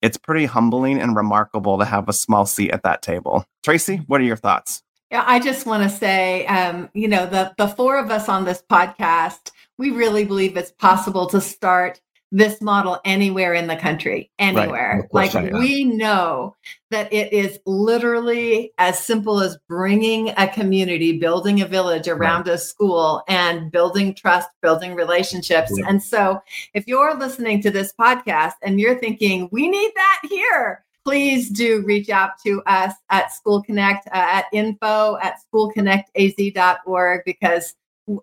it's 0.00 0.16
pretty 0.16 0.46
humbling 0.46 1.00
and 1.00 1.16
remarkable 1.16 1.78
to 1.78 1.84
have 1.84 2.08
a 2.08 2.12
small 2.12 2.46
seat 2.46 2.70
at 2.70 2.84
that 2.84 3.02
table. 3.02 3.44
Tracey, 3.64 3.96
what 4.06 4.20
are 4.20 4.24
your 4.24 4.36
thoughts? 4.36 4.82
Yeah, 5.10 5.24
I 5.26 5.40
just 5.40 5.66
want 5.66 5.82
to 5.82 5.94
say, 5.94 6.46
um, 6.46 6.88
you 6.94 7.08
know, 7.08 7.26
the 7.26 7.52
the 7.58 7.66
four 7.66 7.98
of 7.98 8.12
us 8.12 8.28
on 8.28 8.44
this 8.44 8.62
podcast, 8.70 9.50
we 9.76 9.90
really 9.90 10.24
believe 10.24 10.56
it's 10.56 10.70
possible 10.70 11.26
to 11.26 11.40
start 11.40 12.00
this 12.32 12.60
model 12.60 12.98
anywhere 13.04 13.54
in 13.54 13.66
the 13.66 13.76
country, 13.76 14.30
anywhere. 14.38 15.06
Course, 15.10 15.34
Like 15.34 15.52
we 15.52 15.84
know 15.84 16.56
that 16.90 17.12
it 17.12 17.32
is 17.32 17.58
literally 17.66 18.72
as 18.78 18.98
simple 18.98 19.40
as 19.40 19.58
bringing 19.68 20.32
a 20.36 20.48
community, 20.48 21.18
building 21.18 21.60
a 21.60 21.66
village 21.66 22.08
around 22.08 22.46
a 22.48 22.56
school, 22.56 23.22
and 23.28 23.72
building 23.72 24.14
trust, 24.14 24.48
building 24.62 24.94
relationships. 24.94 25.72
Yeah. 25.76 25.86
And 25.88 26.02
so, 26.02 26.40
if 26.74 26.86
you're 26.86 27.16
listening 27.16 27.62
to 27.62 27.70
this 27.70 27.92
podcast 27.98 28.54
and 28.62 28.80
you're 28.80 28.98
thinking, 28.98 29.48
we 29.50 29.68
need 29.68 29.92
that 29.96 30.20
here, 30.28 30.84
please 31.04 31.48
do 31.50 31.82
reach 31.84 32.10
out 32.10 32.38
to 32.44 32.62
us 32.66 32.94
at 33.10 33.32
School 33.32 33.62
Connect 33.62 34.06
uh, 34.08 34.10
at 34.14 34.44
info 34.52 35.18
at 35.22 35.38
schoolconnectaz.org 35.52 37.22
because 37.24 37.74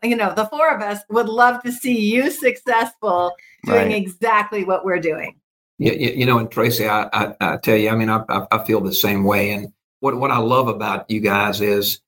you 0.03 0.15
know 0.15 0.33
the 0.33 0.45
four 0.45 0.69
of 0.73 0.81
us 0.81 0.99
would 1.09 1.29
love 1.29 1.61
to 1.63 1.71
see 1.71 1.99
you 1.99 2.29
successful 2.31 3.33
doing 3.65 3.89
Right. 3.89 3.95
exactly 3.95 4.63
what 4.63 4.85
we're 4.85 4.99
doing. 4.99 5.35
You, 5.79 5.91
you, 5.93 6.09
you 6.11 6.25
know, 6.25 6.39
and 6.39 6.49
Tracey, 6.49 6.87
I, 6.87 7.07
I, 7.13 7.35
I 7.39 7.57
tell 7.57 7.75
you, 7.75 7.89
I 7.89 7.95
mean, 7.95 8.09
I, 8.09 8.23
I, 8.29 8.47
I 8.51 8.65
feel 8.65 8.81
the 8.81 8.93
same 8.93 9.23
way. 9.23 9.51
And 9.51 9.71
what, 9.99 10.17
what 10.17 10.31
I 10.31 10.37
love 10.39 10.67
about 10.67 11.09
you 11.09 11.19
guys 11.19 11.61
is, 11.61 11.99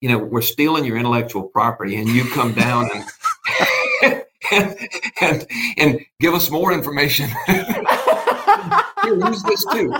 you 0.00 0.08
know, 0.08 0.18
we're 0.18 0.40
stealing 0.40 0.84
your 0.84 0.96
intellectual 0.96 1.42
property 1.42 1.96
and 1.96 2.08
you 2.08 2.24
come 2.30 2.52
down 2.52 2.88
and, 2.94 4.24
and, 4.52 4.88
and, 5.20 5.46
and 5.76 6.00
give 6.20 6.34
us 6.34 6.50
more 6.50 6.72
information. 6.72 7.28
Use 9.04 9.42
this 9.42 9.64
too. 9.72 9.92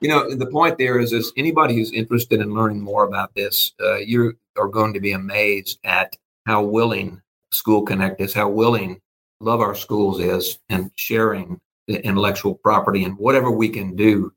You 0.00 0.08
know, 0.08 0.34
the 0.34 0.48
point 0.50 0.78
there 0.78 0.98
is, 0.98 1.12
is 1.12 1.32
anybody 1.36 1.74
who's 1.76 1.92
interested 1.92 2.40
in 2.40 2.54
learning 2.54 2.80
more 2.80 3.04
about 3.04 3.34
this, 3.34 3.72
uh, 3.80 3.96
you 3.96 4.36
are 4.58 4.68
going 4.68 4.92
to 4.94 5.00
be 5.00 5.12
amazed 5.12 5.78
at 5.84 6.16
how 6.46 6.62
willing 6.62 7.20
School 7.50 7.82
Connect 7.82 8.20
is, 8.20 8.32
how 8.32 8.48
willing 8.48 9.00
Love 9.40 9.60
Our 9.60 9.74
Schools 9.74 10.20
is, 10.20 10.58
and 10.68 10.90
sharing 10.96 11.60
the 11.88 12.04
intellectual 12.04 12.54
property 12.54 13.04
and 13.04 13.18
whatever 13.18 13.50
we 13.50 13.68
can 13.68 13.94
do 13.94 14.32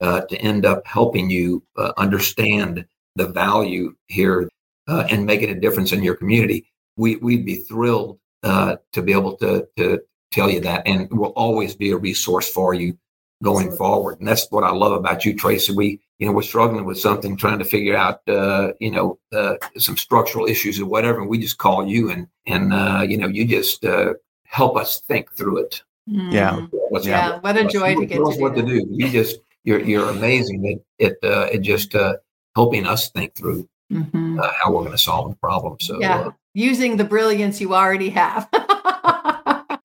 uh, 0.00 0.22
to 0.22 0.36
end 0.38 0.66
up 0.66 0.86
helping 0.86 1.30
you 1.30 1.62
uh, 1.76 1.92
understand 1.96 2.84
the 3.16 3.28
value 3.28 3.94
here 4.08 4.50
uh, 4.88 5.06
and 5.10 5.24
making 5.24 5.50
a 5.50 5.60
difference 5.60 5.92
in 5.92 6.02
your 6.02 6.16
community. 6.16 6.66
We, 6.96 7.16
we'd 7.16 7.46
be 7.46 7.56
thrilled 7.56 8.18
uh, 8.42 8.76
to 8.92 9.02
be 9.02 9.12
able 9.12 9.36
to, 9.38 9.66
to 9.76 10.00
tell 10.32 10.50
you 10.50 10.60
that, 10.60 10.86
and 10.86 11.08
we'll 11.10 11.30
always 11.30 11.74
be 11.74 11.92
a 11.92 11.96
resource 11.96 12.50
for 12.50 12.74
you 12.74 12.96
going 13.42 13.72
forward. 13.72 14.18
And 14.18 14.28
that's 14.28 14.46
what 14.50 14.64
I 14.64 14.70
love 14.70 14.92
about 14.92 15.24
you, 15.24 15.34
Tracey. 15.34 15.72
We, 15.74 16.00
you 16.18 16.26
know, 16.26 16.32
we're 16.32 16.42
struggling 16.42 16.84
with 16.84 16.98
something, 16.98 17.36
trying 17.36 17.58
to 17.58 17.64
figure 17.64 17.96
out, 17.96 18.20
uh, 18.28 18.72
you 18.80 18.90
know, 18.90 19.18
uh, 19.32 19.54
some 19.78 19.96
structural 19.96 20.46
issues 20.46 20.80
or 20.80 20.86
whatever. 20.86 21.20
And 21.20 21.28
we 21.28 21.38
just 21.38 21.58
call 21.58 21.86
you, 21.86 22.10
and 22.10 22.28
and 22.46 22.72
uh, 22.72 23.04
you 23.08 23.16
know, 23.16 23.26
you 23.26 23.44
just 23.44 23.84
uh, 23.84 24.14
help 24.44 24.76
us 24.76 25.00
think 25.00 25.32
through 25.32 25.58
it. 25.64 25.82
Yeah. 26.06 26.52
Mm. 26.52 26.68
What's 26.90 27.06
Yeah, 27.06 27.38
what 27.40 27.56
a 27.56 27.66
joy 27.66 27.94
to 27.96 28.06
get 28.06 28.16
tell 28.16 28.26
to 28.26 28.30
us 28.30 28.36
do 28.36 28.42
what 28.42 28.54
to 28.56 28.62
do. 28.62 28.86
You 28.90 29.10
just 29.10 29.38
you're 29.64 29.80
you're 29.80 30.08
amazing 30.10 30.80
at 31.00 31.06
it. 31.06 31.18
Uh, 31.22 31.48
it 31.52 31.58
just 31.62 31.94
uh, 31.94 32.16
helping 32.54 32.86
us 32.86 33.10
think 33.10 33.34
through 33.34 33.68
Mhm. 33.92 34.40
uh, 34.40 34.50
how 34.56 34.72
we're 34.72 34.80
going 34.80 34.92
to 34.92 34.98
solve 34.98 35.30
the 35.30 35.36
problem. 35.36 35.76
So 35.80 36.00
Yeah, 36.00 36.20
uh, 36.20 36.30
using 36.54 36.96
the 36.96 37.04
brilliance 37.04 37.60
you 37.60 37.74
already 37.74 38.10
have. 38.10 38.48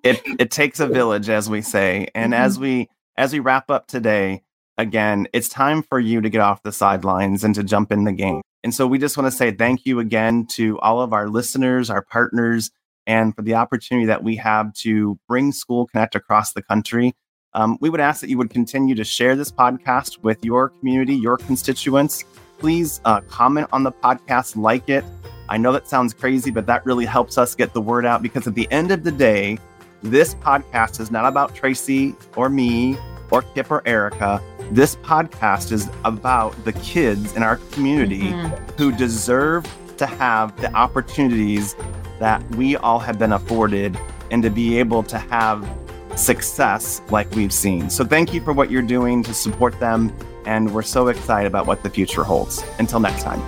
it 0.04 0.22
it 0.40 0.52
takes 0.60 0.80
a 0.80 0.88
village 0.88 1.30
as 1.30 1.50
we 1.50 1.62
say 1.62 2.08
and 2.16 2.34
as 2.34 2.58
we 2.60 2.90
as 3.18 3.34
we 3.34 3.40
wrap 3.40 3.70
up 3.70 3.88
today 3.88 4.42
again 4.80 5.28
it's 5.34 5.50
time 5.50 5.84
for 5.84 6.00
you 6.00 6.22
to 6.22 6.30
get 6.30 6.42
off 6.42 6.64
the 6.64 6.72
sidelines 6.72 7.44
and 7.44 7.54
to 7.54 7.64
jump 7.64 7.92
in 7.92 8.06
the 8.06 8.14
game. 8.14 8.42
And 8.64 8.74
so 8.74 8.88
we 8.88 8.98
just 8.98 9.18
want 9.18 9.32
to 9.32 9.38
say 9.38 9.52
thank 9.52 9.86
you 9.86 10.00
again 10.00 10.48
to 10.52 10.80
all 10.80 11.02
of 11.02 11.14
our 11.14 11.28
listeners 11.28 11.90
our 11.90 12.02
partners 12.02 12.72
and 13.06 13.36
for 13.36 13.42
the 13.42 13.56
opportunity 13.56 14.08
that 14.08 14.24
we 14.24 14.38
have 14.38 14.74
to 14.76 15.20
bring 15.28 15.52
school 15.52 15.86
connect 15.88 16.16
across 16.16 16.54
the 16.54 16.64
country. 16.64 17.14
Um, 17.54 17.78
we 17.82 17.90
would 17.90 18.00
ask 18.00 18.22
that 18.22 18.30
you 18.30 18.38
would 18.38 18.52
continue 18.52 18.96
to 18.96 19.04
share 19.04 19.36
this 19.36 19.52
podcast 19.52 20.20
with 20.24 20.44
your 20.44 20.70
community 20.70 21.16
your 21.16 21.38
constituents. 21.38 22.24
Please 22.58 23.02
uh, 23.06 23.22
comment 23.22 23.68
on 23.74 23.84
the 23.84 23.92
podcast 23.92 24.56
like 24.56 24.90
it. 24.90 25.04
I 25.50 25.58
know 25.58 25.74
that 25.74 25.90
sounds 25.90 26.14
crazy 26.14 26.52
but 26.52 26.66
that 26.68 26.86
really 26.86 27.06
helps 27.06 27.38
us 27.38 27.54
get 27.54 27.74
the 27.74 27.82
word 27.82 28.06
out 28.06 28.22
because 28.22 28.48
at 28.48 28.56
the 28.56 28.72
end 28.72 28.92
of 28.92 29.04
the 29.04 29.12
day 29.12 29.58
this 30.02 30.36
podcast 30.36 31.02
is 31.02 31.12
not 31.12 31.26
about 31.26 31.54
Tracey 31.54 32.16
or 32.38 32.48
me 32.50 32.98
or 33.30 33.42
Kip 33.42 33.70
or 33.70 33.86
Erica. 33.86 34.42
This 34.72 34.96
podcast 34.98 35.72
is 35.72 35.90
about 36.06 36.54
the 36.64 36.74
kids 36.74 37.36
in 37.36 37.42
our 37.44 37.58
community 37.72 38.32
Mhm. 38.32 38.52
who 38.78 38.92
deserve 38.92 39.66
to 39.98 40.06
have 40.06 40.56
the 40.62 40.72
opportunities 40.74 41.76
that 42.20 42.44
we 42.56 42.76
all 42.78 43.00
have 43.00 43.18
been 43.18 43.34
afforded 43.34 43.98
and 44.32 44.44
to 44.44 44.50
be 44.50 44.78
able 44.78 45.02
to 45.04 45.18
have 45.18 45.68
success 46.16 47.02
like 47.10 47.34
we've 47.36 47.54
seen. 47.54 47.90
So, 47.90 48.04
thank 48.04 48.34
you 48.34 48.42
for 48.42 48.54
what 48.54 48.70
you're 48.70 48.82
doing 48.84 49.24
to 49.24 49.34
support 49.34 49.80
them. 49.80 50.12
And 50.46 50.72
we're 50.72 50.82
so 50.84 51.08
excited 51.08 51.48
about 51.48 51.66
what 51.66 51.82
the 51.82 51.90
future 51.90 52.24
holds. 52.24 52.64
Until 52.78 53.00
next 53.00 53.24
time. 53.24 53.42